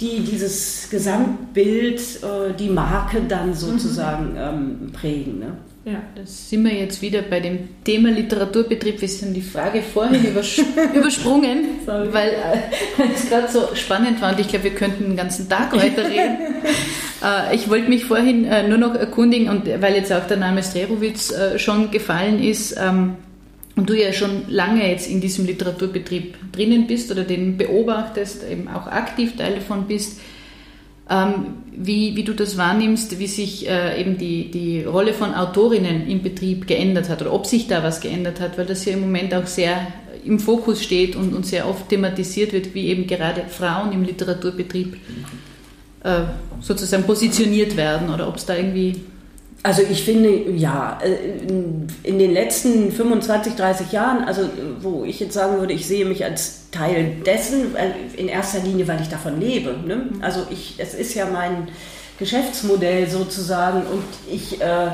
[0.00, 3.54] die dieses Gesamtbild, äh, die Marke dann mhm.
[3.54, 5.38] sozusagen ähm, prägen.
[5.38, 5.56] Ne?
[5.84, 6.02] Ja.
[6.14, 9.02] Da sind wir jetzt wieder bei dem Thema Literaturbetrieb.
[9.02, 10.58] Wir sind die Frage vorhin übers
[10.94, 15.48] übersprungen, weil äh, es gerade so spannend war und ich glaube, wir könnten den ganzen
[15.48, 16.38] Tag weiterreden.
[17.22, 20.62] äh, ich wollte mich vorhin äh, nur noch erkundigen und weil jetzt auch der Name
[20.62, 23.16] Strerowitz schon gefallen ist, ähm,
[23.76, 28.68] und du ja schon lange jetzt in diesem Literaturbetrieb drinnen bist oder den beobachtest, eben
[28.68, 30.20] auch aktiv Teil davon bist,
[31.10, 36.08] ähm, wie, wie du das wahrnimmst, wie sich äh, eben die, die Rolle von Autorinnen
[36.08, 39.00] im Betrieb geändert hat oder ob sich da was geändert hat, weil das ja im
[39.00, 39.86] Moment auch sehr
[40.24, 44.96] im Fokus steht und, und sehr oft thematisiert wird, wie eben gerade Frauen im Literaturbetrieb
[46.02, 46.20] äh,
[46.60, 49.02] sozusagen positioniert werden oder ob es da irgendwie
[49.64, 51.46] also ich finde, ja, äh,
[52.02, 54.42] in den letzten 25, 30 Jahren, also
[54.80, 57.74] wo ich jetzt sagen würde, ich sehe mich als Teil dessen,
[58.14, 59.74] in erster Linie, weil ich davon lebe.
[59.86, 60.10] Ne?
[60.20, 61.68] Also ich, es ist ja mein
[62.18, 64.90] Geschäftsmodell sozusagen und ich, äh,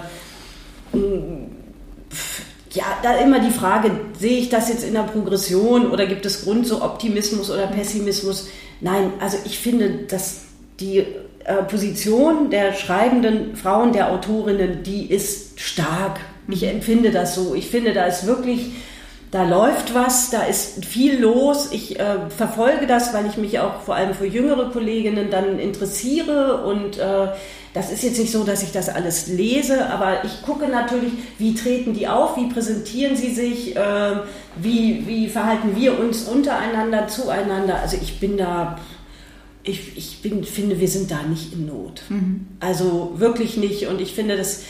[2.70, 3.90] ja, da immer die Frage,
[4.20, 8.46] sehe ich das jetzt in der Progression oder gibt es Grund zu Optimismus oder Pessimismus?
[8.80, 10.42] Nein, also ich finde, dass
[10.78, 11.04] die
[11.44, 16.20] äh, Position der schreibenden Frauen, der Autorinnen, die ist stark.
[16.48, 17.54] Ich empfinde das so.
[17.54, 18.72] Ich finde, da ist wirklich,
[19.30, 21.70] da läuft was, da ist viel los.
[21.72, 26.64] Ich äh, verfolge das, weil ich mich auch vor allem für jüngere Kolleginnen dann interessiere
[26.64, 27.28] und äh,
[27.72, 31.54] das ist jetzt nicht so, dass ich das alles lese, aber ich gucke natürlich, wie
[31.54, 34.16] treten die auf, wie präsentieren sie sich, äh,
[34.56, 37.76] wie, wie verhalten wir uns untereinander, zueinander.
[37.80, 38.76] Also ich bin da
[39.62, 42.02] ich, ich bin, finde, wir sind da nicht in Not.
[42.08, 42.46] Mhm.
[42.60, 43.86] Also wirklich nicht.
[43.88, 44.64] Und ich finde, dass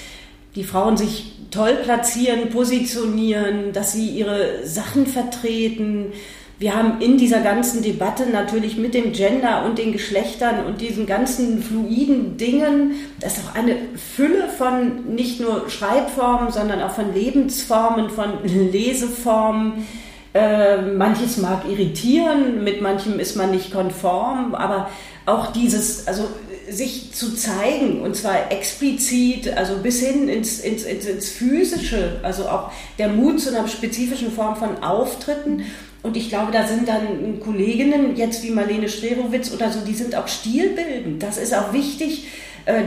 [0.55, 6.13] die Frauen sich toll platzieren, positionieren, dass sie ihre Sachen vertreten.
[6.59, 11.07] Wir haben in dieser ganzen Debatte natürlich mit dem Gender und den Geschlechtern und diesen
[11.07, 13.77] ganzen fluiden Dingen, das ist auch eine
[14.15, 19.87] Fülle von nicht nur Schreibformen, sondern auch von Lebensformen, von Leseformen
[20.33, 24.89] äh, manches mag irritieren, mit manchem ist man nicht konform, aber
[25.27, 26.29] auch dieses, also
[26.69, 32.49] sich zu zeigen und zwar explizit, also bis hin ins, ins, ins, ins Physische, also
[32.49, 35.65] auch der Mut zu einer spezifischen Form von Auftritten.
[36.03, 40.15] Und ich glaube, da sind dann Kolleginnen, jetzt wie Marlene Strerowitz oder so, die sind
[40.15, 41.23] auch stilbildend.
[41.23, 42.29] Das ist auch wichtig,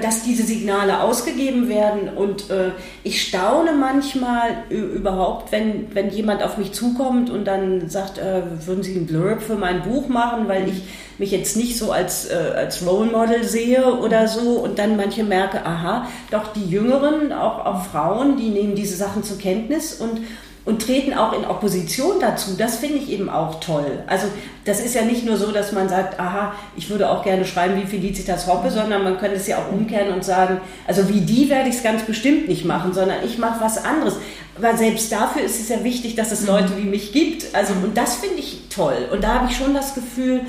[0.01, 2.09] dass diese Signale ausgegeben werden.
[2.15, 2.71] Und äh,
[3.03, 8.83] ich staune manchmal überhaupt, wenn, wenn jemand auf mich zukommt und dann sagt, äh, würden
[8.83, 10.83] Sie ein Blurb für mein Buch machen, weil ich
[11.19, 14.59] mich jetzt nicht so als, als Role Model sehe oder so.
[14.59, 19.23] Und dann manche merke, aha, doch die Jüngeren, auch, auch Frauen, die nehmen diese Sachen
[19.23, 20.21] zur Kenntnis und
[20.65, 22.51] und treten auch in Opposition dazu.
[22.57, 24.03] Das finde ich eben auch toll.
[24.07, 24.27] Also
[24.63, 27.75] das ist ja nicht nur so, dass man sagt, aha, ich würde auch gerne schreiben
[27.81, 31.49] wie Felicitas Hoppe, sondern man könnte es ja auch umkehren und sagen, also wie die
[31.49, 34.15] werde ich es ganz bestimmt nicht machen, sondern ich mache was anderes.
[34.57, 36.47] Aber selbst dafür ist es ja wichtig, dass es mhm.
[36.47, 37.53] Leute wie mich gibt.
[37.53, 39.09] Also und das finde ich toll.
[39.11, 40.41] Und da habe ich schon das Gefühl,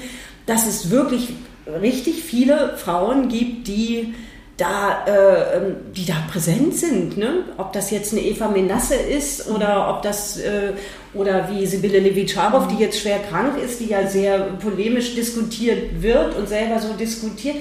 [0.46, 1.30] dass es wirklich
[1.66, 4.14] richtig viele Frauen gibt, die
[4.56, 7.16] da, äh, ähm, die da präsent sind.
[7.16, 7.44] Ne?
[7.58, 10.72] Ob das jetzt eine Eva Menasse ist oder ob das, äh,
[11.12, 16.36] oder wie Sibylle Levitscharow, die jetzt schwer krank ist, die ja sehr polemisch diskutiert wird
[16.36, 17.56] und selber so diskutiert.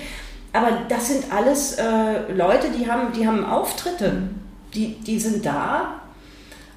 [0.52, 4.30] Aber das sind alles äh, Leute, die haben, die haben Auftritte,
[4.76, 6.02] die, die sind da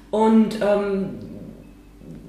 [0.09, 1.19] und ähm,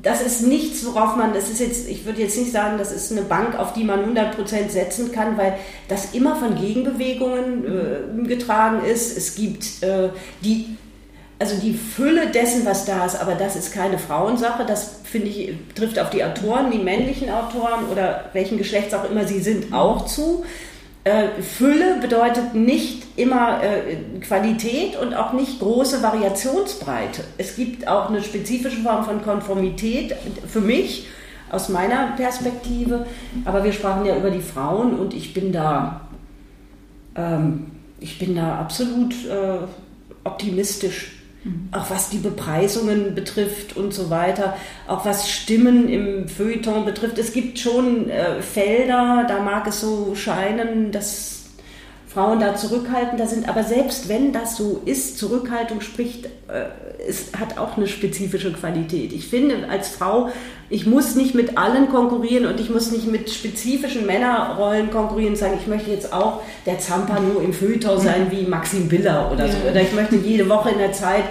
[0.03, 3.11] das ist nichts, worauf man, das ist jetzt, ich würde jetzt nicht sagen, das ist
[3.11, 5.57] eine Bank, auf die man 100% setzen kann, weil
[5.89, 9.17] das immer von Gegenbewegungen äh, getragen ist.
[9.17, 10.11] Es gibt äh,
[10.45, 10.77] die,
[11.41, 14.65] also die Fülle dessen, was da ist, aber das ist keine Frauensache.
[14.65, 19.27] Das finde ich, trifft auf die Autoren, die männlichen Autoren oder welchen Geschlechts auch immer
[19.27, 20.45] sie sind, auch zu.
[21.09, 27.25] Äh, Fülle bedeutet nicht immer äh, Qualität und auch nicht große Variationsbreite.
[27.39, 30.15] Es gibt auch eine spezifische Form von Konformität
[30.47, 31.07] für mich
[31.51, 33.07] aus meiner Perspektive.
[33.47, 36.03] Aber wir sprachen ja über die Frauen und ich bin da,
[37.17, 37.71] ähm,
[38.01, 39.61] ich bin da absolut äh,
[40.25, 41.18] optimistisch
[41.71, 44.57] Auch was die Bepreisungen betrifft und so weiter,
[44.87, 47.17] auch was Stimmen im Feuilleton betrifft.
[47.19, 51.38] Es gibt schon äh, Felder, da mag es so scheinen, dass
[52.19, 53.49] Frauen da zurückhaltender sind.
[53.49, 56.65] Aber selbst wenn das so ist, Zurückhaltung spricht, äh,
[57.09, 59.13] es hat auch eine spezifische Qualität.
[59.13, 60.29] Ich finde, als Frau,
[60.69, 65.39] ich muss nicht mit allen konkurrieren und ich muss nicht mit spezifischen Männerrollen konkurrieren und
[65.39, 69.57] sagen, ich möchte jetzt auch der Zampano im Feuilleton sein wie Maxim Biller oder so.
[69.71, 71.23] Oder ich möchte jede Woche in der Zeit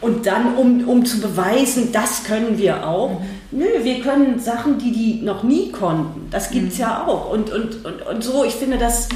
[0.00, 3.20] und dann, um, um zu beweisen, das können wir auch.
[3.52, 3.60] Mhm.
[3.60, 6.26] Nö, wir können Sachen, die die noch nie konnten.
[6.32, 6.80] Das gibt es mhm.
[6.80, 7.30] ja auch.
[7.30, 9.08] Und, und, und, und so, ich finde das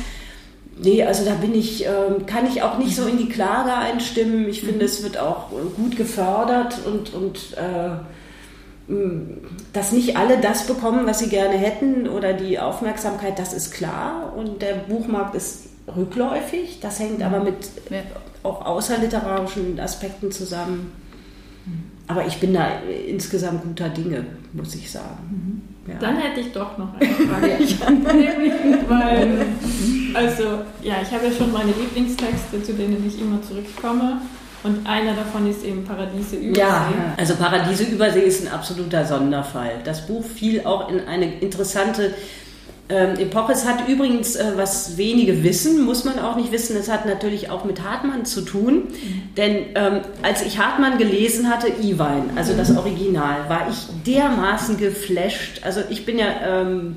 [0.78, 4.48] Nee, also da bin ich, ähm, kann ich auch nicht so in die Klage einstimmen.
[4.48, 4.84] Ich finde, mhm.
[4.84, 7.96] es wird auch gut gefördert und, und äh,
[9.72, 14.34] dass nicht alle das bekommen, was sie gerne hätten oder die Aufmerksamkeit, das ist klar.
[14.36, 16.78] Und der Buchmarkt ist rückläufig.
[16.80, 17.70] Das hängt aber mit
[18.42, 20.92] auch außerliterarischen Aspekten zusammen.
[22.06, 22.68] aber ich bin da
[23.08, 25.62] insgesamt guter Dinge, muss ich sagen.
[25.68, 25.75] Mhm.
[25.86, 25.94] Ja.
[26.00, 27.58] Dann hätte ich doch noch eine Frage.
[28.88, 29.46] weil,
[30.14, 30.42] also,
[30.82, 34.20] ja, ich habe ja schon meine Lieblingstexte, zu denen ich immer zurückkomme.
[34.62, 36.60] Und einer davon ist eben Paradiese Übersee.
[36.60, 39.80] Ja, also Paradiese Übersee ist ein absoluter Sonderfall.
[39.84, 42.14] Das Buch fiel auch in eine interessante
[42.88, 43.52] ähm, Epoche.
[43.52, 47.50] Es hat übrigens, äh, was wenige wissen, muss man auch nicht wissen, es hat natürlich
[47.50, 48.74] auch mit Hartmann zu tun.
[48.74, 49.34] Mhm.
[49.36, 52.78] Denn ähm, als ich Hartmann gelesen hatte, Iwein, also das mhm.
[52.78, 55.62] Original, war ich dermaßen geflasht.
[55.64, 56.96] Also ich bin ja ähm,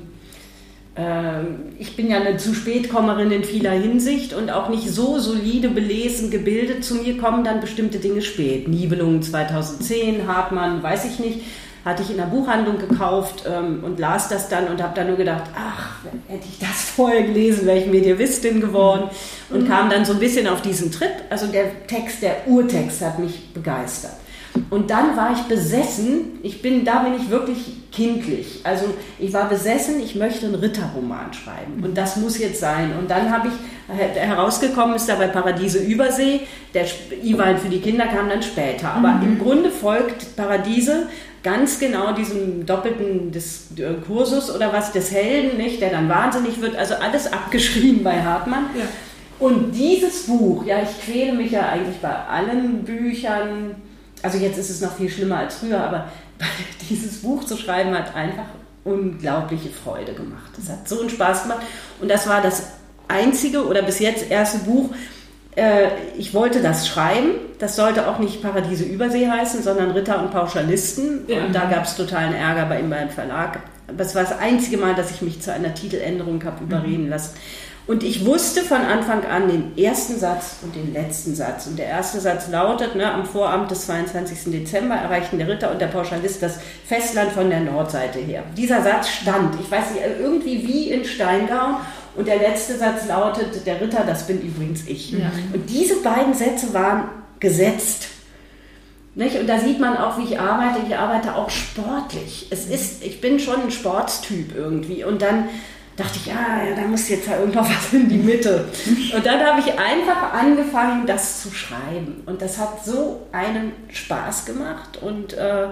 [0.96, 5.68] ähm, ich bin ja eine zu spätkommerin in vieler Hinsicht und auch nicht so solide
[5.68, 6.84] belesen, gebildet.
[6.84, 8.68] Zu mir kommen dann bestimmte Dinge spät.
[8.68, 11.40] Nibelungen 2010, Hartmann, weiß ich nicht.
[11.84, 15.16] Hatte ich in der Buchhandlung gekauft ähm, und las das dann und habe dann nur
[15.16, 15.96] gedacht, ach,
[16.28, 19.08] hätte ich das vorher gelesen, wäre ich Mediavistin geworden.
[19.50, 19.68] Und mhm.
[19.68, 21.12] kam dann so ein bisschen auf diesen Trip.
[21.30, 24.12] Also der Text, der Urtext hat mich begeistert.
[24.68, 28.60] Und dann war ich besessen, ich bin, da bin ich wirklich kindlich.
[28.64, 28.86] Also
[29.18, 31.82] ich war besessen, ich möchte einen Ritterroman schreiben.
[31.82, 32.92] Und das muss jetzt sein.
[32.98, 36.40] Und dann habe ich, herausgekommen ist da bei Paradiese Übersee,
[36.74, 36.86] der
[37.22, 38.92] Iwein für die Kinder kam dann später.
[38.92, 39.22] Aber mhm.
[39.22, 41.08] im Grunde folgt Paradiese
[41.42, 46.60] ganz genau diesem doppelten des, äh, Kursus oder was des Helden, nicht, der dann wahnsinnig
[46.60, 46.76] wird.
[46.76, 48.66] Also alles abgeschrieben bei Hartmann.
[48.76, 48.84] Ja.
[49.38, 53.74] Und dieses Buch, ja, ich quäle mich ja eigentlich bei allen Büchern,
[54.22, 56.08] also jetzt ist es noch viel schlimmer als früher, aber
[56.90, 58.44] dieses Buch zu schreiben hat einfach
[58.84, 60.50] unglaubliche Freude gemacht.
[60.58, 61.62] Es hat so einen Spaß gemacht
[62.00, 62.72] und das war das
[63.08, 64.90] einzige oder bis jetzt erste Buch.
[65.60, 67.32] Äh, ich wollte das schreiben.
[67.58, 71.24] Das sollte auch nicht Paradiese Übersee heißen, sondern Ritter und Pauschalisten.
[71.26, 71.44] Ja.
[71.44, 73.58] Und da gab es totalen Ärger bei ihm beim Verlag.
[73.94, 77.10] Das war das einzige Mal, dass ich mich zu einer Titeländerung habe überreden mhm.
[77.10, 77.36] lassen.
[77.86, 81.66] Und ich wusste von Anfang an den ersten Satz und den letzten Satz.
[81.66, 84.52] Und der erste Satz lautet, ne, am Vorabend des 22.
[84.52, 88.44] Dezember erreichten der Ritter und der Pauschalist das Festland von der Nordseite her.
[88.56, 91.80] Dieser Satz stand, ich weiß nicht, irgendwie wie in Steingau.
[92.20, 95.12] Und der letzte Satz lautet, der Ritter, das bin übrigens ich.
[95.12, 95.32] Ja.
[95.54, 97.08] Und diese beiden Sätze waren
[97.40, 98.08] gesetzt.
[99.14, 99.36] Nicht?
[99.40, 100.80] Und da sieht man auch, wie ich arbeite.
[100.86, 102.48] Ich arbeite auch sportlich.
[102.50, 105.02] Es ist, ich bin schon ein Sportstyp irgendwie.
[105.02, 105.48] Und dann
[105.96, 108.66] dachte ich, ja, ja, da muss jetzt ja irgendwo was in die Mitte.
[109.16, 112.22] Und dann habe ich einfach angefangen, das zu schreiben.
[112.26, 114.98] Und das hat so einen Spaß gemacht.
[115.00, 115.68] Und äh,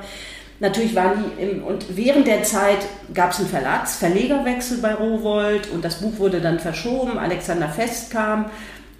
[0.60, 2.78] natürlich waren die, im, und während der Zeit
[3.14, 7.18] gab es einen Verlags-, Verlegerwechsel bei Rowold und das Buch wurde dann verschoben.
[7.18, 8.46] Alexander Fest kam.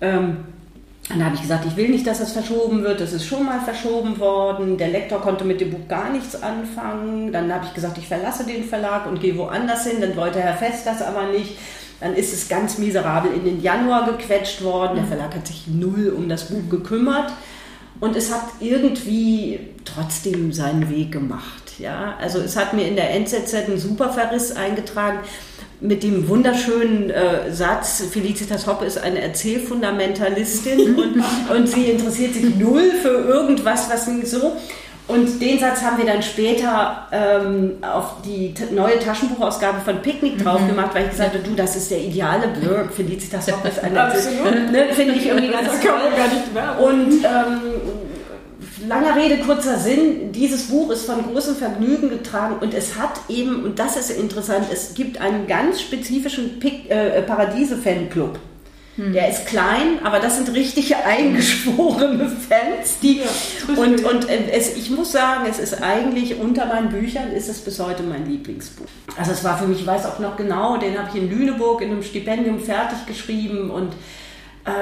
[0.01, 0.39] Ähm,
[1.09, 3.01] dann habe ich gesagt, ich will nicht, dass es verschoben wird.
[3.01, 4.77] Das ist schon mal verschoben worden.
[4.77, 7.33] Der Lektor konnte mit dem Buch gar nichts anfangen.
[7.33, 10.03] Dann habe ich gesagt, ich verlasse den Verlag und gehe woanders hin.
[10.03, 11.57] Dann wollte Herr Fest das aber nicht.
[12.01, 14.97] Dann ist es ganz miserabel in den Januar gequetscht worden.
[14.97, 17.33] Der Verlag hat sich null um das Buch gekümmert.
[18.01, 19.61] Und es hat irgendwie
[19.95, 21.79] trotzdem seinen Weg gemacht.
[21.79, 22.17] Ja?
[22.21, 25.21] Also es hat mir in der NZZ einen super Verriss eingetragen
[25.81, 31.25] mit dem wunderschönen äh, Satz, Felicitas Hoppe ist eine Erzählfundamentalistin und,
[31.55, 34.57] und sie interessiert sich null für irgendwas, was so.
[35.07, 40.45] Und den Satz haben wir dann später ähm, auf die neue Taschenbuchausgabe von Picknick mhm.
[40.45, 42.93] drauf gemacht, weil ich gesagt habe, du, das ist der ideale Blurb.
[42.93, 44.73] Felicitas Hoppe ist eine Erzählfundamentalistin.
[44.73, 46.85] Ne, Finde ich irgendwie ganz toll.
[46.85, 47.61] Und ähm,
[48.87, 53.65] langer Rede, kurzer Sinn, dieses Buch ist von großem Vergnügen getragen und es hat eben,
[53.65, 58.39] und das ist interessant, es gibt einen ganz spezifischen äh, Paradiese-Fanclub.
[58.97, 59.13] Hm.
[59.13, 62.99] Der ist klein, aber das sind richtige eingeschworene Fans.
[63.01, 63.25] Die, ja,
[63.77, 67.61] und und äh, es, ich muss sagen, es ist eigentlich unter meinen Büchern, ist es
[67.61, 68.87] bis heute mein Lieblingsbuch.
[69.17, 71.81] Also es war für mich, ich weiß auch noch genau, den habe ich in Lüneburg
[71.81, 73.93] in einem Stipendium fertig geschrieben und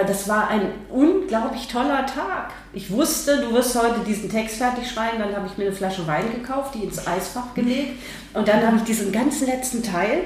[0.07, 2.53] das war ein unglaublich toller Tag.
[2.73, 5.19] Ich wusste, du wirst heute diesen Text fertig schreiben.
[5.19, 8.01] Dann habe ich mir eine Flasche Wein gekauft, die ins Eisfach gelegt.
[8.35, 10.23] Und dann habe ich diesen ganzen letzten Teil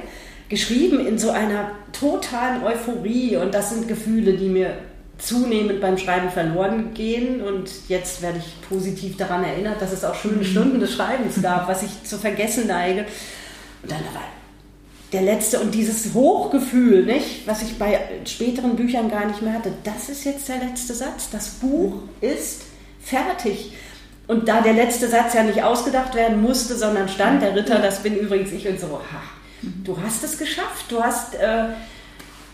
[0.49, 3.37] geschrieben in so einer totalen Euphorie.
[3.37, 4.79] Und das sind Gefühle, die mir
[5.19, 7.41] zunehmend beim Schreiben verloren gehen.
[7.43, 11.69] Und jetzt werde ich positiv daran erinnert, dass es auch schöne Stunden des Schreibens gab,
[11.69, 13.07] was ich zu vergessen neige.
[13.83, 14.40] Und dann aber
[15.13, 19.73] der letzte und dieses Hochgefühl, nicht, was ich bei späteren Büchern gar nicht mehr hatte,
[19.83, 21.31] das ist jetzt der letzte Satz.
[21.31, 22.63] Das Buch ist
[23.03, 23.73] fertig.
[24.29, 28.03] Und da der letzte Satz ja nicht ausgedacht werden musste, sondern stand, der Ritter, das
[28.03, 29.23] bin übrigens ich und so, ha,
[29.85, 31.65] du hast es geschafft, du hast, äh,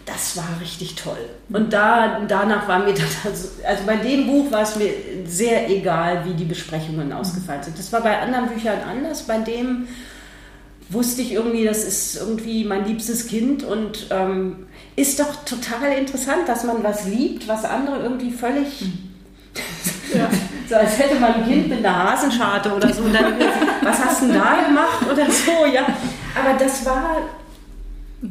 [0.07, 1.29] das war richtig toll.
[1.51, 4.91] Und da, danach war mir das, also, also bei dem Buch war es mir
[5.27, 7.79] sehr egal, wie die Besprechungen ausgefallen sind.
[7.79, 9.89] Das war bei anderen Büchern anders, bei dem
[10.89, 16.49] wusste ich irgendwie, das ist irgendwie mein liebstes Kind und ähm, ist doch total interessant,
[16.49, 18.85] dass man was liebt, was andere irgendwie völlig.
[20.15, 20.31] Ja.
[20.69, 23.03] so als hätte man ein Kind mit einer Hasenscharte oder so.
[23.03, 23.35] Und dann,
[23.83, 25.85] was hast du denn da gemacht oder so, ja.
[26.39, 27.23] Aber das war,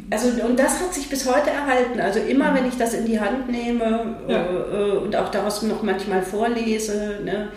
[0.10, 1.99] also und das hat sich bis heute erhalten.
[1.99, 4.45] Also immer, wenn ich das in die Hand nehme ja.
[4.45, 7.49] äh, und auch daraus noch manchmal vorlese, ne,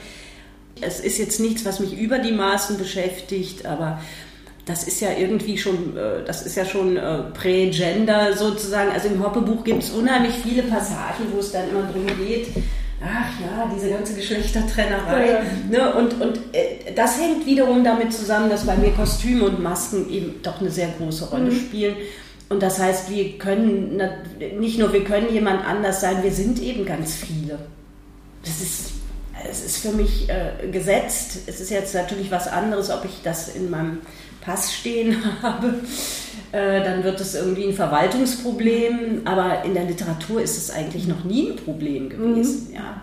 [0.80, 4.00] es ist jetzt nichts, was mich über die Maßen beschäftigt, aber
[4.69, 8.90] das ist ja irgendwie schon, äh, das ist ja schon äh, prä-Gender sozusagen.
[8.90, 12.49] Also im Hoppe-Buch gibt es unheimlich viele Passagen, wo es dann immer darum geht,
[13.03, 15.31] ach ja, diese ganze Geschlechtertrennerei.
[15.31, 15.40] Ja.
[15.70, 15.95] Ne?
[15.95, 20.35] Und, und äh, das hängt wiederum damit zusammen, dass bei mir Kostüme und Masken eben
[20.43, 21.57] doch eine sehr große Rolle mhm.
[21.57, 21.97] spielen.
[22.51, 24.03] Und das heißt, wir können
[24.59, 27.59] nicht nur wir können jemand anders sein, wir sind eben ganz viele.
[28.43, 28.93] Das ist,
[29.51, 31.40] es ist für mich äh, gesetzt.
[31.47, 33.99] Es ist jetzt natürlich was anderes, ob ich das in meinem
[34.48, 35.74] Pass stehen habe,
[36.52, 39.22] äh, dann wird es irgendwie ein Verwaltungsproblem.
[39.26, 42.68] Aber in der Literatur ist es eigentlich noch nie ein Problem gewesen.
[42.70, 42.74] Mhm.
[42.74, 43.02] Ja.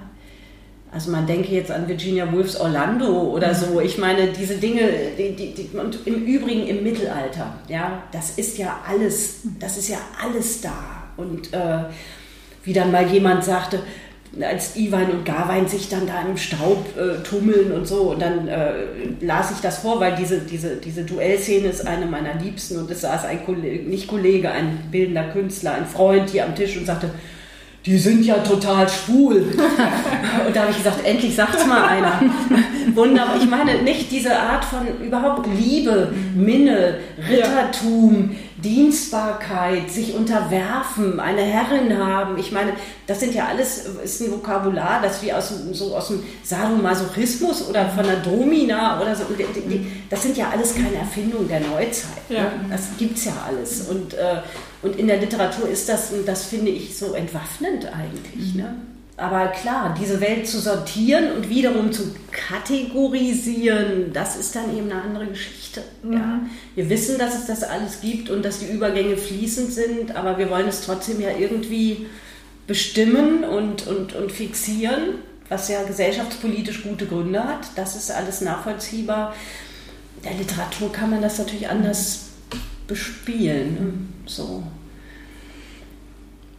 [0.91, 3.55] Also man denke jetzt an Virginia Woolfs Orlando oder mhm.
[3.55, 3.79] so.
[3.79, 8.57] Ich meine, diese Dinge, die, die, die, und im Übrigen im Mittelalter, ja, das ist
[8.57, 11.03] ja alles, das ist ja alles da.
[11.17, 11.83] Und äh,
[12.63, 13.79] wie dann mal jemand sagte,
[14.41, 18.11] als Iwein und Garwein sich dann da im Staub äh, tummeln und so.
[18.11, 18.73] Und dann äh,
[19.21, 23.01] las ich das vor, weil diese, diese, diese Duellszene ist eine meiner Liebsten und es
[23.01, 27.09] saß ein Kollege, nicht Kollege, ein bildender Künstler, ein Freund hier am Tisch und sagte,
[27.85, 29.37] die sind ja total schwul.
[30.47, 32.19] und da habe ich gesagt, endlich sagt's mal einer.
[32.95, 33.37] Wunderbar.
[33.37, 36.97] Ich meine nicht diese Art von überhaupt Liebe, Minne,
[37.29, 38.35] Rittertum,
[38.65, 42.35] Dienstbarkeit, sich unterwerfen, eine Herrin haben.
[42.39, 42.73] Ich meine,
[43.05, 47.87] das sind ja alles, ist ein Vokabular, das wir aus, so aus dem Sadomasochismus oder
[47.89, 49.25] von der Domina oder so,
[50.09, 52.27] das sind ja alles keine Erfindungen der Neuzeit.
[52.27, 52.37] Ne?
[52.37, 52.51] Ja.
[52.71, 53.87] Das gibt's ja alles.
[53.87, 54.41] Und, äh,
[54.81, 58.55] und in der Literatur ist das, das finde ich so entwaffnend eigentlich.
[58.55, 58.75] Ne?
[59.17, 65.01] Aber klar, diese Welt zu sortieren und wiederum zu kategorisieren, das ist dann eben eine
[65.01, 65.83] andere Geschichte.
[66.03, 66.13] Mhm.
[66.13, 66.39] Ja.
[66.75, 70.49] Wir wissen, dass es das alles gibt und dass die Übergänge fließend sind, aber wir
[70.49, 72.07] wollen es trotzdem ja irgendwie
[72.67, 77.69] bestimmen und, und, und fixieren, was ja gesellschaftspolitisch gute Gründe hat.
[77.75, 79.33] Das ist alles nachvollziehbar.
[80.25, 82.31] Der Literatur kann man das natürlich anders
[82.87, 83.73] bespielen.
[83.73, 83.93] Ne?
[84.25, 84.63] So.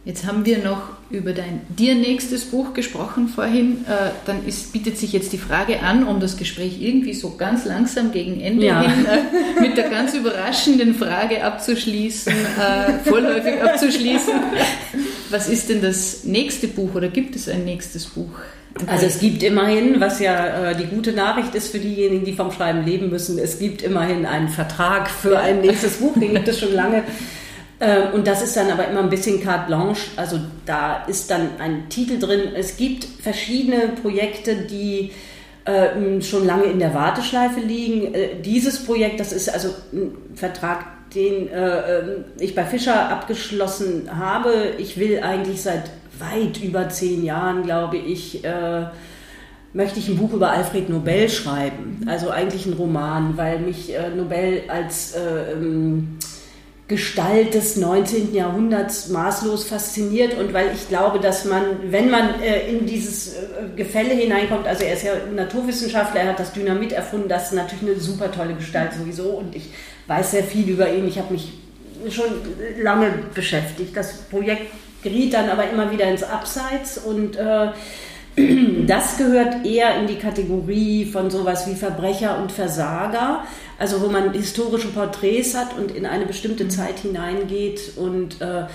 [0.07, 3.83] Jetzt haben wir noch über dein dir nächstes Buch gesprochen vorhin.
[3.89, 7.65] Äh, dann ist, bietet sich jetzt die Frage an, um das Gespräch irgendwie so ganz
[7.65, 8.83] langsam gegen Ende ja.
[8.83, 14.33] hin äh, mit der ganz überraschenden Frage abzuschließen, äh, vorläufig abzuschließen.
[15.29, 18.31] Was ist denn das nächste Buch oder gibt es ein nächstes Buch?
[18.85, 22.53] Also es gibt immerhin, was ja äh, die gute Nachricht ist für diejenigen, die vom
[22.53, 26.61] Schreiben leben müssen, es gibt immerhin einen Vertrag für ein nächstes Buch, den gibt es
[26.61, 27.03] schon lange.
[27.79, 30.11] Ähm, und das ist dann aber immer ein bisschen carte blanche.
[30.15, 32.53] Also da ist dann ein Titel drin.
[32.55, 35.11] Es gibt verschiedene Projekte, die
[35.65, 38.13] äh, schon lange in der Warteschleife liegen.
[38.13, 44.09] Äh, dieses Projekt, das ist also ein Vertrag, den äh, ähm, ich bei Fischer abgeschlossen
[44.17, 44.73] habe.
[44.77, 48.41] Ich will eigentlich seit weit über zehn Jahren, glaube ich,
[49.71, 52.07] möchte ich ein Buch über Alfred Nobel schreiben.
[52.07, 56.17] Also eigentlich ein Roman, weil mich Nobel als ähm,
[56.87, 58.33] Gestalt des 19.
[58.33, 63.39] Jahrhunderts maßlos fasziniert und weil ich glaube, dass man, wenn man äh, in dieses äh,
[63.75, 67.83] Gefälle hineinkommt, also er ist ja Naturwissenschaftler, er hat das Dynamit erfunden, das ist natürlich
[67.83, 69.69] eine super tolle Gestalt sowieso und ich
[70.07, 71.05] weiß sehr viel über ihn.
[71.09, 71.51] Ich habe mich
[72.09, 72.25] schon
[72.81, 73.95] lange beschäftigt.
[73.95, 74.71] Das Projekt
[75.03, 77.67] geriet dann aber immer wieder ins Abseits und äh,
[78.87, 83.43] das gehört eher in die Kategorie von sowas wie Verbrecher und Versager
[83.77, 86.69] also wo man historische Porträts hat und in eine bestimmte mhm.
[86.69, 87.93] Zeit hineingeht.
[87.95, 88.65] Und äh,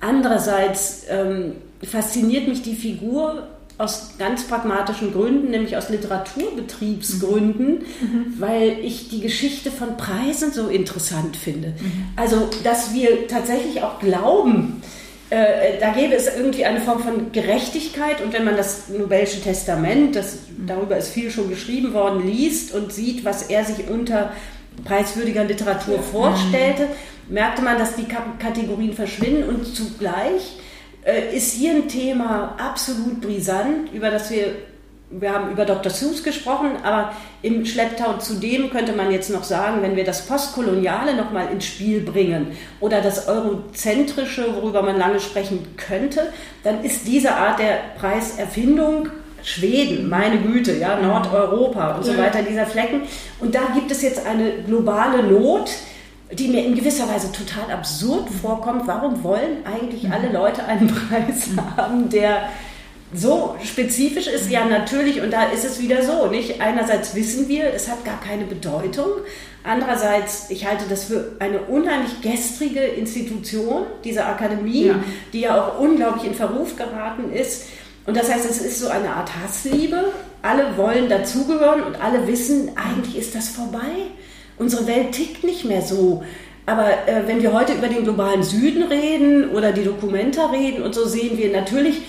[0.00, 3.48] andererseits ähm, fasziniert mich die Figur
[3.78, 7.78] aus ganz pragmatischen Gründen, nämlich aus Literaturbetriebsgründen, mhm.
[7.78, 8.34] mhm.
[8.38, 11.68] weil ich die Geschichte von Preisen so interessant finde.
[11.68, 12.08] Mhm.
[12.16, 14.82] Also, dass wir tatsächlich auch glauben,
[15.30, 18.20] äh, da gäbe es irgendwie eine Form von Gerechtigkeit.
[18.20, 22.92] Und wenn man das Nobelsche Testament, das, darüber ist viel schon geschrieben worden, liest und
[22.92, 24.32] sieht, was er sich unter
[24.84, 26.88] preiswürdiger Literatur vorstellte,
[27.28, 28.06] merkte man, dass die
[28.38, 29.48] Kategorien verschwinden.
[29.48, 30.58] Und zugleich
[31.04, 34.56] äh, ist hier ein Thema absolut brisant, über das wir
[35.10, 35.90] wir haben über Dr.
[35.90, 37.12] Seuss gesprochen, aber
[37.42, 42.00] im Schlepptau zudem könnte man jetzt noch sagen, wenn wir das Postkoloniale nochmal ins Spiel
[42.00, 46.32] bringen oder das Eurozentrische, worüber man lange sprechen könnte,
[46.62, 49.08] dann ist diese Art der Preiserfindung
[49.42, 53.02] Schweden, meine Güte, ja, Nordeuropa und so weiter, dieser Flecken.
[53.40, 55.70] Und da gibt es jetzt eine globale Not,
[56.30, 58.86] die mir in gewisser Weise total absurd vorkommt.
[58.86, 62.50] Warum wollen eigentlich alle Leute einen Preis haben, der
[63.12, 66.60] so spezifisch ist, ja natürlich, und da ist es wieder so, nicht?
[66.60, 69.08] Einerseits wissen wir, es hat gar keine Bedeutung.
[69.64, 74.94] Andererseits, ich halte das für eine unheimlich gestrige Institution, diese Akademie, ja.
[75.32, 77.64] die ja auch unglaublich in Verruf geraten ist.
[78.06, 80.12] Und das heißt, es ist so eine Art Hassliebe.
[80.42, 84.08] Alle wollen dazugehören und alle wissen, eigentlich ist das vorbei.
[84.56, 86.22] Unsere Welt tickt nicht mehr so.
[86.64, 90.94] Aber äh, wenn wir heute über den globalen Süden reden oder die Dokumenta reden und
[90.94, 92.02] so sehen wir natürlich,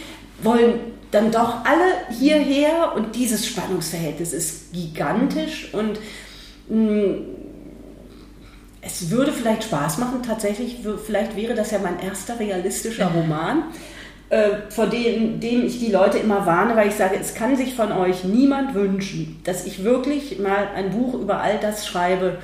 [0.44, 6.00] wollen dann doch alle hierher und dieses Spannungsverhältnis ist gigantisch und
[6.70, 7.26] mh, mm,
[8.82, 13.66] es würde vielleicht Spaß machen, tatsächlich, vielleicht wäre das ja mein erster realistischer Roman,
[14.30, 17.76] äh, vor dem, dem ich die Leute immer warne, weil ich sage, es kann sich
[17.76, 22.40] von euch niemand wünschen, dass ich wirklich mal ein Buch über all das schreibe,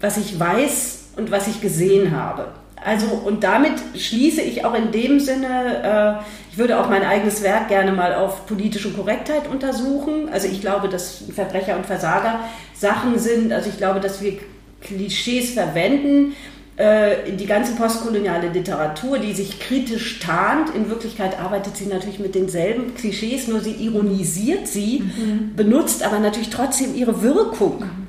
[0.00, 2.52] was ich weiß und was ich gesehen habe.
[2.84, 7.68] Also, und damit schließe ich auch in dem Sinne, äh, würde auch mein eigenes Werk
[7.68, 10.28] gerne mal auf politische Korrektheit untersuchen.
[10.30, 12.40] Also ich glaube, dass Verbrecher und Versager
[12.74, 13.52] Sachen sind.
[13.52, 14.38] Also ich glaube, dass wir
[14.80, 16.34] Klischees verwenden.
[16.76, 22.34] Äh, die ganze postkoloniale Literatur, die sich kritisch tarnt, in Wirklichkeit arbeitet sie natürlich mit
[22.34, 25.56] denselben Klischees, nur sie ironisiert sie, mhm.
[25.56, 27.80] benutzt aber natürlich trotzdem ihre Wirkung.
[27.80, 28.08] Mhm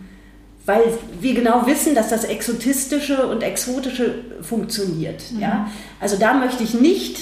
[0.66, 0.84] weil
[1.20, 5.24] wir genau wissen, dass das Exotistische und Exotische funktioniert.
[5.32, 5.40] Mhm.
[5.40, 5.72] Ja?
[6.00, 7.18] Also da möchte ich nicht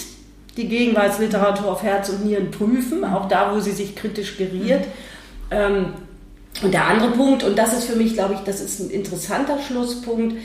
[0.57, 4.85] die Gegenwartsliteratur auf Herz und Nieren prüfen, auch da, wo sie sich kritisch geriert.
[5.51, 5.93] Ähm,
[6.63, 9.59] und der andere Punkt, und das ist für mich, glaube ich, das ist ein interessanter
[9.59, 10.35] Schlusspunkt,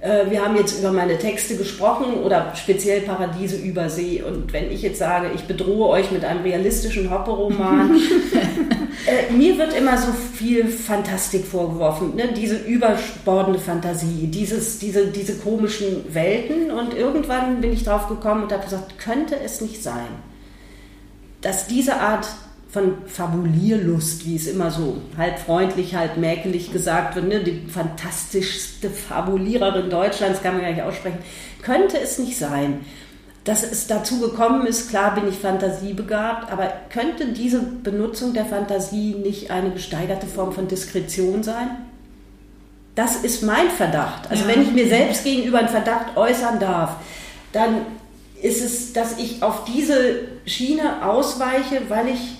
[0.00, 4.22] wir haben jetzt über meine Texte gesprochen oder speziell Paradiese über See.
[4.22, 7.96] Und wenn ich jetzt sage, ich bedrohe euch mit einem realistischen Hoppe-Roman,
[9.06, 12.28] äh, mir wird immer so viel Fantastik vorgeworfen, ne?
[12.36, 16.70] diese überbordende Fantasie, dieses, diese, diese komischen Welten.
[16.70, 20.08] Und irgendwann bin ich drauf gekommen und habe gesagt, könnte es nicht sein,
[21.40, 22.28] dass diese Art
[22.68, 27.40] von Fabulierlust, wie es immer so halb freundlich, halb mäkelig gesagt wird, ne?
[27.40, 31.18] die fantastischste Fabuliererin Deutschlands, kann man gar nicht aussprechen,
[31.62, 32.80] könnte es nicht sein,
[33.44, 39.14] dass es dazu gekommen ist, klar bin ich fantasiebegabt, aber könnte diese Benutzung der Fantasie
[39.14, 41.70] nicht eine gesteigerte Form von Diskretion sein?
[42.94, 44.30] Das ist mein Verdacht.
[44.30, 44.54] Also ja.
[44.54, 46.96] wenn ich mir selbst gegenüber einen Verdacht äußern darf,
[47.52, 47.86] dann
[48.42, 52.36] ist es, dass ich auf diese Schiene ausweiche, weil ich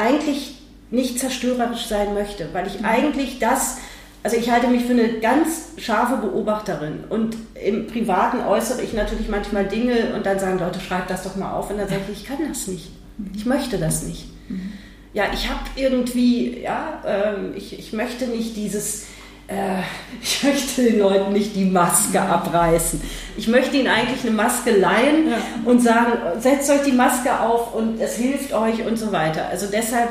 [0.00, 0.56] eigentlich
[0.90, 3.78] nicht zerstörerisch sein möchte, weil ich eigentlich das,
[4.22, 9.28] also ich halte mich für eine ganz scharfe Beobachterin und im Privaten äußere ich natürlich
[9.28, 12.22] manchmal Dinge und dann sagen Leute, schreib das doch mal auf und dann sage ich,
[12.22, 13.32] ich kann das nicht, mhm.
[13.34, 14.26] ich möchte das nicht.
[14.48, 14.72] Mhm.
[15.12, 19.06] Ja, ich habe irgendwie, ja, ähm, ich, ich möchte nicht dieses,
[19.50, 19.82] äh,
[20.22, 23.00] ich möchte den Leuten nicht die Maske abreißen.
[23.36, 25.38] Ich möchte ihnen eigentlich eine Maske leihen ja.
[25.64, 29.48] und sagen, setzt euch die Maske auf und es hilft euch und so weiter.
[29.48, 30.10] Also deshalb,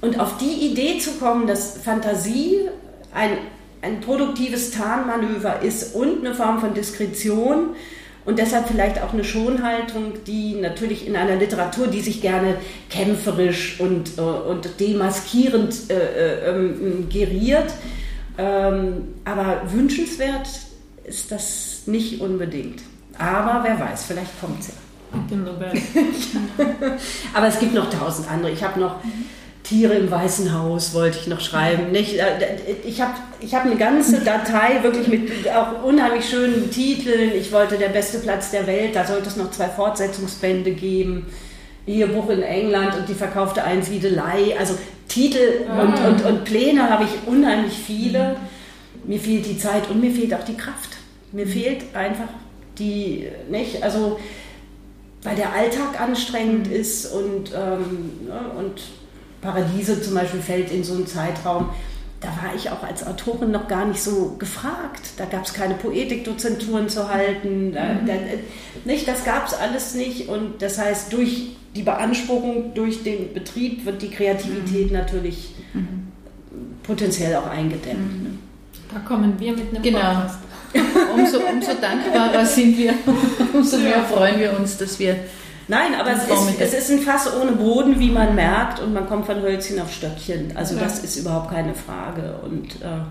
[0.00, 2.68] und auf die Idee zu kommen, dass Fantasie
[3.12, 3.30] ein,
[3.82, 7.74] ein produktives Tarnmanöver ist und eine Form von Diskretion,
[8.26, 12.56] und deshalb vielleicht auch eine Schonhaltung, die natürlich in einer Literatur, die sich gerne
[12.90, 17.72] kämpferisch und, äh, und demaskierend äh, äh, ähm, geriert,
[18.38, 20.48] ähm, aber wünschenswert
[21.04, 22.82] ist das nicht unbedingt.
[23.18, 24.74] Aber wer weiß, vielleicht kommt es ja.
[27.34, 28.50] aber es gibt noch tausend andere.
[28.50, 28.96] Ich habe noch
[29.62, 31.90] Tiere im Weißen Haus, wollte ich noch schreiben.
[31.90, 37.32] Nicht, äh, ich habe ich hab eine ganze Datei wirklich mit auch unheimlich schönen Titeln.
[37.34, 41.26] Ich wollte der beste Platz der Welt, da sollte es noch zwei Fortsetzungsbände geben.
[41.86, 44.56] Ihr Buch in England und die verkaufte Einsiedelei.
[44.58, 44.76] Also
[45.16, 45.80] Titel ah.
[45.80, 48.36] und, und, und Pläne habe ich unheimlich viele.
[49.04, 50.90] Mir fehlt die Zeit und mir fehlt auch die Kraft.
[51.32, 52.28] Mir fehlt einfach
[52.78, 54.20] die, nicht, also
[55.22, 58.82] weil der Alltag anstrengend ist und, ähm, ne, und
[59.40, 61.70] Paradiese zum Beispiel fällt in so einen Zeitraum.
[62.20, 65.12] Da war ich auch als Autorin noch gar nicht so gefragt.
[65.16, 67.72] Da gab es keine Poetikdozenturen zu halten.
[67.72, 68.06] Da, mhm.
[68.06, 68.12] da,
[68.84, 70.28] nicht, das gab es alles nicht.
[70.28, 74.96] Und das heißt, durch die Beanspruchung durch den Betrieb wird die Kreativität mhm.
[74.96, 76.08] natürlich mhm.
[76.82, 78.22] potenziell auch eingedämmt.
[78.22, 78.38] Mhm.
[78.92, 79.98] Da kommen wir mit einem genau.
[79.98, 80.38] Podcast.
[81.14, 82.92] Umso, umso dankbarer sind wir,
[83.54, 85.16] umso mehr freuen wir uns, dass wir.
[85.68, 89.06] Nein, aber es ist, es ist ein Fass ohne Boden, wie man merkt, und man
[89.06, 90.52] kommt von Hölzchen auf Stöckchen.
[90.54, 90.82] Also ja.
[90.82, 92.38] das ist überhaupt keine Frage.
[92.44, 93.04] Und äh,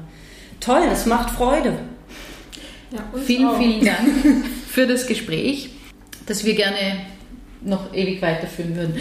[0.60, 1.74] toll, das macht Freude.
[2.92, 3.58] Ja, vielen, auch.
[3.58, 5.72] vielen Dank für das Gespräch,
[6.28, 6.98] das wir gerne
[7.66, 8.96] noch ewig weiterführen würden.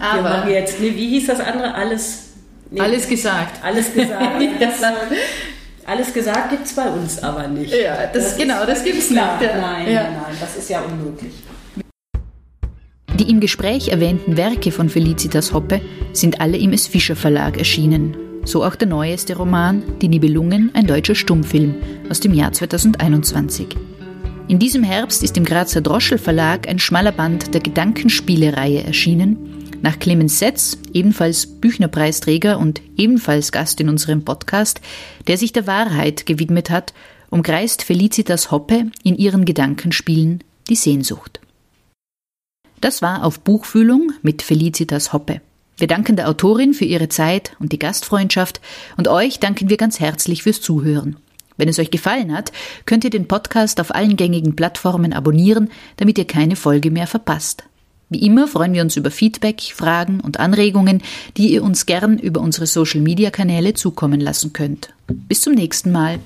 [0.00, 1.74] Aber wir jetzt, nee, wie hieß das andere?
[1.74, 2.30] Alles.
[2.70, 3.64] Nee, alles gesagt.
[3.64, 4.42] Alles gesagt.
[4.60, 4.68] ja.
[5.86, 7.74] alles gesagt gibt es bei uns aber nicht.
[7.74, 9.22] Ja, das, das genau, das gibt es nicht.
[9.22, 10.02] Nein, ja.
[10.04, 11.32] nein, nein, das ist ja unmöglich.
[13.18, 15.80] Die im Gespräch erwähnten Werke von Felicitas Hoppe
[16.12, 16.88] sind alle im S.
[16.88, 18.16] Fischer Verlag erschienen.
[18.44, 21.76] So auch der neueste Roman Die Nibelungen, ein deutscher Stummfilm
[22.10, 23.68] aus dem Jahr 2021.
[24.46, 29.70] In diesem Herbst ist im Grazer Droschel Verlag ein schmaler Band der Gedankenspiele-Reihe erschienen.
[29.80, 34.82] Nach Clemens Setz, ebenfalls Büchnerpreisträger und ebenfalls Gast in unserem Podcast,
[35.28, 36.92] der sich der Wahrheit gewidmet hat,
[37.30, 41.40] umkreist Felicitas Hoppe in ihren Gedankenspielen die Sehnsucht.
[42.82, 45.40] Das war auf Buchfühlung mit Felicitas Hoppe.
[45.78, 48.60] Wir danken der Autorin für ihre Zeit und die Gastfreundschaft
[48.98, 51.16] und euch danken wir ganz herzlich fürs Zuhören.
[51.56, 52.52] Wenn es euch gefallen hat,
[52.84, 57.64] könnt ihr den Podcast auf allen gängigen Plattformen abonnieren, damit ihr keine Folge mehr verpasst.
[58.10, 61.02] Wie immer freuen wir uns über Feedback, Fragen und Anregungen,
[61.36, 64.90] die ihr uns gern über unsere Social Media Kanäle zukommen lassen könnt.
[65.06, 66.18] Bis zum nächsten Mal.